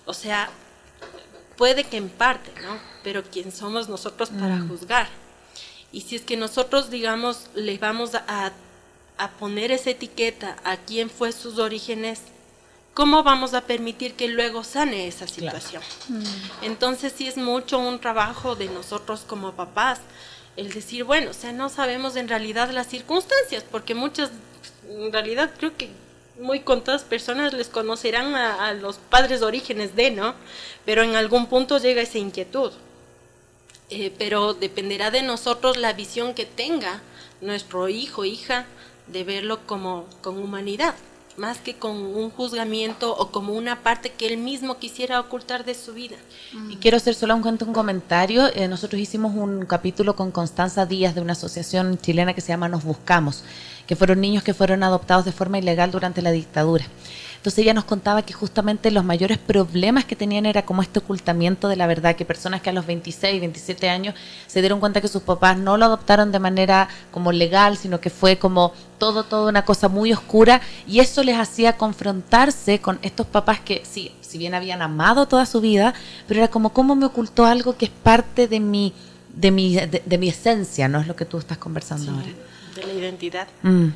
o 0.07 0.15
sea, 0.15 0.49
puede 1.57 1.85
que 1.85 1.97
en 1.97 2.09
parte, 2.09 2.53
¿no? 2.63 2.79
Pero 3.03 3.23
¿quién 3.25 3.53
somos 3.53 3.89
nosotros 3.89 4.31
para 4.31 4.61
juzgar? 4.61 5.09
Y 5.91 6.03
si 6.03 6.17
es 6.17 6.23
que 6.23 6.37
nosotros, 6.37 6.89
digamos, 6.89 7.49
le 7.55 7.77
vamos 7.79 8.15
a, 8.15 8.53
a- 9.25 9.31
poner 9.31 9.71
esa 9.73 9.91
etiqueta 9.91 10.57
a 10.65 10.77
quién 10.77 11.11
fue 11.11 11.33
sus 11.33 11.59
orígenes, 11.59 12.21
¿cómo 12.95 13.23
vamos 13.23 13.55
a 13.55 13.63
permitir 13.63 14.15
que 14.15 14.29
luego 14.29 14.65
sane 14.65 15.07
esa 15.09 15.27
situación? 15.27 15.83
Entonces 16.63 17.13
sí 17.17 17.27
es 17.29 17.37
mucho 17.37 17.79
un 17.79 17.99
trabajo 18.01 18.55
de 18.55 18.67
nosotros 18.69 19.25
como 19.27 19.53
papás, 19.53 20.01
el 20.57 20.71
decir, 20.73 21.05
bueno, 21.05 21.31
o 21.31 21.35
sea, 21.35 21.53
no 21.53 21.69
sabemos 21.71 22.17
en 22.17 22.29
realidad 22.29 22.71
las 22.71 22.87
circunstancias, 22.89 23.65
porque 23.71 23.95
muchas, 23.95 24.31
en 24.89 25.13
realidad 25.13 25.51
creo 25.59 25.75
que 25.77 25.89
muy 26.41 26.61
contadas 26.61 27.03
personas 27.05 27.53
les 27.55 27.69
conocerán 27.69 28.35
a, 28.35 28.67
a 28.69 28.73
los 28.75 28.97
padres 28.97 29.41
de 29.41 29.47
orígenes 29.47 29.95
de, 29.97 30.11
¿no? 30.11 30.35
Pero 30.85 31.03
en 31.03 31.15
algún 31.17 31.47
punto 31.47 31.79
llega 31.79 32.03
esa 32.03 32.19
inquietud. 32.19 32.73
Eh, 33.91 34.11
pero 34.19 34.55
dependerá 34.55 35.11
de 35.11 35.23
nosotros 35.23 35.77
la 35.77 35.93
visión 35.93 36.33
que 36.35 36.47
tenga 36.47 37.03
nuestro 37.43 37.89
hijo, 37.89 38.25
hija, 38.25 38.65
de 39.13 39.25
verlo 39.25 39.61
como 39.67 40.07
con 40.23 40.39
humanidad, 40.39 40.95
más 41.37 41.59
que 41.59 41.75
con 41.75 41.97
un 41.97 42.31
juzgamiento 42.31 43.17
o 43.17 43.31
como 43.31 43.55
una 43.55 43.83
parte 43.83 44.11
que 44.11 44.27
él 44.27 44.39
mismo 44.39 44.79
quisiera 44.79 45.21
ocultar 45.21 45.65
de 45.65 45.75
su 45.75 45.95
vida. 45.95 46.17
Y 46.71 46.77
quiero 46.77 46.97
hacer 46.97 47.15
solo 47.15 47.35
un, 47.35 47.43
cuento, 47.43 47.65
un 47.65 47.73
comentario. 47.73 48.49
Eh, 48.55 48.69
nosotros 48.69 49.01
hicimos 49.01 49.35
un 49.35 49.65
capítulo 49.67 50.17
con 50.17 50.31
Constanza 50.31 50.87
Díaz 50.87 51.15
de 51.15 51.21
una 51.21 51.33
asociación 51.33 51.99
chilena 51.99 52.35
que 52.35 52.41
se 52.41 52.49
llama 52.49 52.69
Nos 52.69 52.85
Buscamos, 52.85 53.45
que 53.87 53.97
fueron 53.97 54.21
niños 54.21 54.43
que 54.43 54.55
fueron 54.55 54.83
adoptados 54.83 55.25
de 55.25 55.33
forma 55.33 55.59
ilegal 55.59 55.91
durante 55.91 56.23
la 56.23 56.33
dictadura. 56.33 56.85
Entonces 57.43 57.65
ella 57.65 57.75
nos 57.75 57.87
contaba 57.87 58.23
que 58.23 58.33
justamente 58.33 58.93
los 58.93 59.05
mayores 59.05 59.37
problemas 59.37 60.05
que 60.05 60.15
tenían 60.15 60.47
era 60.47 60.65
como 60.65 60.81
este 60.81 61.01
ocultamiento 61.01 61.67
de 61.67 61.75
la 61.75 61.89
verdad, 61.89 62.15
que 62.15 62.25
personas 62.25 62.63
que 62.63 62.71
a 62.71 62.73
los 62.73 62.87
26, 62.87 63.41
27 63.41 63.91
años 63.91 64.15
se 64.47 64.61
dieron 64.61 64.79
cuenta 64.79 65.01
que 65.01 65.09
sus 65.09 65.23
papás 65.23 65.59
no 65.59 65.77
lo 65.77 65.87
adoptaron 65.87 66.31
de 66.31 66.39
manera 66.39 66.89
como 67.11 67.33
legal, 67.33 67.77
sino 67.77 68.01
que 68.01 68.11
fue 68.11 68.39
como 68.39 68.73
todo, 69.03 69.25
todo 69.25 69.49
una 69.49 69.65
cosa 69.65 69.89
muy 69.89 70.13
oscura 70.13 70.61
y 70.87 71.01
eso 71.01 71.25
les 71.25 71.37
hacía 71.37 71.77
confrontarse 71.77 72.79
con 72.79 73.01
estos 73.03 73.27
papás 73.27 73.59
que 73.59 73.83
sí, 73.85 74.13
si 74.21 74.39
bien 74.39 74.55
habían 74.55 74.81
amado 74.81 75.27
toda 75.27 75.45
su 75.45 75.61
vida, 75.61 75.93
pero 76.29 76.39
era 76.39 76.49
como 76.49 76.73
cómo 76.73 76.95
me 76.95 77.07
ocultó 77.07 77.45
algo 77.45 77.77
que 77.77 77.87
es 77.87 77.91
parte 77.91 78.47
de 78.47 78.61
mi 78.61 78.93
de 79.35 79.51
mi, 79.51 79.75
de, 79.75 80.19
mi 80.19 80.29
esencia, 80.29 80.87
¿no? 80.87 81.01
Es 81.01 81.09
lo 81.09 81.17
que 81.17 81.25
tú 81.25 81.39
estás 81.39 81.59
conversando 81.59 82.13
ahora. 82.13 82.29
De 82.77 82.87
la 82.87 82.93
identidad. 82.93 83.49
Mm. 83.63 83.89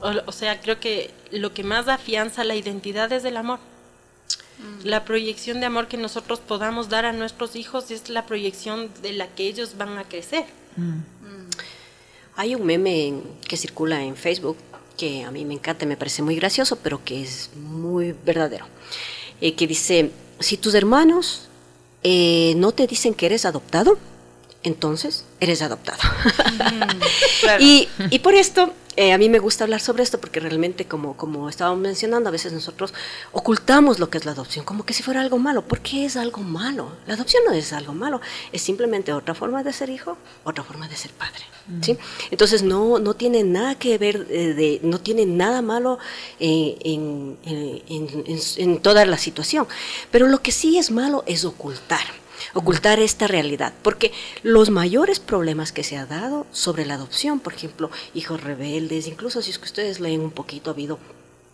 O, 0.00 0.32
sea, 0.32 0.58
creo 0.62 0.80
que 0.80 1.10
lo 1.30 1.52
que 1.52 1.62
más 1.62 1.86
afianza 1.88 2.42
la 2.42 2.54
identidad 2.54 3.12
es 3.12 3.26
el 3.26 3.36
amor. 3.36 3.58
Mm. 3.58 4.86
La 4.86 5.04
proyección 5.04 5.60
de 5.60 5.66
amor 5.66 5.88
que 5.88 5.98
nosotros 5.98 6.40
podamos 6.40 6.88
dar 6.88 7.04
a 7.04 7.12
nuestros 7.12 7.54
hijos 7.54 7.90
es 7.90 8.08
la 8.08 8.24
proyección 8.24 8.88
de 9.02 9.12
la 9.12 9.26
que 9.26 9.46
ellos 9.46 9.76
van 9.76 9.98
a 9.98 10.04
crecer. 10.04 10.46
Mm. 10.76 11.43
Hay 12.36 12.54
un 12.54 12.66
meme 12.66 13.14
que 13.48 13.56
circula 13.56 14.02
en 14.02 14.16
Facebook 14.16 14.56
que 14.96 15.24
a 15.24 15.30
mí 15.30 15.44
me 15.44 15.54
encanta, 15.54 15.86
me 15.86 15.96
parece 15.96 16.22
muy 16.22 16.36
gracioso, 16.36 16.76
pero 16.82 17.04
que 17.04 17.22
es 17.22 17.50
muy 17.56 18.14
verdadero. 18.24 18.66
Eh, 19.40 19.54
que 19.54 19.66
dice, 19.66 20.10
si 20.40 20.56
tus 20.56 20.74
hermanos 20.74 21.48
eh, 22.02 22.54
no 22.56 22.72
te 22.72 22.86
dicen 22.86 23.14
que 23.14 23.26
eres 23.26 23.44
adoptado, 23.44 23.98
entonces 24.64 25.24
eres 25.40 25.62
adoptado. 25.62 26.00
y, 27.60 27.88
y, 28.10 28.18
por 28.20 28.34
esto, 28.34 28.72
eh, 28.96 29.12
a 29.12 29.18
mí 29.18 29.28
me 29.28 29.38
gusta 29.38 29.64
hablar 29.64 29.80
sobre 29.80 30.02
esto 30.02 30.18
porque 30.18 30.40
realmente, 30.40 30.86
como, 30.86 31.16
como 31.16 31.50
estábamos 31.50 31.80
mencionando, 31.80 32.28
a 32.30 32.32
veces 32.32 32.52
nosotros 32.52 32.94
ocultamos 33.32 33.98
lo 33.98 34.08
que 34.08 34.16
es 34.16 34.24
la 34.24 34.32
adopción, 34.32 34.64
como 34.64 34.86
que 34.86 34.94
si 34.94 35.02
fuera 35.02 35.20
algo 35.20 35.38
malo. 35.38 35.62
¿Por 35.62 35.80
qué 35.80 36.06
es 36.06 36.16
algo 36.16 36.42
malo? 36.42 36.92
La 37.06 37.14
adopción 37.14 37.42
no 37.46 37.52
es 37.52 37.74
algo 37.74 37.92
malo, 37.92 38.22
es 38.52 38.62
simplemente 38.62 39.12
otra 39.12 39.34
forma 39.34 39.62
de 39.62 39.72
ser 39.72 39.90
hijo, 39.90 40.16
otra 40.44 40.64
forma 40.64 40.88
de 40.88 40.96
ser 40.96 41.10
padre. 41.12 41.44
¿sí? 41.82 41.98
Entonces 42.30 42.62
no, 42.62 42.98
no 42.98 43.14
tiene 43.14 43.44
nada 43.44 43.74
que 43.74 43.98
ver, 43.98 44.26
eh, 44.30 44.54
de, 44.54 44.80
no 44.82 44.98
tiene 44.98 45.26
nada 45.26 45.60
malo 45.60 45.98
eh, 46.40 46.76
en, 46.84 47.36
en, 47.44 48.40
en 48.56 48.78
toda 48.80 49.04
la 49.04 49.18
situación. 49.18 49.66
Pero 50.10 50.26
lo 50.26 50.40
que 50.40 50.52
sí 50.52 50.78
es 50.78 50.90
malo 50.90 51.22
es 51.26 51.44
ocultar 51.44 52.23
ocultar 52.54 53.00
esta 53.00 53.26
realidad, 53.26 53.74
porque 53.82 54.12
los 54.42 54.70
mayores 54.70 55.20
problemas 55.20 55.72
que 55.72 55.84
se 55.84 55.96
ha 55.96 56.06
dado 56.06 56.46
sobre 56.52 56.86
la 56.86 56.94
adopción, 56.94 57.40
por 57.40 57.52
ejemplo, 57.52 57.90
hijos 58.14 58.42
rebeldes, 58.42 59.06
incluso 59.06 59.42
si 59.42 59.50
es 59.50 59.58
que 59.58 59.64
ustedes 59.64 60.00
leen 60.00 60.20
un 60.20 60.30
poquito, 60.30 60.70
ha 60.70 60.72
habido 60.72 60.98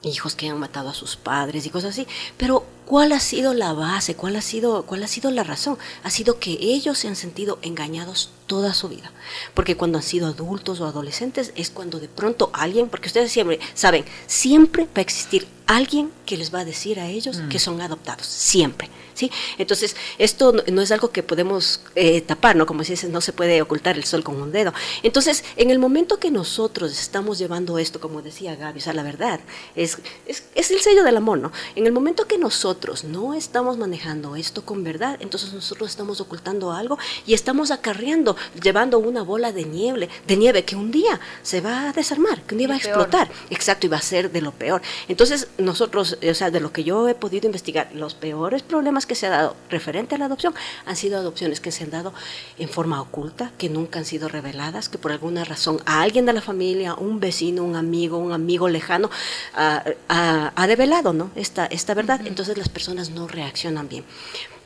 hijos 0.03 0.35
que 0.35 0.49
han 0.49 0.59
matado 0.59 0.89
a 0.89 0.95
sus 0.95 1.17
padres 1.17 1.67
y 1.67 1.71
cosas 1.71 1.91
así, 1.91 2.07
pero 2.37 2.65
¿cuál 2.91 3.12
ha 3.12 3.20
sido 3.20 3.55
la 3.55 3.72
base? 3.72 4.16
¿Cuál 4.16 4.34
ha 4.34 4.41
sido 4.41 4.82
cuál 4.84 5.05
ha 5.05 5.07
sido 5.07 5.30
la 5.30 5.45
razón? 5.45 5.78
Ha 6.03 6.11
sido 6.11 6.41
que 6.41 6.59
ellos 6.61 6.99
se 6.99 7.07
han 7.07 7.14
sentido 7.14 7.61
engañados 7.62 8.30
toda 8.49 8.74
su 8.74 8.88
vida, 8.88 9.12
porque 9.55 9.76
cuando 9.76 9.99
han 9.99 10.03
sido 10.03 10.26
adultos 10.26 10.80
o 10.80 10.86
adolescentes 10.86 11.53
es 11.55 11.70
cuando 11.70 12.01
de 12.01 12.09
pronto 12.09 12.51
alguien, 12.53 12.88
porque 12.88 13.07
ustedes 13.07 13.30
siempre 13.30 13.61
saben, 13.74 14.05
siempre 14.26 14.86
va 14.86 14.91
a 14.97 15.01
existir 15.03 15.47
alguien 15.68 16.11
que 16.26 16.36
les 16.36 16.53
va 16.53 16.61
a 16.61 16.64
decir 16.64 16.99
a 16.99 17.07
ellos 17.07 17.41
que 17.49 17.59
mm. 17.59 17.61
son 17.61 17.80
adoptados, 17.80 18.26
siempre. 18.26 18.91
¿sí? 19.14 19.30
Entonces, 19.59 19.95
esto 20.18 20.53
no, 20.72 20.82
es 20.82 20.91
algo 20.91 21.11
que 21.11 21.22
podemos 21.22 21.82
eh, 21.95 22.22
tapar, 22.22 22.57
¿no? 22.57 22.66
Como 22.66 22.82
si 22.82 22.95
dices, 22.95 23.11
no 23.11 23.20
se 23.20 23.32
puede 23.32 23.62
ocultar 23.62 23.97
el 23.97 24.05
sol 24.05 24.24
con 24.24 24.41
un 24.41 24.51
dedo. 24.51 24.72
Entonces, 25.03 25.45
en 25.57 25.70
el 25.70 25.78
momento 25.78 26.18
que 26.18 26.30
nosotros 26.30 26.91
estamos 26.91 27.38
llevando 27.38 27.78
esto, 27.78 28.01
como 28.01 28.22
decía 28.22 28.57
Gaby, 28.57 28.80
o 28.80 28.82
sea, 28.82 28.95
la 28.95 29.03
verdad, 29.03 29.41
es, 29.76 29.99
es, 30.26 30.45
es 30.55 30.70
el 30.70 30.80
sello 30.80 31.05
del 31.05 31.16
amor, 31.16 31.38
¿no? 31.38 31.53
En 31.76 31.86
el 31.86 31.93
momento 31.93 32.26
que 32.26 32.38
nosotros 32.38 32.80
no 33.05 33.35
estamos 33.35 33.76
manejando 33.76 34.37
esto 34.37 34.64
con 34.64 34.83
verdad, 34.83 35.18
entonces 35.20 35.53
nosotros 35.53 35.91
estamos 35.91 36.20
ocultando 36.20 36.72
algo 36.72 36.99
y 37.26 37.35
estamos 37.35 37.70
acarreando, 37.70 38.37
llevando 38.62 38.99
una 38.99 39.22
bola 39.22 39.53
de 39.53 39.64
nieve, 39.64 40.09
de 40.26 40.37
nieve 40.37 40.64
que 40.64 40.76
un 40.76 40.91
día 40.91 41.20
se 41.43 41.61
va 41.61 41.91
a 41.91 41.93
desarmar, 41.93 42.43
que 42.43 42.55
un 42.55 42.59
día 42.59 42.68
va 42.68 42.74
a 42.74 42.78
explotar. 42.78 43.31
Exacto, 43.51 43.87
y 43.87 43.91
va 43.91 43.99
a 43.99 44.03
ser 44.03 44.33
de 44.33 44.41
lo 44.41 44.53
peor. 44.53 44.81
Entonces, 45.09 45.49
nosotros, 45.59 46.16
o 46.26 46.35
sea, 46.35 46.51
de 46.51 46.61
lo 46.61 46.72
que 46.72 46.83
yo 46.83 47.09
he 47.09 47.14
podido 47.14 47.47
investigar, 47.47 47.91
los 47.95 48.14
peores 48.14 48.62
problemas 48.62 49.05
que 49.05 49.14
se 49.14 49.26
ha 49.26 49.31
dado 49.31 49.57
referente 49.68 50.14
a 50.14 50.18
la 50.18 50.24
adopción 50.24 50.55
han 50.87 50.97
sido 50.97 51.18
adopciones 51.18 51.61
que 51.61 51.72
se 51.72 51.85
han 51.85 51.91
dado 51.91 52.14
en 52.59 52.68
forma 52.70 53.01
oculta, 53.01 53.53
que 53.59 53.68
nunca 53.68 53.99
han 53.99 54.07
sido 54.07 54.28
reveladas, 54.28 54.89
que 54.89 54.97
por 54.97 55.12
alguna 55.12 55.45
razón 55.45 55.81
a 55.85 56.01
alguien 56.01 56.24
de 56.24 56.33
la 56.33 56.41
familia, 56.41 56.95
un 56.95 57.20
vecino, 57.20 57.62
un 57.62 57.76
amigo, 57.76 58.16
un 58.16 58.33
amigo 58.33 58.68
lejano, 58.68 59.11
ha, 59.55 60.66
develado 60.66 61.12
¿no? 61.12 61.31
esta, 61.35 61.66
esta 61.66 61.95
verdad. 61.95 62.20
Entonces 62.24 62.57
las 62.61 62.69
personas 62.69 63.11
no 63.11 63.27
reaccionan 63.27 63.89
bien. 63.89 64.05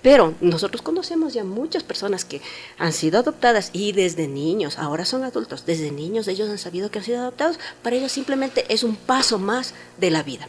Pero 0.02 0.34
nosotros 0.42 0.82
conocemos 0.82 1.32
ya 1.32 1.44
muchas 1.44 1.82
personas 1.82 2.26
que 2.26 2.42
han 2.76 2.92
sido 2.92 3.18
adoptadas 3.18 3.70
y 3.72 3.92
desde 3.92 4.28
niños, 4.28 4.78
ahora 4.78 5.06
son 5.06 5.24
adultos, 5.24 5.64
desde 5.64 5.90
niños 5.90 6.28
ellos 6.28 6.50
han 6.50 6.58
sabido 6.58 6.90
que 6.90 6.98
han 6.98 7.06
sido 7.06 7.20
adoptados, 7.20 7.58
para 7.82 7.96
ellos 7.96 8.12
simplemente 8.12 8.66
es 8.68 8.82
un 8.82 8.96
paso 8.96 9.38
más 9.38 9.72
de 9.96 10.10
la 10.10 10.22
vida. 10.22 10.46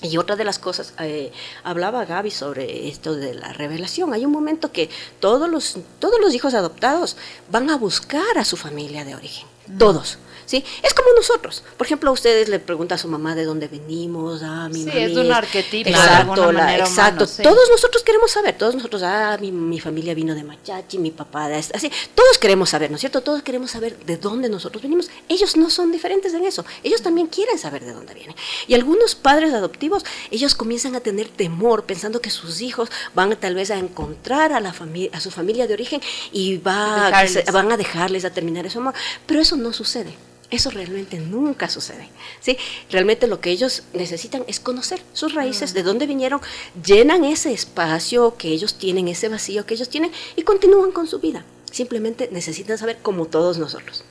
Y 0.00 0.16
otra 0.16 0.36
de 0.36 0.44
las 0.44 0.58
cosas, 0.58 0.94
eh, 1.00 1.32
hablaba 1.64 2.04
Gaby 2.06 2.30
sobre 2.30 2.88
esto 2.88 3.14
de 3.14 3.34
la 3.34 3.52
revelación. 3.52 4.12
Hay 4.12 4.24
un 4.24 4.32
momento 4.32 4.72
que 4.72 4.88
todos 5.20 5.50
los, 5.50 5.76
todos 5.98 6.20
los 6.20 6.34
hijos 6.34 6.54
adoptados 6.54 7.16
van 7.50 7.70
a 7.70 7.76
buscar 7.76 8.38
a 8.38 8.44
su 8.44 8.56
familia 8.56 9.04
de 9.04 9.14
origen, 9.14 9.46
todos. 9.78 10.18
¿Sí? 10.46 10.64
Es 10.82 10.94
como 10.94 11.08
nosotros. 11.16 11.62
Por 11.76 11.86
ejemplo, 11.86 12.10
a 12.10 12.12
ustedes 12.12 12.48
le 12.48 12.58
preguntan 12.58 12.96
a 12.96 12.98
su 12.98 13.08
mamá 13.08 13.34
de 13.34 13.44
dónde 13.44 13.68
venimos, 13.68 14.42
a 14.42 14.68
mi 14.68 14.84
sí, 14.84 14.90
es 14.92 15.16
un 15.16 15.32
arquetipo. 15.32 15.90
Exacto, 15.90 16.50
exacto. 16.50 17.26
Todos 17.42 17.68
nosotros 17.70 18.02
queremos 18.02 18.30
saber, 18.30 18.56
todos 18.56 18.74
nosotros, 18.74 19.02
ah, 19.02 19.36
mi, 19.40 19.80
familia 19.80 20.14
vino 20.14 20.34
de 20.34 20.42
Machachi, 20.44 20.98
mi 20.98 21.10
papá, 21.10 21.48
de 21.48 21.56
así. 21.56 21.90
Todos 22.14 22.38
queremos 22.38 22.70
saber, 22.70 22.90
¿no 22.90 22.96
es 22.96 23.00
cierto? 23.00 23.20
Todos 23.20 23.42
queremos 23.42 23.70
saber 23.70 23.96
de 23.98 24.16
dónde 24.16 24.48
nosotros 24.48 24.82
venimos. 24.82 25.10
Ellos 25.28 25.56
no 25.56 25.70
son 25.70 25.92
diferentes 25.92 26.32
en 26.34 26.44
eso. 26.44 26.64
Ellos 26.82 27.02
también 27.02 27.26
quieren 27.26 27.58
saber 27.58 27.84
de 27.84 27.92
dónde 27.92 28.14
vienen. 28.14 28.36
Y 28.66 28.74
algunos 28.74 29.14
padres 29.14 29.52
adoptivos, 29.52 30.04
ellos 30.30 30.54
comienzan 30.54 30.94
a 30.94 31.00
tener 31.00 31.28
temor 31.28 31.84
pensando 31.84 32.20
que 32.20 32.30
sus 32.30 32.60
hijos 32.60 32.90
van 33.14 33.34
tal 33.36 33.54
vez 33.54 33.70
a 33.70 33.78
encontrar 33.78 34.52
a, 34.52 34.60
la 34.60 34.72
familia, 34.72 35.10
a 35.12 35.20
su 35.20 35.30
familia 35.30 35.66
de 35.66 35.74
origen 35.74 36.00
y 36.32 36.58
va, 36.58 37.10
van 37.52 37.72
a 37.72 37.76
dejarles 37.76 38.24
a 38.24 38.30
terminar 38.30 38.66
ese 38.66 38.78
amor. 38.78 38.94
Pero 39.26 39.40
eso 39.40 39.56
no 39.56 39.72
sucede. 39.72 40.14
Eso 40.54 40.70
realmente 40.70 41.18
nunca 41.18 41.68
sucede. 41.68 42.08
¿sí? 42.38 42.56
Realmente 42.88 43.26
lo 43.26 43.40
que 43.40 43.50
ellos 43.50 43.82
necesitan 43.92 44.44
es 44.46 44.60
conocer 44.60 45.02
sus 45.12 45.34
raíces, 45.34 45.74
de 45.74 45.82
dónde 45.82 46.06
vinieron, 46.06 46.40
llenan 46.84 47.24
ese 47.24 47.52
espacio 47.52 48.36
que 48.36 48.50
ellos 48.50 48.74
tienen, 48.74 49.08
ese 49.08 49.28
vacío 49.28 49.66
que 49.66 49.74
ellos 49.74 49.88
tienen 49.88 50.12
y 50.36 50.42
continúan 50.42 50.92
con 50.92 51.08
su 51.08 51.18
vida. 51.18 51.44
Simplemente 51.72 52.28
necesitan 52.30 52.78
saber 52.78 52.98
como 53.02 53.26
todos 53.26 53.58
nosotros. 53.58 54.04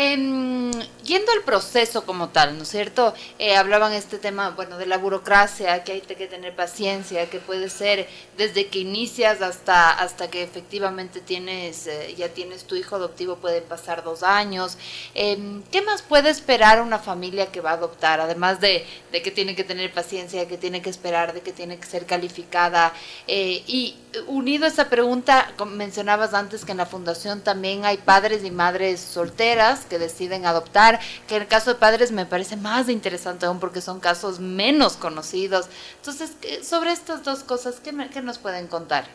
Em, 0.00 0.70
yendo 1.02 1.32
al 1.32 1.42
proceso 1.42 2.06
como 2.06 2.28
tal, 2.28 2.56
¿no 2.56 2.62
es 2.62 2.68
cierto? 2.68 3.14
Eh, 3.40 3.56
hablaban 3.56 3.92
este 3.92 4.18
tema, 4.18 4.50
bueno, 4.50 4.78
de 4.78 4.86
la 4.86 4.96
burocracia, 4.96 5.82
que 5.82 5.90
hay 5.90 6.00
que 6.02 6.28
tener 6.28 6.54
paciencia, 6.54 7.28
que 7.28 7.40
puede 7.40 7.68
ser 7.68 8.06
desde 8.36 8.68
que 8.68 8.78
inicias 8.78 9.42
hasta, 9.42 9.90
hasta 9.90 10.30
que 10.30 10.44
efectivamente 10.44 11.20
tienes, 11.20 11.88
eh, 11.88 12.14
ya 12.16 12.28
tienes 12.28 12.62
tu 12.62 12.76
hijo 12.76 12.94
adoptivo, 12.94 13.38
puede 13.38 13.60
pasar 13.60 14.04
dos 14.04 14.22
años. 14.22 14.78
Em, 15.16 15.64
¿Qué 15.72 15.82
más 15.82 16.02
puede 16.02 16.30
esperar 16.30 16.80
una 16.80 17.00
familia 17.00 17.46
que 17.50 17.60
va 17.60 17.70
a 17.70 17.74
adoptar? 17.74 18.20
Además 18.20 18.60
de, 18.60 18.86
de, 19.10 19.20
que 19.20 19.32
tiene 19.32 19.56
que 19.56 19.64
tener 19.64 19.92
paciencia, 19.92 20.46
que 20.46 20.58
tiene 20.58 20.80
que 20.80 20.90
esperar, 20.90 21.32
de 21.34 21.40
que 21.40 21.52
tiene 21.52 21.76
que 21.76 21.86
ser 21.86 22.06
calificada. 22.06 22.92
Eh, 23.26 23.64
y 23.66 23.96
unido 24.28 24.64
a 24.64 24.68
esa 24.68 24.88
pregunta, 24.88 25.52
mencionabas 25.66 26.34
antes 26.34 26.64
que 26.64 26.70
en 26.72 26.78
la 26.78 26.86
fundación 26.86 27.40
también 27.40 27.84
hay 27.84 27.96
padres 27.96 28.44
y 28.44 28.52
madres 28.52 29.00
solteras 29.00 29.87
que 29.88 29.98
deciden 29.98 30.46
adoptar, 30.46 31.00
que 31.26 31.36
en 31.36 31.42
el 31.42 31.48
caso 31.48 31.70
de 31.72 31.80
padres 31.80 32.12
me 32.12 32.26
parece 32.26 32.56
más 32.56 32.88
interesante 32.88 33.46
aún 33.46 33.60
porque 33.60 33.80
son 33.80 34.00
casos 34.00 34.38
menos 34.38 34.96
conocidos. 34.96 35.66
Entonces, 35.96 36.32
sobre 36.62 36.92
estas 36.92 37.24
dos 37.24 37.42
cosas, 37.42 37.80
¿qué, 37.80 37.92
nos 37.92 38.38
pueden 38.38 38.66
contar? 38.66 39.06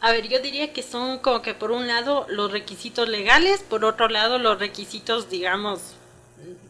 A 0.00 0.12
ver, 0.12 0.28
yo 0.28 0.40
diría 0.40 0.72
que 0.72 0.82
son 0.82 1.18
como 1.18 1.42
que 1.42 1.54
por 1.54 1.70
un 1.70 1.86
lado 1.86 2.26
los 2.28 2.50
requisitos 2.50 3.08
legales, 3.08 3.60
por 3.60 3.84
otro 3.84 4.08
lado 4.08 4.38
los 4.38 4.58
requisitos, 4.58 5.30
digamos, 5.30 5.80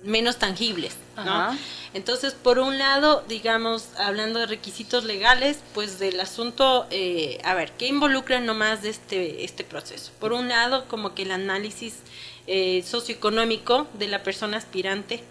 menos 0.03 0.39
tangibles, 0.39 0.97
¿no? 1.17 1.57
Entonces, 1.95 2.35
por 2.35 2.59
un 2.59 2.77
lado, 2.77 3.25
digamos, 3.29 3.91
hablando 3.97 4.41
de 4.41 4.47
requisitos 4.47 5.05
legales, 5.05 5.59
pues 5.75 6.01
del 6.01 6.19
asunto, 6.19 6.89
eh, 6.91 7.39
a 7.45 7.55
ver, 7.55 7.71
¿qué 7.73 7.87
involucra 7.87 8.41
nomás 8.41 8.83
de 8.83 8.91
este, 8.91 9.45
este 9.45 9.63
proceso? 9.63 10.11
Por 10.19 10.33
un 10.33 10.49
lado, 10.49 10.87
como 10.89 11.15
que 11.15 11.23
el 11.23 11.31
análisis 11.31 11.95
eh, 12.47 12.83
socioeconómico 12.87 13.87
de 13.95 14.09
la 14.09 14.23
persona 14.23 14.57
aspirante. 14.57 15.23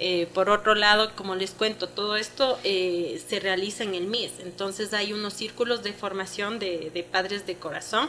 Eh, 0.00 0.28
por 0.32 0.48
otro 0.48 0.74
lado, 0.74 1.10
como 1.16 1.34
les 1.34 1.50
cuento, 1.50 1.88
todo 1.88 2.16
esto 2.16 2.58
eh, 2.62 3.20
se 3.28 3.40
realiza 3.40 3.82
en 3.82 3.94
el 3.96 4.06
MIS, 4.06 4.30
entonces 4.44 4.94
hay 4.94 5.12
unos 5.12 5.32
círculos 5.32 5.82
de 5.82 5.92
formación 5.92 6.60
de, 6.60 7.04
padres 7.10 7.46
de 7.46 7.56
corazón 7.56 8.08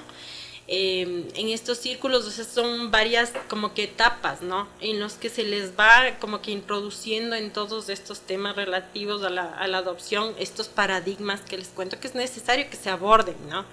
Em, 0.72 1.26
en 1.34 1.50
estos 1.50 1.80
círculos 1.80 2.28
o 2.28 2.30
sea, 2.30 2.46
son 2.46 2.92
varias 2.92 3.34
como 3.48 3.74
que 3.74 3.86
etapas, 3.86 4.44
¿no? 4.44 4.68
En 4.82 5.00
los 5.00 5.14
que 5.14 5.28
se 5.30 5.44
les 5.44 5.72
va 5.72 6.20
como 6.20 6.44
que 6.44 6.52
introduciendo 6.52 7.36
en 7.36 7.52
todos 7.52 7.90
estos 7.90 8.20
temas 8.20 8.56
relativos 8.56 9.24
a 9.24 9.32
la, 9.32 9.46
a 9.52 9.68
la 9.68 9.80
adopción, 9.80 10.36
estos 10.38 10.68
paradigmas 10.68 11.42
que 11.42 11.58
les 11.58 11.70
cuento 11.70 12.00
que 12.00 12.06
es 12.06 12.14
necesario 12.14 12.70
que 12.70 12.78
se 12.78 12.92
aborden, 12.92 13.36
¿no? 13.50 13.66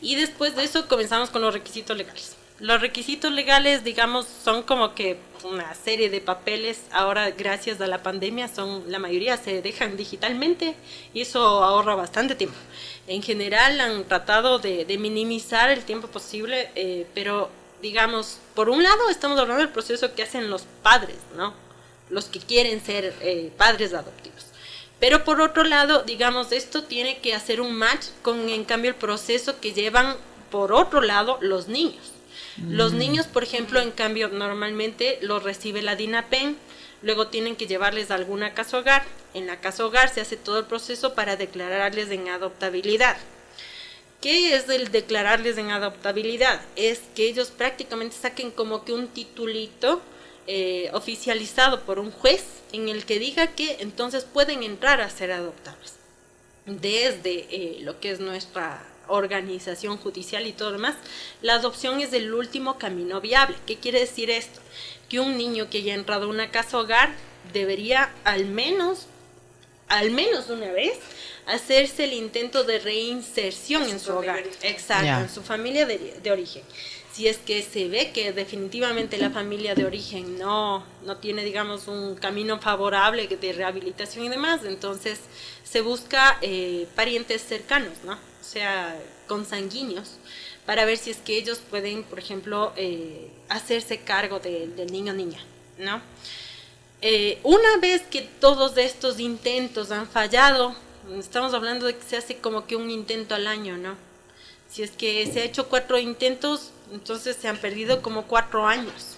Y 0.00 0.14
después 0.14 0.56
de 0.56 0.64
eso 0.64 0.88
comenzamos 0.88 1.28
con 1.28 1.42
los 1.42 1.52
requisitos 1.52 1.94
legales. 1.94 2.39
Los 2.60 2.80
requisitos 2.80 3.32
legales, 3.32 3.84
digamos, 3.84 4.26
son 4.26 4.62
como 4.62 4.94
que 4.94 5.18
una 5.44 5.74
serie 5.74 6.10
de 6.10 6.20
papeles. 6.20 6.82
Ahora, 6.92 7.30
gracias 7.30 7.80
a 7.80 7.86
la 7.86 8.02
pandemia, 8.02 8.48
son 8.48 8.84
la 8.92 8.98
mayoría 8.98 9.36
se 9.38 9.62
dejan 9.62 9.96
digitalmente 9.96 10.76
y 11.14 11.22
eso 11.22 11.64
ahorra 11.64 11.94
bastante 11.94 12.34
tiempo 12.34 12.56
en 13.10 13.22
general 13.22 13.80
han 13.80 14.04
tratado 14.04 14.60
de, 14.60 14.86
minimizar 14.96 15.68
el 15.68 15.84
tiempo 15.84 16.06
posible, 16.06 16.70
eh, 16.76 17.08
pero 17.12 17.50
digamos, 17.82 18.38
por 18.54 18.68
un 18.68 18.84
lado 18.84 19.08
estamos 19.10 19.36
hablando 19.36 19.64
del 19.64 19.72
proceso 19.72 20.14
que 20.14 20.22
hacen 20.22 20.48
los 20.48 20.62
padres, 20.82 21.16
¿no? 21.36 21.52
Los 22.08 22.26
que 22.26 22.38
quieren 22.38 22.80
ser 22.84 23.12
eh, 23.20 23.50
padres 23.56 23.94
adoptivos. 23.94 24.46
Pero 25.00 25.24
por 25.24 25.40
otro 25.40 25.64
lado, 25.64 26.04
digamos, 26.04 26.52
esto 26.52 26.84
tiene 26.84 27.18
que 27.18 27.34
hacer 27.34 27.60
un 27.60 27.74
match 27.74 28.06
con, 28.22 28.48
en 28.48 28.64
cambio, 28.64 28.90
el 28.90 28.96
proceso 28.96 29.58
que 29.58 29.72
llevan, 29.72 30.16
por 30.52 30.72
otro 30.72 31.00
lado, 31.00 31.38
los 31.40 31.66
niños. 31.66 32.12
Los 32.58 32.92
mm. 32.92 32.98
niños, 32.98 33.26
por 33.26 33.42
ejemplo, 33.42 33.80
en 33.80 33.90
cambio, 33.90 34.28
normalmente 34.28 35.18
los 35.22 35.42
recibe 35.42 35.82
la 35.82 35.96
DINAPEN, 35.96 36.56
luego 37.02 37.28
tienen 37.28 37.56
que 37.56 37.66
llevarles 37.66 38.10
a 38.10 38.16
alguna 38.16 38.54
casa 38.54 38.78
hogar. 38.78 39.04
En 39.34 39.46
la 39.46 39.60
casa 39.60 39.84
hogar 39.84 40.12
se 40.12 40.20
hace 40.20 40.36
todo 40.36 40.58
el 40.58 40.66
proceso 40.66 41.14
para 41.14 41.36
declararles 41.36 42.10
en 42.10 42.28
adoptabilidad. 42.28 43.16
¿Qué 44.20 44.54
es 44.54 44.68
el 44.68 44.90
declararles 44.90 45.56
en 45.56 45.70
adoptabilidad? 45.70 46.60
Es 46.76 47.00
que 47.14 47.26
ellos 47.26 47.48
prácticamente 47.48 48.16
saquen 48.16 48.50
como 48.50 48.84
que 48.84 48.92
un 48.92 49.08
titulito 49.08 50.02
eh, 50.46 50.90
oficializado 50.92 51.82
por 51.82 51.98
un 51.98 52.10
juez 52.10 52.44
en 52.72 52.88
el 52.88 53.06
que 53.06 53.18
diga 53.18 53.48
que 53.48 53.78
entonces 53.80 54.24
pueden 54.24 54.62
entrar 54.62 55.00
a 55.00 55.08
ser 55.08 55.32
adoptables. 55.32 55.94
Desde 56.66 57.46
eh, 57.50 57.78
lo 57.80 57.98
que 57.98 58.10
es 58.10 58.20
nuestra 58.20 58.84
organización 59.10 59.96
judicial 59.96 60.46
y 60.46 60.52
todo 60.52 60.70
lo 60.70 60.76
demás, 60.76 60.94
la 61.42 61.54
adopción 61.54 62.00
es 62.00 62.12
el 62.12 62.32
último 62.32 62.78
camino 62.78 63.20
viable. 63.20 63.56
¿Qué 63.66 63.76
quiere 63.76 64.00
decir 64.00 64.30
esto? 64.30 64.60
Que 65.08 65.20
un 65.20 65.36
niño 65.36 65.68
que 65.68 65.78
haya 65.78 65.94
entrado 65.94 66.26
a 66.26 66.28
una 66.28 66.50
casa 66.50 66.78
hogar 66.78 67.10
debería 67.52 68.12
al 68.24 68.46
menos, 68.46 69.06
al 69.88 70.10
menos 70.10 70.48
una 70.50 70.70
vez, 70.72 70.98
hacerse 71.46 72.04
el 72.04 72.12
intento 72.12 72.64
de 72.64 72.78
reinserción 72.78 73.88
en 73.88 73.98
su 73.98 74.12
hogar. 74.12 74.44
Exacto, 74.62 75.24
en 75.24 75.28
su 75.28 75.42
familia 75.42 75.86
de, 75.86 76.30
origen 76.30 76.62
si 77.12 77.26
es 77.26 77.38
que 77.38 77.62
se 77.62 77.88
ve 77.88 78.12
que 78.12 78.32
definitivamente 78.32 79.18
la 79.18 79.30
familia 79.30 79.74
de 79.74 79.84
origen 79.84 80.38
no, 80.38 80.84
no 81.04 81.16
tiene, 81.16 81.44
digamos, 81.44 81.88
un 81.88 82.14
camino 82.14 82.60
favorable 82.60 83.26
de 83.26 83.52
rehabilitación 83.52 84.24
y 84.24 84.28
demás, 84.28 84.60
entonces 84.64 85.18
se 85.64 85.80
busca 85.80 86.38
eh, 86.40 86.86
parientes 86.94 87.42
cercanos, 87.42 87.92
¿no? 88.04 88.16
O 88.40 88.44
sea, 88.44 88.98
consanguíneos, 89.28 90.18
para 90.66 90.84
ver 90.84 90.98
si 90.98 91.10
es 91.10 91.18
que 91.18 91.36
ellos 91.36 91.58
pueden, 91.58 92.04
por 92.04 92.18
ejemplo, 92.18 92.72
eh, 92.76 93.30
hacerse 93.48 93.98
cargo 93.98 94.40
del 94.40 94.90
niño 94.90 95.12
o 95.12 95.16
niña, 95.16 95.40
¿no? 95.78 96.00
Eh, 97.02 97.38
una 97.42 97.78
vez 97.78 98.02
que 98.02 98.22
todos 98.22 98.76
estos 98.76 99.20
intentos 99.20 99.90
han 99.90 100.06
fallado, 100.06 100.74
estamos 101.18 101.54
hablando 101.54 101.86
de 101.86 101.96
que 101.96 102.02
se 102.02 102.16
hace 102.16 102.36
como 102.38 102.66
que 102.66 102.76
un 102.76 102.90
intento 102.90 103.34
al 103.34 103.46
año, 103.46 103.76
¿no? 103.76 103.96
Si 104.68 104.82
es 104.82 104.90
que 104.90 105.26
se 105.26 105.40
ha 105.40 105.44
hecho 105.44 105.68
cuatro 105.68 105.98
intentos, 105.98 106.70
entonces 106.92 107.36
se 107.40 107.48
han 107.48 107.56
perdido 107.56 108.02
como 108.02 108.26
cuatro 108.26 108.66
años. 108.66 109.16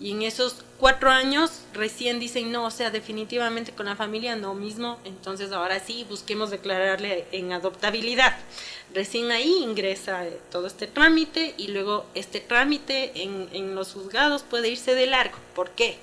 Y 0.00 0.12
en 0.12 0.22
esos 0.22 0.64
cuatro 0.78 1.10
años 1.10 1.60
recién 1.74 2.20
dicen, 2.20 2.50
no, 2.50 2.64
o 2.64 2.70
sea, 2.70 2.90
definitivamente 2.90 3.72
con 3.72 3.84
la 3.84 3.96
familia 3.96 4.34
no 4.34 4.54
mismo, 4.54 4.98
entonces 5.04 5.52
ahora 5.52 5.78
sí 5.78 6.06
busquemos 6.08 6.50
declararle 6.50 7.26
en 7.32 7.52
adoptabilidad. 7.52 8.34
Recién 8.94 9.30
ahí 9.30 9.62
ingresa 9.62 10.26
eh, 10.26 10.40
todo 10.50 10.66
este 10.66 10.86
trámite 10.86 11.54
y 11.58 11.68
luego 11.68 12.06
este 12.14 12.40
trámite 12.40 13.12
en, 13.22 13.50
en 13.52 13.74
los 13.74 13.92
juzgados 13.92 14.42
puede 14.42 14.70
irse 14.70 14.94
de 14.94 15.06
largo. 15.06 15.36
¿Por 15.54 15.70
qué? 15.70 15.98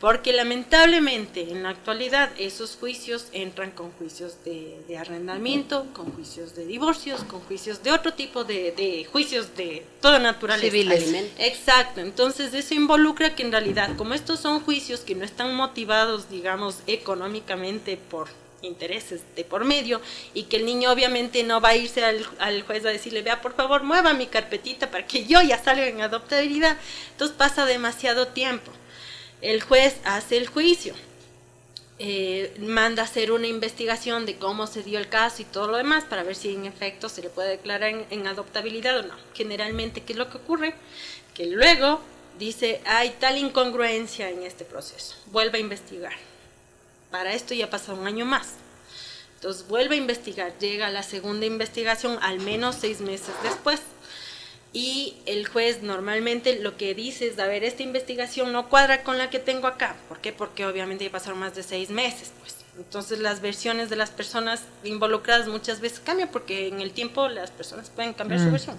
Porque 0.00 0.34
lamentablemente 0.34 1.40
en 1.40 1.62
la 1.62 1.70
actualidad 1.70 2.30
esos 2.38 2.76
juicios 2.76 3.28
entran 3.32 3.70
con 3.70 3.90
juicios 3.92 4.44
de, 4.44 4.98
arrendamiento, 4.98 5.86
con 5.94 6.12
juicios 6.12 6.54
de 6.54 6.66
divorcios, 6.66 7.24
con 7.24 7.40
juicios 7.40 7.82
de 7.82 7.92
otro 7.92 8.12
tipo 8.12 8.44
de, 8.44 9.06
juicios 9.10 9.56
de 9.56 9.86
toda 10.02 10.18
naturaleza. 10.18 10.70
Civiles. 10.70 11.32
Exacto. 11.38 12.00
Entonces 12.00 12.52
eso 12.52 12.74
involucra 12.74 13.34
que 13.34 13.42
en 13.42 13.52
realidad, 13.52 13.96
como 13.96 14.12
estos 14.12 14.40
son 14.40 14.60
juicios 14.60 15.00
que 15.00 15.14
no 15.14 15.24
están 15.24 15.54
motivados, 15.54 16.28
digamos, 16.28 16.80
económicamente 16.86 17.96
por 17.96 18.28
intereses 18.62 19.22
de 19.34 19.44
por 19.44 19.64
medio 19.64 20.00
y 20.34 20.44
que 20.44 20.56
el 20.56 20.66
niño 20.66 20.90
obviamente 20.90 21.42
no 21.42 21.60
va 21.60 21.70
a 21.70 21.76
irse 21.76 22.04
al, 22.04 22.26
al, 22.38 22.62
juez 22.62 22.84
a 22.84 22.88
decirle, 22.88 23.22
vea, 23.22 23.40
por 23.40 23.54
favor, 23.54 23.82
mueva 23.82 24.12
mi 24.12 24.26
carpetita 24.26 24.90
para 24.90 25.06
que 25.06 25.24
yo 25.24 25.40
ya 25.40 25.62
salga 25.62 25.86
en 25.86 26.02
adoptabilidad. 26.02 26.76
Entonces 27.12 27.34
pasa 27.36 27.64
demasiado 27.64 28.28
tiempo 28.28 28.72
el 29.42 29.62
juez 29.62 29.96
hace 30.04 30.36
el 30.36 30.46
juicio, 30.48 30.94
eh, 31.98 32.54
manda 32.60 33.02
hacer 33.02 33.32
una 33.32 33.46
investigación 33.46 34.26
de 34.26 34.36
cómo 34.36 34.66
se 34.66 34.82
dio 34.82 34.98
el 34.98 35.08
caso 35.08 35.40
y 35.40 35.46
todo 35.46 35.68
lo 35.68 35.78
demás 35.78 36.04
para 36.04 36.22
ver 36.24 36.34
si 36.34 36.54
en 36.54 36.66
efecto 36.66 37.08
se 37.08 37.22
le 37.22 37.30
puede 37.30 37.50
declarar 37.50 38.06
en, 38.10 38.26
adoptabilidad 38.26 38.98
o 38.98 39.02
no. 39.02 39.14
Generalmente, 39.34 40.02
¿qué 40.02 40.12
es 40.12 40.18
lo 40.18 40.28
que 40.28 40.36
ocurre? 40.36 40.74
Que 41.34 41.46
luego 41.46 42.00
dice, 42.38 42.82
hay 42.84 43.16
tal 43.18 43.38
incongruencia 43.38 44.28
en 44.28 44.42
este 44.42 44.64
proceso, 44.64 45.16
vuelve 45.26 45.58
a 45.58 45.62
investigar. 45.62 46.12
Para 47.10 47.32
esto 47.32 47.54
ya 47.54 47.70
pasa 47.70 47.94
un 47.94 48.06
año 48.06 48.26
más. 48.26 48.54
Entonces 49.36 49.66
vuelve 49.68 49.94
a 49.94 49.98
investigar, 49.98 50.58
llega 50.58 50.90
la 50.90 51.02
segunda 51.02 51.46
investigación 51.46 52.18
al 52.20 52.40
menos 52.40 52.76
seis 52.76 53.00
meses 53.00 53.34
después 53.42 53.80
y 54.76 55.14
el 55.24 55.48
juez 55.48 55.80
normalmente 55.80 56.58
lo 56.60 56.76
que 56.76 56.94
dice 56.94 57.28
es, 57.28 57.38
a 57.38 57.46
ver, 57.46 57.64
esta 57.64 57.82
investigación 57.82 58.52
no 58.52 58.68
cuadra 58.68 59.04
con 59.04 59.16
la 59.16 59.30
que 59.30 59.38
tengo 59.38 59.68
acá. 59.68 59.96
¿Por 60.06 60.18
qué? 60.18 60.34
Porque 60.34 60.66
obviamente 60.66 61.08
pasaron 61.08 61.38
más 61.38 61.54
de 61.54 61.62
seis 61.62 61.88
meses, 61.88 62.30
pues. 62.40 62.56
Entonces 62.76 63.20
las 63.20 63.40
versiones 63.40 63.88
de 63.88 63.96
las 63.96 64.10
personas 64.10 64.64
involucradas 64.84 65.48
muchas 65.48 65.80
veces 65.80 66.00
cambian 66.00 66.28
porque 66.28 66.68
en 66.68 66.82
el 66.82 66.90
tiempo 66.90 67.26
las 67.26 67.50
personas 67.50 67.88
pueden 67.88 68.12
cambiar 68.12 68.38
su 68.38 68.48
mm. 68.48 68.52
versión. 68.52 68.76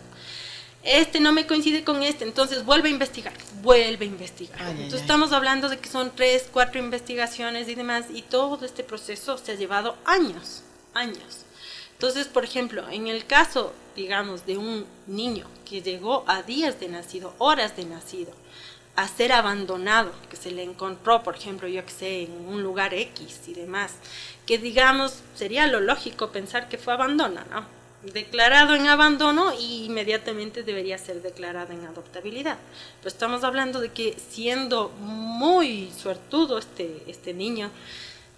Este 0.84 1.20
no 1.20 1.32
me 1.32 1.48
coincide 1.48 1.84
con 1.84 2.04
este, 2.04 2.26
entonces 2.26 2.64
vuelve 2.64 2.90
a 2.90 2.92
investigar, 2.92 3.34
vuelve 3.64 4.06
a 4.06 4.08
investigar. 4.08 4.62
entonces 4.70 5.02
estamos 5.02 5.32
hablando 5.32 5.68
de 5.68 5.80
que 5.80 5.90
son 5.90 6.12
tres, 6.16 6.48
cuatro 6.54 6.80
investigaciones 6.80 7.68
y 7.70 7.74
demás, 7.74 8.06
y 8.14 8.22
todo 8.22 8.64
este 8.64 8.84
proceso 8.84 9.40
se 9.40 9.54
ha 9.54 9.56
llevado 9.56 9.98
años, 10.06 10.62
años. 10.94 11.46
Entonces, 11.94 12.28
por 12.28 12.44
ejemplo, 12.44 12.88
en 12.90 13.08
el 13.08 13.26
caso, 13.26 13.74
digamos, 13.98 14.46
de 14.46 14.58
un 14.58 14.86
niño 15.08 15.46
que 15.68 15.82
llegó 15.82 16.24
a 16.28 16.44
días 16.44 16.80
de 16.80 16.88
nacido, 16.88 17.34
horas 17.40 17.76
de 17.76 17.84
nacido, 17.84 18.32
a 18.96 19.08
ser 19.08 19.34
abandonado, 19.34 20.12
que 20.30 20.38
se 20.38 20.52
le 20.52 20.64
encontró, 20.64 21.24
por 21.24 21.36
ejemplo, 21.36 21.68
yo 21.68 21.84
que 21.84 21.92
sé, 21.92 22.24
en 22.24 22.48
un 22.48 22.64
lugar 22.64 22.94
X 22.94 23.42
y 23.48 23.54
demás, 23.54 23.96
que 24.46 24.60
digamos, 24.60 25.22
sería 25.36 25.68
lo 25.68 25.82
lógico 25.82 26.32
pensar 26.32 26.70
que 26.70 26.78
fue 26.78 26.94
abandono, 26.94 27.42
¿no? 27.52 27.66
Declarado 28.14 28.76
en 28.76 28.88
abandono 28.88 29.52
y 29.60 29.86
inmediatamente 29.86 30.62
debería 30.62 31.00
ser 31.00 31.24
declarado 31.24 31.74
en 31.74 31.84
adoptabilidad. 31.86 32.58
Pero 33.00 33.10
estamos 33.10 33.44
hablando 33.44 33.80
de 33.82 33.90
que 33.90 34.16
siendo 34.30 34.90
muy 35.00 35.92
suertudo 35.92 36.60
este, 36.60 37.04
este 37.08 37.34
niño, 37.34 37.72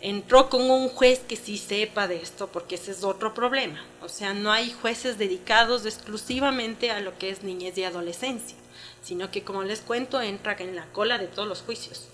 entró 0.01 0.49
con 0.49 0.69
un 0.69 0.89
juez 0.89 1.19
que 1.19 1.35
sí 1.35 1.57
sepa 1.57 2.07
de 2.07 2.17
esto, 2.17 2.47
porque 2.47 2.75
ese 2.75 2.91
es 2.91 3.03
otro 3.03 3.33
problema. 3.33 3.83
O 4.01 4.09
sea, 4.09 4.33
no 4.33 4.51
hay 4.51 4.71
jueces 4.71 5.17
dedicados 5.17 5.85
exclusivamente 5.85 6.91
a 6.91 7.01
lo 7.01 7.17
que 7.17 7.29
es 7.29 7.43
niñez 7.43 7.77
y 7.77 7.83
adolescencia, 7.83 8.57
sino 9.01 9.29
que, 9.31 9.43
como 9.43 9.63
les 9.63 9.81
cuento, 9.81 10.21
entra 10.21 10.55
en 10.59 10.75
la 10.75 10.85
cola 10.87 11.17
de 11.17 11.27
todos 11.27 11.47
los 11.47 11.61
juicios. 11.61 12.07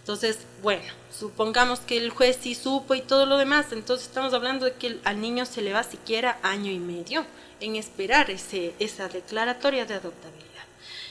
Entonces, 0.00 0.40
bueno, 0.62 0.82
supongamos 1.16 1.78
que 1.78 1.96
el 1.96 2.10
juez 2.10 2.36
sí 2.40 2.56
supo 2.56 2.96
y 2.96 3.02
todo 3.02 3.24
lo 3.24 3.38
demás, 3.38 3.66
entonces 3.70 4.08
estamos 4.08 4.34
hablando 4.34 4.66
de 4.66 4.74
que 4.74 4.98
al 5.04 5.20
niño 5.20 5.46
se 5.46 5.62
le 5.62 5.72
va 5.72 5.84
siquiera 5.84 6.40
año 6.42 6.72
y 6.72 6.80
medio 6.80 7.24
en 7.60 7.76
esperar 7.76 8.28
ese, 8.28 8.74
esa 8.80 9.08
declaratoria 9.08 9.86
de 9.86 9.94
adoptabilidad. 9.94 10.64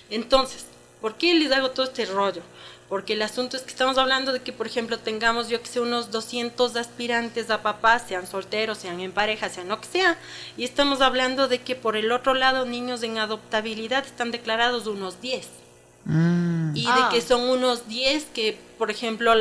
Entonces, 0.10 0.66
¿por 1.00 1.16
qué 1.16 1.34
les 1.34 1.54
hago 1.54 1.72
todo 1.72 1.86
este 1.86 2.06
rollo? 2.06 2.42
Porque 2.92 3.14
el 3.14 3.22
asunto 3.22 3.56
es 3.56 3.64
que 3.64 3.70
estamos 3.70 3.98
hablando 3.98 4.34
de 4.34 4.42
que, 4.42 4.52
por 4.52 4.68
ejemplo, 4.68 5.00
tengamos, 5.00 5.48
yo 5.48 5.62
que 5.62 5.70
sé, 5.70 5.80
unos 5.80 6.12
200 6.12 6.76
aspirantes 6.76 7.50
a 7.50 7.62
papás, 7.62 8.04
sean 8.06 8.28
solteros, 8.28 8.80
sean 8.80 9.00
en 9.00 9.14
pareja, 9.14 9.48
sean 9.48 9.70
lo 9.70 9.80
que 9.80 9.88
sea, 9.88 10.18
y 10.58 10.66
estamos 10.66 11.00
hablando 11.00 11.48
de 11.48 11.60
que 11.60 11.78
por 11.78 11.96
el 11.96 12.12
otro 12.12 12.34
lado, 12.34 12.66
niños 12.66 13.02
en 13.04 13.18
adoptabilidad 13.18 14.06
están 14.06 14.32
declarados 14.32 14.88
unos 14.88 15.22
10. 15.22 15.48
Mm. 16.04 16.76
Y 16.76 16.82
de 16.82 17.02
que 17.12 17.20
ah. 17.20 17.26
son 17.26 17.44
unos 17.44 17.88
10 17.88 18.26
que, 18.34 18.60
por 18.78 18.92
ejemplo, 18.92 19.36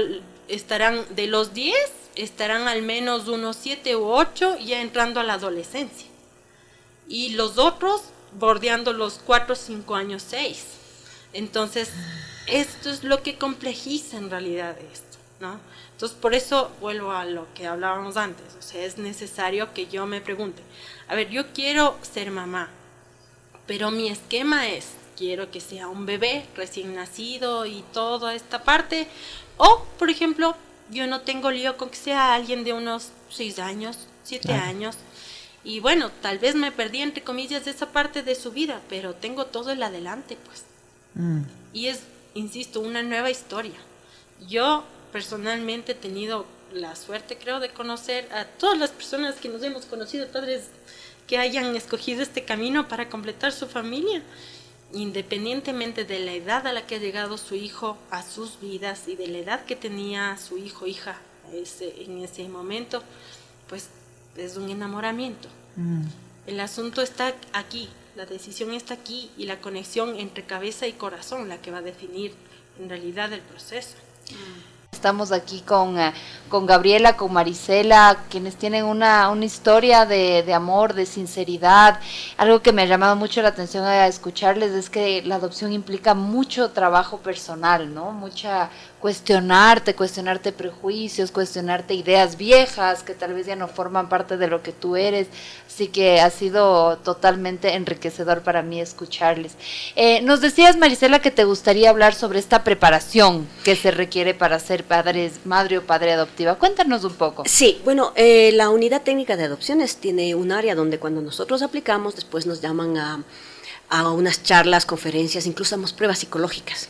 estarán, 0.46 1.04
de 1.16 1.26
los 1.26 1.52
10, 1.52 1.74
estarán 2.14 2.68
al 2.68 2.82
menos 2.82 3.26
unos 3.26 3.56
7 3.56 3.96
u 3.96 4.12
8 4.12 4.58
ya 4.58 4.80
entrando 4.80 5.18
a 5.18 5.24
la 5.24 5.32
adolescencia. 5.32 6.06
Y 7.08 7.30
los 7.30 7.58
otros 7.58 8.02
bordeando 8.38 8.92
los 8.92 9.14
4, 9.26 9.56
5 9.56 9.96
años, 9.96 10.22
6. 10.28 10.64
Entonces, 11.32 11.90
esto 12.50 12.90
es 12.90 13.04
lo 13.04 13.22
que 13.22 13.36
complejiza 13.36 14.16
en 14.16 14.30
realidad 14.30 14.76
esto, 14.92 15.18
¿no? 15.40 15.58
Entonces, 15.92 16.16
por 16.18 16.34
eso 16.34 16.70
vuelvo 16.80 17.12
a 17.12 17.24
lo 17.24 17.46
que 17.54 17.66
hablábamos 17.66 18.16
antes, 18.16 18.54
o 18.58 18.62
sea, 18.62 18.84
es 18.84 18.98
necesario 18.98 19.72
que 19.74 19.86
yo 19.86 20.06
me 20.06 20.20
pregunte, 20.20 20.62
a 21.08 21.14
ver, 21.14 21.28
yo 21.28 21.52
quiero 21.52 21.98
ser 22.02 22.30
mamá, 22.30 22.70
pero 23.66 23.90
mi 23.90 24.08
esquema 24.08 24.68
es, 24.68 24.86
quiero 25.16 25.50
que 25.50 25.60
sea 25.60 25.88
un 25.88 26.06
bebé 26.06 26.46
recién 26.56 26.94
nacido 26.94 27.66
y 27.66 27.84
toda 27.92 28.34
esta 28.34 28.64
parte, 28.64 29.06
o, 29.58 29.84
por 29.98 30.10
ejemplo, 30.10 30.56
yo 30.90 31.06
no 31.06 31.20
tengo 31.20 31.50
lío 31.50 31.76
con 31.76 31.90
que 31.90 31.96
sea 31.96 32.34
alguien 32.34 32.64
de 32.64 32.72
unos 32.72 33.10
6 33.28 33.58
años, 33.58 33.98
7 34.24 34.52
años, 34.54 34.96
y 35.62 35.80
bueno, 35.80 36.10
tal 36.22 36.38
vez 36.38 36.54
me 36.54 36.72
perdí, 36.72 37.02
entre 37.02 37.22
comillas, 37.22 37.66
de 37.66 37.72
esa 37.72 37.92
parte 37.92 38.22
de 38.22 38.34
su 38.34 38.50
vida, 38.50 38.80
pero 38.88 39.14
tengo 39.14 39.46
todo 39.46 39.70
el 39.70 39.82
adelante, 39.82 40.38
pues. 40.46 40.64
Mm. 41.14 41.42
Y 41.72 41.86
es, 41.88 42.00
insisto, 42.34 42.80
una 42.80 43.02
nueva 43.02 43.30
historia. 43.30 43.78
Yo 44.48 44.84
personalmente 45.12 45.92
he 45.92 45.94
tenido 45.94 46.46
la 46.72 46.94
suerte, 46.96 47.36
creo, 47.36 47.60
de 47.60 47.70
conocer 47.70 48.28
a 48.32 48.44
todas 48.44 48.78
las 48.78 48.90
personas 48.90 49.36
que 49.36 49.48
nos 49.48 49.62
hemos 49.62 49.86
conocido, 49.86 50.26
padres 50.28 50.68
que 51.26 51.38
hayan 51.38 51.76
escogido 51.76 52.22
este 52.22 52.44
camino 52.44 52.88
para 52.88 53.08
completar 53.08 53.52
su 53.52 53.66
familia, 53.66 54.22
independientemente 54.92 56.04
de 56.04 56.20
la 56.20 56.32
edad 56.32 56.66
a 56.66 56.72
la 56.72 56.86
que 56.86 56.96
ha 56.96 56.98
llegado 56.98 57.38
su 57.38 57.54
hijo 57.54 57.96
a 58.10 58.22
sus 58.22 58.60
vidas 58.60 59.06
y 59.06 59.16
de 59.16 59.28
la 59.28 59.38
edad 59.38 59.64
que 59.64 59.76
tenía 59.76 60.36
su 60.36 60.58
hijo 60.58 60.86
hija 60.86 61.20
ese, 61.52 62.02
en 62.02 62.18
ese 62.18 62.48
momento, 62.48 63.02
pues 63.68 63.88
es 64.36 64.56
un 64.56 64.70
enamoramiento. 64.70 65.48
Mm. 65.76 66.02
El 66.46 66.60
asunto 66.60 67.02
está 67.02 67.34
aquí, 67.52 67.88
la 68.20 68.26
decisión 68.26 68.74
está 68.74 68.92
aquí 68.92 69.30
y 69.38 69.46
la 69.46 69.62
conexión 69.62 70.14
entre 70.18 70.44
cabeza 70.44 70.86
y 70.86 70.92
corazón 70.92 71.48
la 71.48 71.56
que 71.56 71.70
va 71.70 71.78
a 71.78 71.80
definir 71.82 72.34
en 72.78 72.90
realidad 72.90 73.32
el 73.32 73.40
proceso. 73.40 73.96
Estamos 74.92 75.32
aquí 75.32 75.62
con, 75.62 75.98
eh, 75.98 76.12
con 76.50 76.66
Gabriela, 76.66 77.16
con 77.16 77.32
Marisela, 77.32 78.24
quienes 78.28 78.56
tienen 78.56 78.84
una, 78.84 79.30
una 79.30 79.46
historia 79.46 80.04
de, 80.04 80.42
de, 80.42 80.52
amor, 80.52 80.92
de 80.92 81.06
sinceridad. 81.06 81.98
Algo 82.36 82.60
que 82.60 82.72
me 82.72 82.82
ha 82.82 82.84
llamado 82.84 83.16
mucho 83.16 83.40
la 83.40 83.48
atención 83.48 83.86
a 83.86 84.06
escucharles 84.06 84.72
es 84.72 84.90
que 84.90 85.22
la 85.22 85.36
adopción 85.36 85.72
implica 85.72 86.12
mucho 86.12 86.72
trabajo 86.72 87.20
personal, 87.20 87.94
¿no? 87.94 88.12
Mucha 88.12 88.68
cuestionarte, 89.00 89.94
cuestionarte 89.94 90.52
prejuicios, 90.52 91.30
cuestionarte 91.30 91.94
ideas 91.94 92.36
viejas 92.36 93.02
que 93.02 93.14
tal 93.14 93.34
vez 93.34 93.46
ya 93.46 93.56
no 93.56 93.66
forman 93.66 94.08
parte 94.08 94.36
de 94.36 94.46
lo 94.46 94.62
que 94.62 94.72
tú 94.72 94.96
eres. 94.96 95.28
Así 95.66 95.88
que 95.88 96.20
ha 96.20 96.30
sido 96.30 96.98
totalmente 96.98 97.74
enriquecedor 97.74 98.42
para 98.42 98.62
mí 98.62 98.80
escucharles. 98.80 99.54
Eh, 99.96 100.20
nos 100.22 100.40
decías, 100.40 100.76
Marisela, 100.76 101.20
que 101.20 101.30
te 101.30 101.44
gustaría 101.44 101.88
hablar 101.88 102.14
sobre 102.14 102.38
esta 102.38 102.62
preparación 102.62 103.48
que 103.64 103.76
se 103.76 103.90
requiere 103.90 104.34
para 104.34 104.58
ser 104.58 104.84
padres, 104.84 105.40
madre 105.44 105.78
o 105.78 105.82
padre 105.82 106.12
adoptiva. 106.12 106.56
Cuéntanos 106.56 107.04
un 107.04 107.14
poco. 107.14 107.44
Sí, 107.46 107.80
bueno, 107.84 108.12
eh, 108.16 108.52
la 108.52 108.68
unidad 108.68 109.02
técnica 109.02 109.36
de 109.36 109.44
adopciones 109.44 109.96
tiene 109.96 110.34
un 110.34 110.52
área 110.52 110.74
donde 110.74 110.98
cuando 110.98 111.22
nosotros 111.22 111.62
aplicamos, 111.62 112.16
después 112.16 112.46
nos 112.46 112.60
llaman 112.60 112.98
a 112.98 113.24
a 113.90 114.10
unas 114.10 114.42
charlas, 114.42 114.86
conferencias, 114.86 115.46
incluso 115.46 115.74
damos 115.74 115.92
pruebas 115.92 116.20
psicológicas 116.20 116.88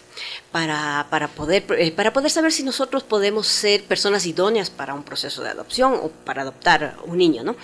para, 0.53 1.07
para, 1.11 1.28
poder, 1.28 1.64
eh, 1.78 1.90
para 1.92 2.12
poder 2.12 2.30
saber 2.30 2.53
si 2.53 2.62
nosotros 2.62 3.03
podemos 3.03 3.46
ser 3.46 3.84
personas 3.84 4.26
idóneas 4.26 4.68
para 4.68 4.92
un 4.92 5.03
proceso 5.03 5.42
de 5.42 5.48
adopción 5.48 5.94
o 5.94 6.11
para 6.11 6.42
adoptar 6.42 6.96
un 7.05 7.16
niño. 7.16 7.42
¿no? 7.42 7.57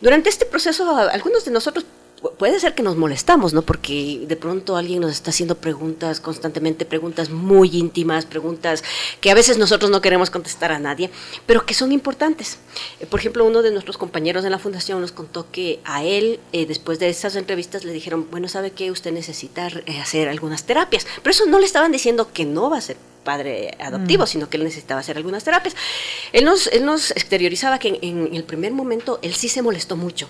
Durante 0.00 0.28
este 0.28 0.44
proceso, 0.44 0.96
algunos 0.96 1.44
de 1.44 1.50
nosotros 1.50 1.84
puede 2.30 2.58
ser 2.60 2.74
que 2.74 2.82
nos 2.82 2.96
molestamos, 2.96 3.52
¿no? 3.52 3.62
Porque 3.62 4.24
de 4.26 4.36
pronto 4.36 4.76
alguien 4.76 5.00
nos 5.00 5.12
está 5.12 5.30
haciendo 5.30 5.56
preguntas 5.56 6.20
constantemente, 6.20 6.84
preguntas 6.84 7.30
muy 7.30 7.70
íntimas, 7.76 8.26
preguntas 8.26 8.82
que 9.20 9.30
a 9.30 9.34
veces 9.34 9.58
nosotros 9.58 9.90
no 9.90 10.00
queremos 10.00 10.30
contestar 10.30 10.72
a 10.72 10.78
nadie, 10.78 11.10
pero 11.46 11.66
que 11.66 11.74
son 11.74 11.92
importantes. 11.92 12.58
Eh, 13.00 13.06
por 13.06 13.20
ejemplo, 13.20 13.44
uno 13.44 13.62
de 13.62 13.70
nuestros 13.70 13.98
compañeros 13.98 14.44
en 14.44 14.50
la 14.50 14.58
fundación 14.58 15.00
nos 15.00 15.12
contó 15.12 15.50
que 15.50 15.80
a 15.84 16.04
él, 16.04 16.40
eh, 16.52 16.66
después 16.66 16.98
de 16.98 17.08
esas 17.08 17.36
entrevistas, 17.36 17.84
le 17.84 17.92
dijeron, 17.92 18.28
bueno, 18.30 18.48
¿sabe 18.48 18.70
qué? 18.70 18.90
Usted 18.90 19.12
necesita 19.12 19.68
eh, 19.68 20.00
hacer 20.00 20.28
algunas 20.28 20.64
terapias. 20.64 21.06
Pero 21.22 21.30
eso 21.30 21.46
no 21.46 21.58
le 21.58 21.66
estaban 21.66 21.92
diciendo 21.92 22.32
que 22.32 22.44
no 22.44 22.70
va 22.70 22.78
a 22.78 22.80
ser 22.80 22.96
padre 23.24 23.74
adoptivo, 23.80 24.24
mm. 24.24 24.26
sino 24.26 24.50
que 24.50 24.58
él 24.58 24.64
necesitaba 24.64 25.00
hacer 25.00 25.16
algunas 25.16 25.44
terapias. 25.44 25.74
Él 26.32 26.44
nos, 26.44 26.66
él 26.68 26.84
nos 26.84 27.10
exteriorizaba 27.10 27.78
que 27.78 27.98
en 28.02 28.34
el 28.34 28.44
primer 28.44 28.72
momento 28.72 29.18
él 29.22 29.34
sí 29.34 29.48
se 29.48 29.62
molestó 29.62 29.96
mucho 29.96 30.28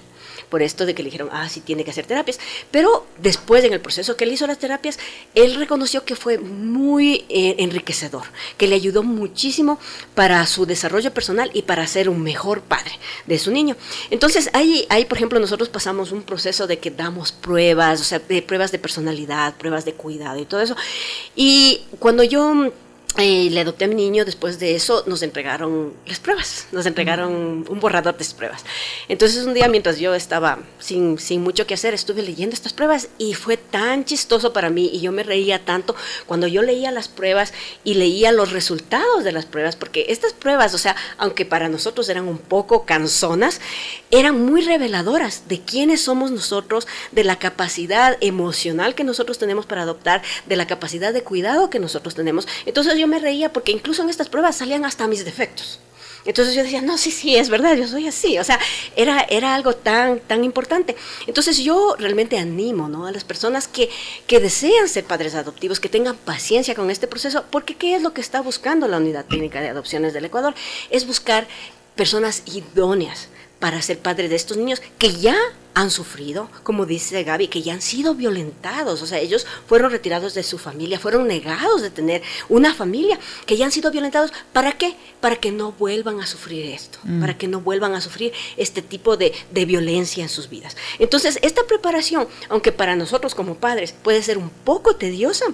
por 0.49 0.63
esto 0.63 0.87
de 0.87 0.95
que 0.95 1.03
le 1.03 1.09
dijeron, 1.09 1.29
ah, 1.33 1.49
sí 1.49 1.61
tiene 1.61 1.85
que 1.85 1.91
hacer 1.91 2.07
terapias. 2.07 2.39
Pero 2.71 3.07
después, 3.19 3.65
en 3.65 3.73
el 3.73 3.81
proceso 3.81 4.17
que 4.17 4.25
él 4.25 4.33
hizo 4.33 4.47
las 4.47 4.59
terapias, 4.59 4.99
él 5.35 5.55
reconoció 5.57 6.05
que 6.05 6.17
fue 6.17 6.39
muy 6.39 7.25
eh, 7.29 7.57
enriquecedor, 7.59 8.25
que 8.57 8.67
le 8.67 8.75
ayudó 8.75 9.03
muchísimo 9.03 9.79
para 10.15 10.47
su 10.47 10.67
desarrollo 10.67 11.13
personal 11.13 11.51
y 11.55 11.63
para 11.63 11.87
ser 11.87 12.09
un 12.09 12.23
mejor 12.23 12.63
padre 12.63 12.93
de 13.27 13.39
su 13.39 13.51
niño. 13.51 13.77
Entonces, 14.11 14.51
ahí, 14.53 14.87
ahí 14.89 15.05
por 15.05 15.19
ejemplo, 15.19 15.39
nosotros 15.39 15.69
pasamos 15.69 16.13
un 16.13 16.23
proceso 16.23 16.67
de 16.67 16.79
que 16.79 16.91
damos 16.91 17.33
pruebas, 17.33 18.01
o 18.01 18.05
sea, 18.05 18.19
de 18.19 18.43
pruebas 18.43 18.73
de 18.73 18.79
personalidad, 18.79 19.57
pruebas 19.57 19.85
de 19.85 19.95
cuidado 19.95 20.39
y 20.39 20.45
todo 20.45 20.61
eso. 20.61 20.77
Y 21.35 21.83
cuando 21.99 22.23
yo 22.25 22.73
eh, 23.17 23.49
le 23.51 23.61
adopté 23.61 23.85
a 23.85 23.89
mi 23.89 23.95
niño, 23.95 24.25
después 24.25 24.59
de 24.59 24.75
eso 24.75 25.05
nos 25.07 25.23
entregaron 25.23 25.93
las 26.07 26.19
pruebas, 26.19 26.67
nos 26.73 26.85
entregaron 26.85 27.65
un 27.69 27.81
borrador 27.81 28.17
de 28.17 28.25
pruebas. 28.35 28.65
Entonces 29.09 29.45
un 29.45 29.55
día 29.55 29.69
mientras 29.69 29.99
yo 29.99 30.15
estaba 30.15 30.59
sin, 30.81 31.19
sin 31.19 31.43
mucho 31.43 31.67
que 31.67 31.75
hacer, 31.75 31.95
estuve 31.95 32.23
leyendo 32.23 32.55
estas 32.55 32.73
pruebas 32.73 33.09
y 33.19 33.35
fue 33.35 33.57
tan 33.57 34.05
chistoso 34.05 34.53
para 34.53 34.69
mí 34.69 34.91
y 34.93 35.01
yo 35.01 35.13
me 35.13 35.23
reía 35.23 35.65
tanto 35.65 35.95
cuando 36.27 36.49
yo 36.49 36.63
leía 36.63 36.91
las 36.91 37.07
pruebas 37.07 37.53
y 37.85 37.95
leía 37.95 38.33
los 38.33 38.51
resultados 38.51 39.23
de 39.23 39.33
las 39.33 39.47
pruebas, 39.47 39.77
porque 39.77 40.07
estas 40.09 40.33
pruebas, 40.33 40.75
o 40.75 40.79
sea, 40.79 40.97
aunque 41.17 41.45
para 41.45 41.69
nosotros 41.69 42.09
eran 42.09 42.27
un 42.27 42.39
poco 42.39 42.85
canzonas, 42.85 43.61
eran 44.11 44.45
muy 44.45 44.63
reveladoras 44.63 45.49
de 45.49 45.61
quiénes 45.61 46.03
somos 46.03 46.31
nosotros, 46.31 46.87
de 47.13 47.25
la 47.25 47.39
capacidad 47.39 48.17
emocional 48.21 48.95
que 48.95 49.05
nosotros 49.05 49.39
tenemos 49.39 49.67
para 49.67 49.83
adoptar, 49.83 50.23
de 50.47 50.57
la 50.57 50.67
capacidad 50.67 51.13
de 51.13 51.23
cuidado 51.23 51.71
que 51.71 51.79
nosotros 51.79 52.15
tenemos. 52.15 52.49
Entonces 52.67 52.99
yo 52.99 53.04
me 53.07 53.19
reía 53.19 53.53
porque 53.53 53.73
incluso 53.73 54.03
en 54.03 54.11
estas 54.11 54.29
pruebas 54.29 54.57
salían 54.57 54.85
hasta 54.85 55.07
mis 55.07 55.25
defectos. 55.25 55.81
Entonces 56.25 56.55
yo 56.55 56.63
decía, 56.63 56.81
no, 56.81 56.97
sí, 56.97 57.11
sí, 57.11 57.37
es 57.37 57.51
verdad, 57.51 57.77
yo 57.77 57.87
soy 57.87 58.09
así. 58.09 58.39
O 58.39 58.45
sea, 58.45 58.59
era, 58.97 59.21
era 59.29 59.55
algo 59.55 59.75
tan, 59.75 60.21
tan 60.21 60.43
importante. 60.43 60.97
Entonces 61.27 61.59
yo 61.59 61.97
realmente 61.99 62.39
animo 62.39 62.89
¿no? 62.89 63.07
a 63.07 63.13
las 63.13 63.25
personas 63.25 63.69
que, 63.69 63.91
que 64.27 64.41
desean 64.41 64.89
ser 64.89 65.05
padres 65.05 65.35
adoptivos, 65.35 65.81
que 65.81 65.89
tengan 65.89 66.17
paciencia 66.17 66.75
con 66.75 66.91
este 66.91 67.07
proceso, 67.07 67.45
porque 67.51 67.77
¿qué 67.77 67.95
es 67.95 68.03
lo 68.03 68.15
que 68.15 68.23
está 68.23 68.41
buscando 68.41 68.89
la 68.89 68.97
Unidad 68.97 69.27
Técnica 69.27 69.61
de 69.61 69.69
Adopciones 69.69 70.15
del 70.15 70.25
Ecuador? 70.25 70.55
Es 70.91 71.07
buscar 71.07 71.47
personas 71.95 72.43
idóneas 72.47 73.29
para 73.65 73.81
ser 73.81 73.99
padre 73.99 74.29
de 74.29 74.37
estos 74.37 74.59
niños 74.59 74.83
que 74.99 75.11
ya 75.15 75.35
han 75.73 75.91
sufrido, 75.91 76.51
como 76.65 76.85
dice 76.85 77.25
Gaby, 77.25 77.49
que 77.49 77.63
ya 77.63 77.73
han 77.73 77.81
sido 77.81 78.15
violentados, 78.15 79.01
o 79.01 79.07
sea, 79.07 79.21
ellos 79.21 79.47
fueron 79.67 79.91
retirados 79.91 80.35
de 80.35 80.43
su 80.43 80.59
familia, 80.59 81.01
fueron 81.01 81.27
negados 81.27 81.81
de 81.81 81.89
tener 81.89 82.21
una 82.51 82.75
familia, 82.75 83.19
que 83.47 83.57
ya 83.57 83.65
han 83.65 83.73
sido 83.73 83.91
violentados, 83.91 84.35
¿para 84.53 84.73
qué? 84.73 84.97
Para 85.23 85.37
que 85.37 85.51
no 85.51 85.73
vuelvan 85.73 86.21
a 86.21 86.27
sufrir 86.27 86.67
esto, 86.67 86.99
mm. 87.05 87.21
para 87.23 87.39
que 87.39 87.49
no 87.49 87.63
vuelvan 87.63 87.95
a 87.95 88.03
sufrir 88.03 88.35
este 88.59 88.83
tipo 88.83 89.17
de, 89.17 89.33
de 89.51 89.65
violencia 89.65 90.23
en 90.23 90.29
sus 90.29 90.51
vidas. 90.51 90.77
Entonces, 90.99 91.39
esta 91.41 91.63
preparación, 91.67 92.29
aunque 92.51 92.71
para 92.71 92.97
nosotros 92.97 93.35
como 93.35 93.55
padres 93.55 93.95
puede 94.03 94.23
ser 94.23 94.37
un 94.37 94.51
poco 94.51 94.97
tediosa, 94.97 95.47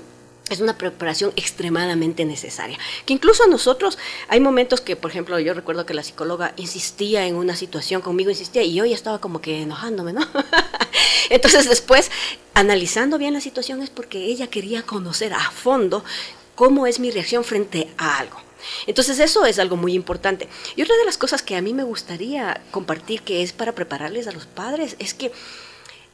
es 0.50 0.60
una 0.60 0.76
preparación 0.76 1.32
extremadamente 1.36 2.24
necesaria. 2.24 2.78
Que 3.06 3.12
incluso 3.14 3.46
nosotros 3.46 3.98
hay 4.28 4.40
momentos 4.40 4.80
que, 4.80 4.96
por 4.96 5.10
ejemplo, 5.10 5.38
yo 5.38 5.54
recuerdo 5.54 5.86
que 5.86 5.94
la 5.94 6.02
psicóloga 6.02 6.52
insistía 6.56 7.26
en 7.26 7.36
una 7.36 7.56
situación 7.56 8.02
conmigo, 8.02 8.30
insistía, 8.30 8.62
y 8.62 8.74
yo 8.74 8.84
ya 8.84 8.94
estaba 8.94 9.20
como 9.20 9.40
que 9.40 9.62
enojándome, 9.62 10.12
¿no? 10.12 10.26
Entonces 11.30 11.68
después, 11.68 12.10
analizando 12.54 13.16
bien 13.16 13.32
la 13.32 13.40
situación, 13.40 13.82
es 13.82 13.90
porque 13.90 14.26
ella 14.26 14.48
quería 14.48 14.82
conocer 14.82 15.32
a 15.32 15.50
fondo 15.50 16.04
cómo 16.56 16.86
es 16.86 16.98
mi 16.98 17.10
reacción 17.10 17.44
frente 17.44 17.88
a 17.96 18.18
algo. 18.18 18.42
Entonces 18.86 19.18
eso 19.20 19.46
es 19.46 19.58
algo 19.58 19.76
muy 19.76 19.94
importante. 19.94 20.48
Y 20.76 20.82
otra 20.82 20.96
de 20.96 21.04
las 21.04 21.16
cosas 21.16 21.42
que 21.42 21.56
a 21.56 21.62
mí 21.62 21.72
me 21.72 21.84
gustaría 21.84 22.60
compartir, 22.70 23.22
que 23.22 23.42
es 23.42 23.52
para 23.52 23.72
prepararles 23.72 24.26
a 24.26 24.32
los 24.32 24.46
padres, 24.46 24.96
es 24.98 25.14
que 25.14 25.32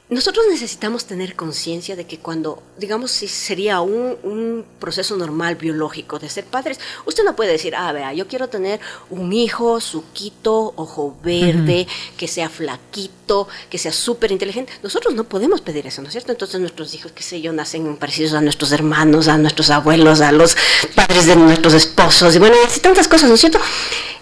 nosotros 0.09 0.45
necesitamos 0.49 1.03
tener 1.03 1.35
conciencia 1.35 1.97
de 1.97 2.05
que 2.05 2.17
cuando, 2.19 2.63
digamos, 2.77 3.11
si 3.11 3.27
sería 3.27 3.81
un, 3.81 4.65
proceso 4.79 5.17
normal 5.17 5.55
biológico 5.55 6.17
de 6.17 6.29
ser 6.29 6.45
padres, 6.45 6.79
usted 7.05 7.23
no 7.25 7.35
puede 7.35 7.51
decir, 7.51 7.75
ah, 7.75 7.91
vea, 7.91 8.13
yo 8.13 8.27
quiero 8.27 8.47
tener 8.47 8.79
un 9.09 9.33
hijo 9.33 9.81
suquito, 9.81 10.73
ojo 10.77 11.17
verde, 11.21 11.87
que 12.15 12.27
sea 12.27 12.47
flaquito, 12.49 13.49
que 13.69 13.77
sea 13.77 13.91
súper 13.91 14.31
inteligente. 14.31 14.71
Nosotros 14.81 15.13
no 15.13 15.25
podemos 15.25 15.59
pedir 15.59 15.85
eso, 15.87 16.01
¿no 16.01 16.07
es 16.07 16.13
cierto? 16.13 16.31
Entonces 16.31 16.61
nuestros 16.61 16.93
hijos, 16.93 17.11
qué 17.11 17.23
sé 17.23 17.41
yo, 17.41 17.51
nacen 17.51 17.97
parecidos 17.97 18.33
a 18.33 18.41
nuestros 18.41 18.71
hermanos, 18.71 19.27
a 19.27 19.37
nuestros 19.37 19.69
abuelos, 19.71 20.21
a 20.21 20.31
los 20.31 20.55
padres 20.95 21.25
de 21.25 21.35
nuestros 21.35 21.73
esposos, 21.73 22.33
y 22.33 22.39
bueno, 22.39 22.55
y 22.55 22.79
tantas 22.79 23.09
cosas, 23.09 23.27
¿no 23.27 23.35
es 23.35 23.41
cierto? 23.41 23.59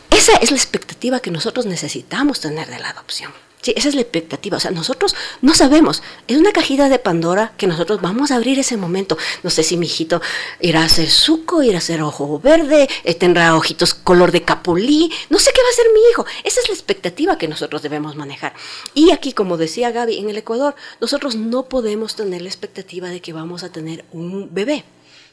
Esa 0.09 0.33
es 0.37 0.49
la 0.49 0.57
expectativa 0.57 1.19
que 1.19 1.29
nosotros 1.29 1.67
necesitamos 1.67 2.39
tener 2.39 2.67
de 2.69 2.79
la 2.79 2.89
adopción. 2.89 3.31
Sí, 3.65 3.73
esa 3.75 3.89
es 3.89 3.95
la 3.95 4.01
expectativa. 4.01 4.57
O 4.57 4.59
sea, 4.59 4.69
nosotros 4.69 5.15
no 5.41 5.55
sabemos. 5.55 6.03
Es 6.27 6.37
una 6.37 6.51
cajita 6.51 6.87
de 6.87 6.99
Pandora 6.99 7.53
que 7.57 7.65
nosotros 7.65 7.99
vamos 7.99 8.29
a 8.29 8.35
abrir 8.35 8.59
ese 8.59 8.77
momento. 8.77 9.17
No 9.41 9.49
sé 9.49 9.63
si 9.63 9.75
mi 9.75 9.87
hijito 9.87 10.21
irá 10.59 10.83
a 10.83 10.87
ser 10.87 11.09
suco, 11.09 11.63
irá 11.63 11.79
a 11.79 11.81
ser 11.81 12.03
ojo 12.03 12.39
verde, 12.39 12.87
tendrá 13.17 13.55
ojitos 13.55 13.95
color 13.95 14.31
de 14.31 14.43
capulí. 14.43 15.11
No 15.31 15.39
sé 15.39 15.49
qué 15.51 15.63
va 15.63 15.69
a 15.69 15.73
ser 15.73 15.85
mi 15.95 15.99
hijo. 16.11 16.27
Esa 16.43 16.61
es 16.61 16.67
la 16.67 16.75
expectativa 16.75 17.39
que 17.39 17.47
nosotros 17.47 17.81
debemos 17.81 18.15
manejar. 18.15 18.53
Y 18.93 19.09
aquí, 19.09 19.33
como 19.33 19.57
decía 19.57 19.89
Gaby, 19.89 20.19
en 20.19 20.29
el 20.29 20.37
Ecuador, 20.37 20.75
nosotros 21.01 21.35
no 21.35 21.63
podemos 21.63 22.15
tener 22.15 22.43
la 22.43 22.49
expectativa 22.49 23.09
de 23.09 23.19
que 23.19 23.33
vamos 23.33 23.63
a 23.63 23.71
tener 23.71 24.05
un 24.11 24.53
bebé. 24.53 24.83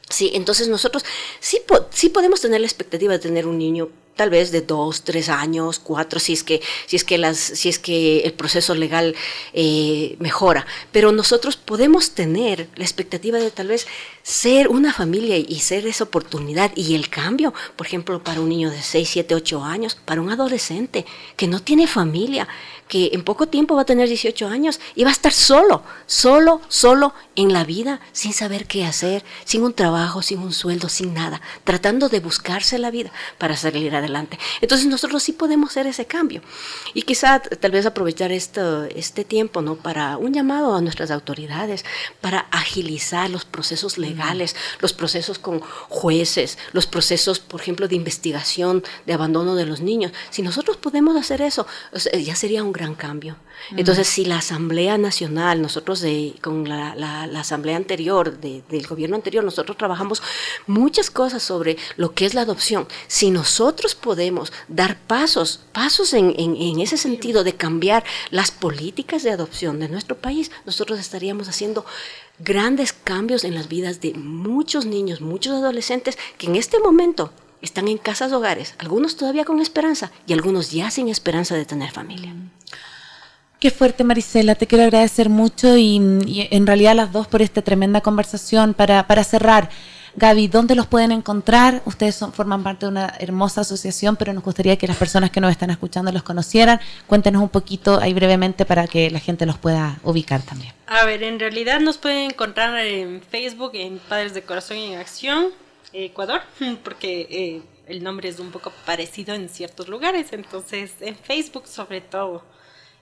Sí, 0.09 0.31
entonces 0.33 0.69
nosotros 0.69 1.05
sí, 1.39 1.61
sí 1.91 2.09
podemos 2.09 2.41
tener 2.41 2.63
la 2.63 2.67
expectativa 2.67 3.13
de 3.13 3.19
tener 3.19 3.47
un 3.47 3.59
niño 3.59 3.91
tal 4.17 4.31
vez 4.31 4.53
de 4.53 4.61
dos, 4.61 5.03
tres 5.03 5.29
años, 5.29 5.79
cuatro, 5.79 6.21
si 6.21 6.33
es 6.33 6.45
que, 6.45 6.61
si 6.87 6.97
es 6.97 7.05
que, 7.05 7.19
las, 7.19 7.39
si 7.39 7.69
es 7.69 7.79
que 7.79 8.21
el 8.21 8.33
proceso 8.33 8.75
legal 8.75 9.15
eh, 9.53 10.17
mejora. 10.19 10.67
Pero 10.93 11.13
nosotros 11.13 11.57
podemos 11.57 12.11
tener 12.11 12.69
la 12.77 12.85
expectativa 12.85 13.39
de 13.39 13.51
tal 13.51 13.69
vez 13.69 13.87
ser 14.23 14.69
una 14.69 14.93
familia 14.93 15.37
y 15.37 15.61
ser 15.61 15.87
esa 15.87 16.05
oportunidad 16.05 16.73
y 16.77 16.95
el 16.95 17.09
cambio, 17.09 17.55
por 17.77 17.87
ejemplo, 17.87 18.23
para 18.23 18.41
un 18.41 18.49
niño 18.49 18.71
de 18.71 18.83
6, 18.83 19.09
7, 19.09 19.35
8 19.35 19.65
años, 19.65 19.97
para 20.05 20.21
un 20.21 20.31
adolescente 20.31 21.05
que 21.37 21.49
no 21.49 21.61
tiene 21.61 21.87
familia, 21.87 22.47
que 22.89 23.11
en 23.15 23.25
poco 23.25 23.47
tiempo 23.47 23.75
va 23.75 23.83
a 23.83 23.87
tener 23.87 24.07
18 24.07 24.47
años 24.49 24.79
y 24.95 25.05
va 25.05 25.11
a 25.11 25.13
estar 25.13 25.33
solo, 25.33 25.83
solo, 26.07 26.61
solo 26.69 27.15
en 27.37 27.53
la 27.53 27.65
vida, 27.65 28.01
sin 28.13 28.35
saber 28.35 28.67
qué 28.67 28.85
hacer, 28.85 29.25
sin 29.45 29.63
un 29.63 29.73
trabajo, 29.73 30.21
sin 30.21 30.41
un 30.41 30.53
sueldo, 30.53 30.91
sin 30.91 31.15
nada, 31.15 31.41
tratando 31.65 32.11
de 32.11 32.21
buscarse 32.21 32.79
la 32.79 32.91
vida 32.91 33.11
para 33.39 33.57
salir 33.57 33.95
adelante. 33.95 34.02
Entonces 34.61 34.87
nosotros 34.87 35.23
sí 35.23 35.33
podemos 35.33 35.71
hacer 35.71 35.87
ese 35.87 36.05
cambio 36.05 36.43
y 36.93 37.03
quizá 37.03 37.41
tal 37.41 37.71
vez 37.71 37.87
aprovechar 37.87 38.31
esto, 38.33 38.85
este 38.85 39.25
tiempo 39.25 39.63
¿no? 39.63 39.77
para 39.77 40.19
un 40.19 40.35
llamado 40.35 40.75
a 40.75 40.81
nuestras 40.81 41.11
autoridades, 41.11 41.85
para 42.21 42.41
agilizar 42.51 43.31
los 43.31 43.45
procesos 43.45 43.97
legales, 43.97 44.55
los 44.81 44.93
procesos 44.93 45.39
con 45.39 45.61
jueces, 45.89 46.59
los 46.73 46.87
procesos, 46.87 47.41
por 47.41 47.61
ejemplo, 47.61 47.89
de 47.89 47.97
investigación, 47.97 48.85
de 49.07 49.15
abandono 49.15 49.55
de 49.55 49.67
los 49.67 49.81
niños. 49.81 50.13
Si 50.31 50.43
nosotros 50.43 50.77
podemos 50.77 51.17
hacer 51.17 51.41
eso, 51.41 51.67
ya 52.23 52.37
sería 52.37 52.63
un 52.63 52.73
gran 52.73 52.83
gran 52.83 52.95
cambio. 52.97 53.37
Entonces, 53.77 54.09
si 54.09 54.25
la 54.25 54.39
Asamblea 54.39 54.99
Nacional, 54.99 55.63
nosotros 55.63 56.05
con 56.41 56.69
la, 56.69 57.23
Asamblea 57.39 57.77
anterior, 57.77 58.39
del 58.41 58.87
gobierno 58.87 59.15
anterior, 59.15 59.45
nosotros 59.45 59.77
trabajamos 59.77 60.23
muchas 60.67 61.11
cosas 61.11 61.43
sobre 61.43 61.77
lo 61.97 62.13
que 62.13 62.27
es 62.27 62.35
la 62.35 62.43
adopción. 62.43 62.89
Si 63.07 63.31
nosotros 63.31 63.92
podemos 63.95 64.53
dar 64.69 64.99
pasos, 64.99 65.61
pasos 65.73 66.13
en, 66.13 66.35
en 66.37 66.81
ese 66.81 66.97
sentido 66.97 67.45
de 67.45 67.55
cambiar 67.55 68.05
las 68.31 68.51
políticas 68.51 69.23
de 69.23 69.31
adopción 69.31 69.81
de 69.81 69.89
nuestro 69.89 70.17
país, 70.17 70.51
nosotros 70.65 70.99
estaríamos 70.99 71.49
haciendo 71.49 71.85
grandes 72.39 72.93
cambios 72.93 73.45
en 73.45 73.55
las 73.55 73.69
vidas 73.69 74.01
de 74.01 74.15
muchos 74.15 74.87
niños, 74.87 75.21
muchos 75.21 75.55
adolescentes 75.55 76.19
que 76.39 76.47
en 76.47 76.57
este 76.57 76.81
momento 76.81 77.33
están 77.61 77.89
en 77.89 77.99
casas 77.99 78.33
hogares, 78.33 78.75
algunos 78.79 79.17
todavía 79.17 79.45
con 79.45 79.61
esperanza 79.61 80.11
y 80.27 80.33
algunos 80.33 80.73
ya 80.73 80.91
sin 80.91 81.09
esperanza 81.09 81.55
de 81.55 81.65
tener 81.65 81.91
familia. 81.91 82.35
Qué 83.61 83.71
fuerte, 83.71 84.03
Marisela. 84.03 84.57
Te 84.57 84.67
quiero 84.67 84.83
agradecer 84.83 85.29
mucho 85.29 85.77
y, 85.77 86.49
en 86.51 86.67
realidad 86.67 86.97
las 86.97 87.13
dos 87.13 87.29
por 87.29 87.43
esta 87.43 87.63
tremenda 87.63 88.01
conversación. 88.01 88.75
Para, 88.75 89.07
para 89.07 89.23
cerrar, 89.23 89.71
Gaby, 90.15 90.49
¿dónde 90.49 90.75
los 90.75 90.87
pueden 90.87 91.11
encontrar? 91.11 91.83
Ustedes 91.87 92.15
son, 92.15 92.33
forman 92.33 92.63
parte 92.63 92.87
de 92.87 92.93
una 92.93 93.15
hermosa 93.19 93.63
asociación, 93.63 94.17
pero 94.17 94.33
nos 94.33 94.45
gustaría 94.45 94.77
que 94.77 94.87
las 94.87 94.97
personas 94.97 95.31
que 95.31 95.41
nos 95.41 95.51
están 95.51 95.71
escuchando 95.71 96.13
los 96.13 96.23
conocieran. 96.23 96.81
Cuéntenos 97.07 97.43
un 97.43 97.49
poquito 97.49 97.99
ahí 97.99 98.13
brevemente 98.13 98.67
para 98.67 98.87
que 98.87 99.11
la 99.11 99.21
gente 99.21 99.47
los 99.47 99.57
pueda 99.57 99.99
ubicar 100.03 100.43
también. 100.43 100.73
A 100.87 101.05
ver, 101.07 101.23
en 101.23 101.41
realidad 101.41 101.81
nos 101.81 101.97
pueden 101.97 102.31
encontrar 102.31 102.77
en 102.79 103.23
Facebook, 103.23 103.73
en 103.75 103.99
Padres 103.99 104.35
de 104.35 104.43
Corazón 104.43 104.77
y 104.77 104.93
en 104.93 104.99
Acción, 104.99 105.47
Ecuador, 105.95 106.43
porque 106.85 107.27
eh, 107.31 107.63
el 107.87 108.03
nombre 108.03 108.29
es 108.29 108.39
un 108.39 108.51
poco 108.51 108.73
parecido 108.85 109.35
en 109.35 109.49
ciertos 109.49 109.89
lugares. 109.89 110.33
Entonces, 110.33 110.93
en 111.01 111.17
Facebook 111.17 111.67
sobre 111.67 112.03
todo 112.03 112.43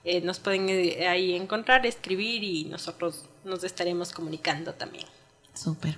eh, 0.05 0.21
nos 0.21 0.39
pueden 0.39 0.69
eh, 0.69 1.09
ahí 1.09 1.35
encontrar, 1.35 1.85
escribir 1.87 2.45
y 2.45 2.65
nosotros 2.65 3.25
nos 3.45 3.65
estaremos 3.65 4.13
comunicando 4.13 4.73
también. 4.75 5.07
Súper. 5.55 5.97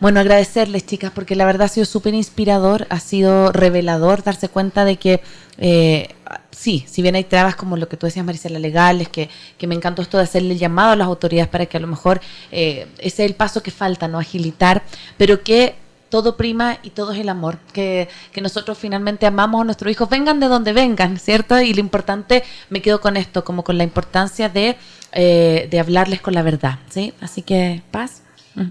Bueno, 0.00 0.20
agradecerles, 0.20 0.86
chicas, 0.86 1.12
porque 1.14 1.36
la 1.36 1.44
verdad 1.44 1.66
ha 1.66 1.68
sido 1.68 1.84
súper 1.84 2.14
inspirador, 2.14 2.86
ha 2.88 3.00
sido 3.00 3.52
revelador 3.52 4.22
darse 4.22 4.48
cuenta 4.48 4.86
de 4.86 4.96
que, 4.96 5.20
eh, 5.58 6.08
sí, 6.50 6.86
si 6.88 7.02
bien 7.02 7.16
hay 7.16 7.24
trabas 7.24 7.54
como 7.54 7.76
lo 7.76 7.86
que 7.86 7.98
tú 7.98 8.06
decías, 8.06 8.24
Marisela, 8.24 8.58
legales, 8.58 9.10
que, 9.10 9.28
que 9.58 9.66
me 9.66 9.74
encantó 9.74 10.00
esto 10.00 10.16
de 10.16 10.24
hacerle 10.24 10.54
el 10.54 10.58
llamado 10.58 10.92
a 10.92 10.96
las 10.96 11.06
autoridades 11.06 11.48
para 11.50 11.66
que 11.66 11.76
a 11.76 11.80
lo 11.80 11.86
mejor 11.86 12.22
ese 12.50 12.88
es 12.98 13.20
el 13.20 13.34
paso 13.34 13.62
que 13.62 13.70
falta, 13.70 14.08
¿no? 14.08 14.18
Agilitar, 14.18 14.82
pero 15.18 15.42
que 15.42 15.74
todo 16.10 16.36
prima 16.36 16.78
y 16.82 16.90
todo 16.90 17.12
es 17.12 17.20
el 17.20 17.28
amor, 17.28 17.58
que, 17.72 18.08
nosotros 18.40 18.78
finalmente 18.78 19.26
amamos 19.26 19.60
a 19.60 19.64
nuestros 19.64 19.92
hijos, 19.92 20.08
vengan 20.08 20.40
de 20.40 20.48
donde 20.48 20.72
vengan, 20.72 21.18
¿cierto? 21.18 21.60
Y 21.60 21.72
lo 21.72 21.80
importante, 21.80 22.42
me 22.70 22.82
quedo 22.82 23.00
con 23.02 23.16
esto, 23.18 23.44
como 23.44 23.64
con 23.64 23.78
la 23.78 23.84
importancia 23.84 24.48
de, 24.48 24.76
eh, 25.12 25.68
de 25.70 25.80
hablarles 25.80 26.20
con 26.20 26.34
la 26.34 26.42
verdad, 26.42 26.78
¿sí? 26.88 27.12
Así 27.20 27.42
que, 27.42 27.82
paz. 27.90 28.22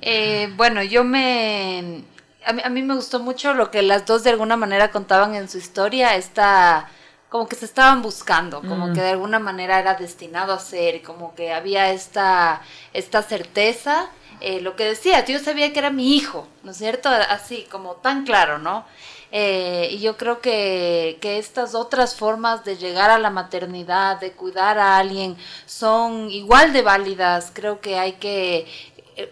Eh, 0.01 0.51
bueno, 0.55 0.83
yo 0.83 1.03
me... 1.03 2.03
A 2.45 2.53
mí, 2.53 2.61
a 2.63 2.69
mí, 2.69 2.81
me 2.81 2.95
gustó 2.95 3.19
mucho 3.19 3.53
lo 3.53 3.69
que 3.69 3.81
las 3.81 4.05
dos 4.05 4.23
de 4.23 4.29
alguna 4.29 4.55
manera 4.57 4.91
contaban 4.91 5.35
en 5.35 5.49
su 5.49 5.57
historia, 5.57 6.15
esta 6.15 6.89
como 7.27 7.47
que 7.47 7.55
se 7.55 7.65
estaban 7.65 8.01
buscando, 8.01 8.61
como 8.61 8.87
mm. 8.87 8.93
que 8.93 9.01
de 9.01 9.09
alguna 9.09 9.37
manera 9.37 9.77
era 9.77 9.93
destinado 9.93 10.51
a 10.51 10.57
ser, 10.57 11.03
como 11.03 11.35
que 11.35 11.53
había 11.53 11.91
esta, 11.91 12.61
esta 12.91 13.21
certeza 13.21 14.09
eh, 14.41 14.61
lo 14.61 14.75
que 14.75 14.85
decía, 14.85 15.25
yo 15.25 15.37
sabía 15.39 15.73
que 15.73 15.79
era 15.79 15.89
mi 15.89 16.15
hijo, 16.15 16.47
¿no 16.63 16.71
es 16.71 16.77
cierto? 16.77 17.09
Así, 17.09 17.67
como 17.69 17.95
tan 17.95 18.25
claro, 18.25 18.57
¿no? 18.57 18.85
Eh, 19.31 19.89
y 19.91 19.99
yo 19.99 20.17
creo 20.17 20.39
que, 20.39 21.17
que, 21.21 21.37
estas 21.37 21.75
otras 21.75 22.15
formas 22.15 22.63
de 22.63 22.77
llegar 22.77 23.11
a 23.11 23.19
la 23.19 23.29
maternidad, 23.29 24.19
de 24.19 24.31
cuidar 24.31 24.79
a 24.79 24.97
alguien, 24.97 25.35
son 25.65 26.31
igual 26.31 26.73
de 26.73 26.81
válidas. 26.81 27.51
Creo 27.53 27.81
que 27.81 27.99
hay 27.99 28.13
que 28.13 28.65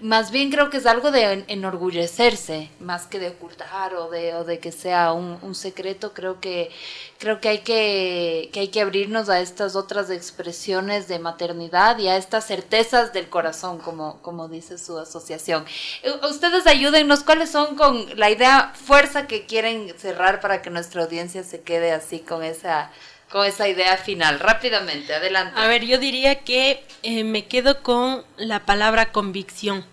más 0.02 0.32
bien 0.32 0.52
creo 0.52 0.70
que 0.70 0.78
es 0.78 0.86
algo 0.86 1.12
de 1.12 1.46
enorgullecerse, 1.48 2.70
más 2.80 3.08
que 3.08 3.20
de 3.20 3.30
ocultar 3.30 3.94
o 3.96 4.10
de, 4.10 4.34
o 4.36 4.44
de 4.44 4.60
que 4.60 4.72
sea 4.72 5.14
un, 5.14 5.56
secreto. 5.56 6.14
Creo 6.14 6.40
que, 6.40 6.70
creo 7.18 7.40
que 7.42 7.50
hay 7.50 7.60
que, 7.60 8.50
que 8.54 8.62
hay 8.62 8.68
que 8.68 8.82
abrirnos 8.82 9.30
a 9.30 9.40
estas 9.40 9.76
otras 9.76 10.10
expresiones 10.10 11.08
de 11.08 11.20
maternidad 11.20 11.98
y 12.00 12.08
a 12.08 12.18
estas 12.18 12.46
certezas 12.46 13.14
del 13.14 13.30
corazón, 13.30 13.80
como, 13.80 14.22
como 14.22 14.48
dice 14.48 14.78
su 14.78 14.98
asociación. 14.98 15.66
Eh, 16.04 16.12
ustedes 16.30 16.68
ayúdennos, 16.68 17.24
¿cuáles 17.24 17.50
son 17.50 17.76
con 17.76 18.18
la 18.18 18.30
idea, 18.30 18.74
fuerza 18.76 19.28
que 19.28 19.46
quieren 19.46 19.94
cerrar 19.98 20.40
para 20.40 20.62
que 20.62 20.70
nuestra 20.70 21.04
audiencia 21.04 21.44
se 21.44 21.62
quede 21.62 21.92
así 21.92 22.20
con 22.20 22.44
esa 22.44 22.92
con 23.32 23.46
esa 23.46 23.68
idea 23.68 23.98
final. 23.98 24.40
Rápidamente, 24.40 25.14
adelante. 25.14 25.60
A 25.60 25.68
ver, 25.68 25.86
yo 25.86 25.98
diría 25.98 26.40
que 26.40 26.84
eh, 27.04 27.24
me 27.24 27.46
quedo 27.46 27.82
con 27.84 28.24
la 28.38 28.66
palabra 28.66 29.12
convicción. 29.12 29.86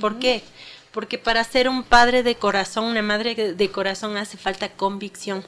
¿Por 0.00 0.18
qué? 0.18 0.42
Porque 0.90 1.18
para 1.18 1.44
ser 1.44 1.68
un 1.68 1.84
padre 1.84 2.22
de 2.22 2.34
corazón, 2.34 2.84
una 2.84 3.02
madre 3.02 3.54
de 3.54 3.70
corazón, 3.70 4.16
hace 4.16 4.36
falta 4.36 4.70
convicción. 4.70 5.44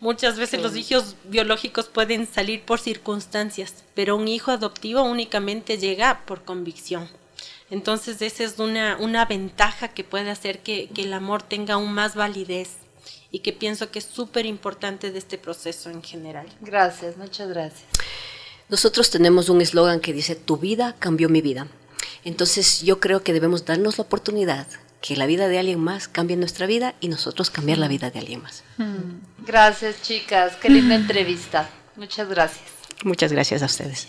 Muchas 0.00 0.38
veces 0.38 0.62
los 0.62 0.76
hijos 0.76 1.16
biológicos 1.24 1.88
pueden 1.88 2.26
salir 2.26 2.62
por 2.62 2.78
circunstancias, 2.78 3.84
pero 3.94 4.14
un 4.14 4.28
hijo 4.28 4.52
adoptivo 4.52 5.02
únicamente 5.02 5.76
llega 5.76 6.22
por 6.24 6.44
convicción. 6.44 7.08
Entonces 7.70 8.22
esa 8.22 8.44
es 8.44 8.58
una, 8.58 8.96
una 9.00 9.24
ventaja 9.24 9.88
que 9.88 10.04
puede 10.04 10.30
hacer 10.30 10.60
que, 10.60 10.88
que 10.94 11.02
el 11.02 11.12
amor 11.12 11.42
tenga 11.42 11.74
aún 11.74 11.92
más 11.92 12.14
validez 12.14 12.76
y 13.30 13.40
que 13.40 13.52
pienso 13.52 13.90
que 13.90 13.98
es 13.98 14.04
súper 14.04 14.46
importante 14.46 15.10
de 15.10 15.18
este 15.18 15.38
proceso 15.38 15.90
en 15.90 16.02
general. 16.02 16.46
Gracias, 16.60 17.16
muchas 17.16 17.48
gracias. 17.48 17.84
Nosotros 18.68 19.10
tenemos 19.10 19.48
un 19.48 19.60
eslogan 19.60 20.00
que 20.00 20.12
dice, 20.12 20.34
tu 20.34 20.56
vida 20.56 20.94
cambió 20.98 21.28
mi 21.28 21.40
vida. 21.40 21.68
Entonces 22.24 22.82
yo 22.82 23.00
creo 23.00 23.22
que 23.22 23.32
debemos 23.32 23.64
darnos 23.64 23.98
la 23.98 24.04
oportunidad 24.04 24.66
que 25.00 25.16
la 25.16 25.26
vida 25.26 25.48
de 25.48 25.58
alguien 25.58 25.80
más 25.80 26.08
cambie 26.08 26.36
nuestra 26.36 26.66
vida 26.66 26.94
y 27.00 27.08
nosotros 27.08 27.50
cambiar 27.50 27.78
la 27.78 27.88
vida 27.88 28.10
de 28.10 28.18
alguien 28.18 28.42
más. 28.42 28.64
Hmm. 28.76 29.20
Gracias, 29.46 30.02
chicas. 30.02 30.56
Qué 30.56 30.68
linda 30.68 30.94
entrevista. 30.96 31.70
Muchas 31.96 32.28
gracias. 32.28 32.66
Muchas 33.04 33.32
gracias 33.32 33.62
a 33.62 33.66
ustedes. 33.66 34.08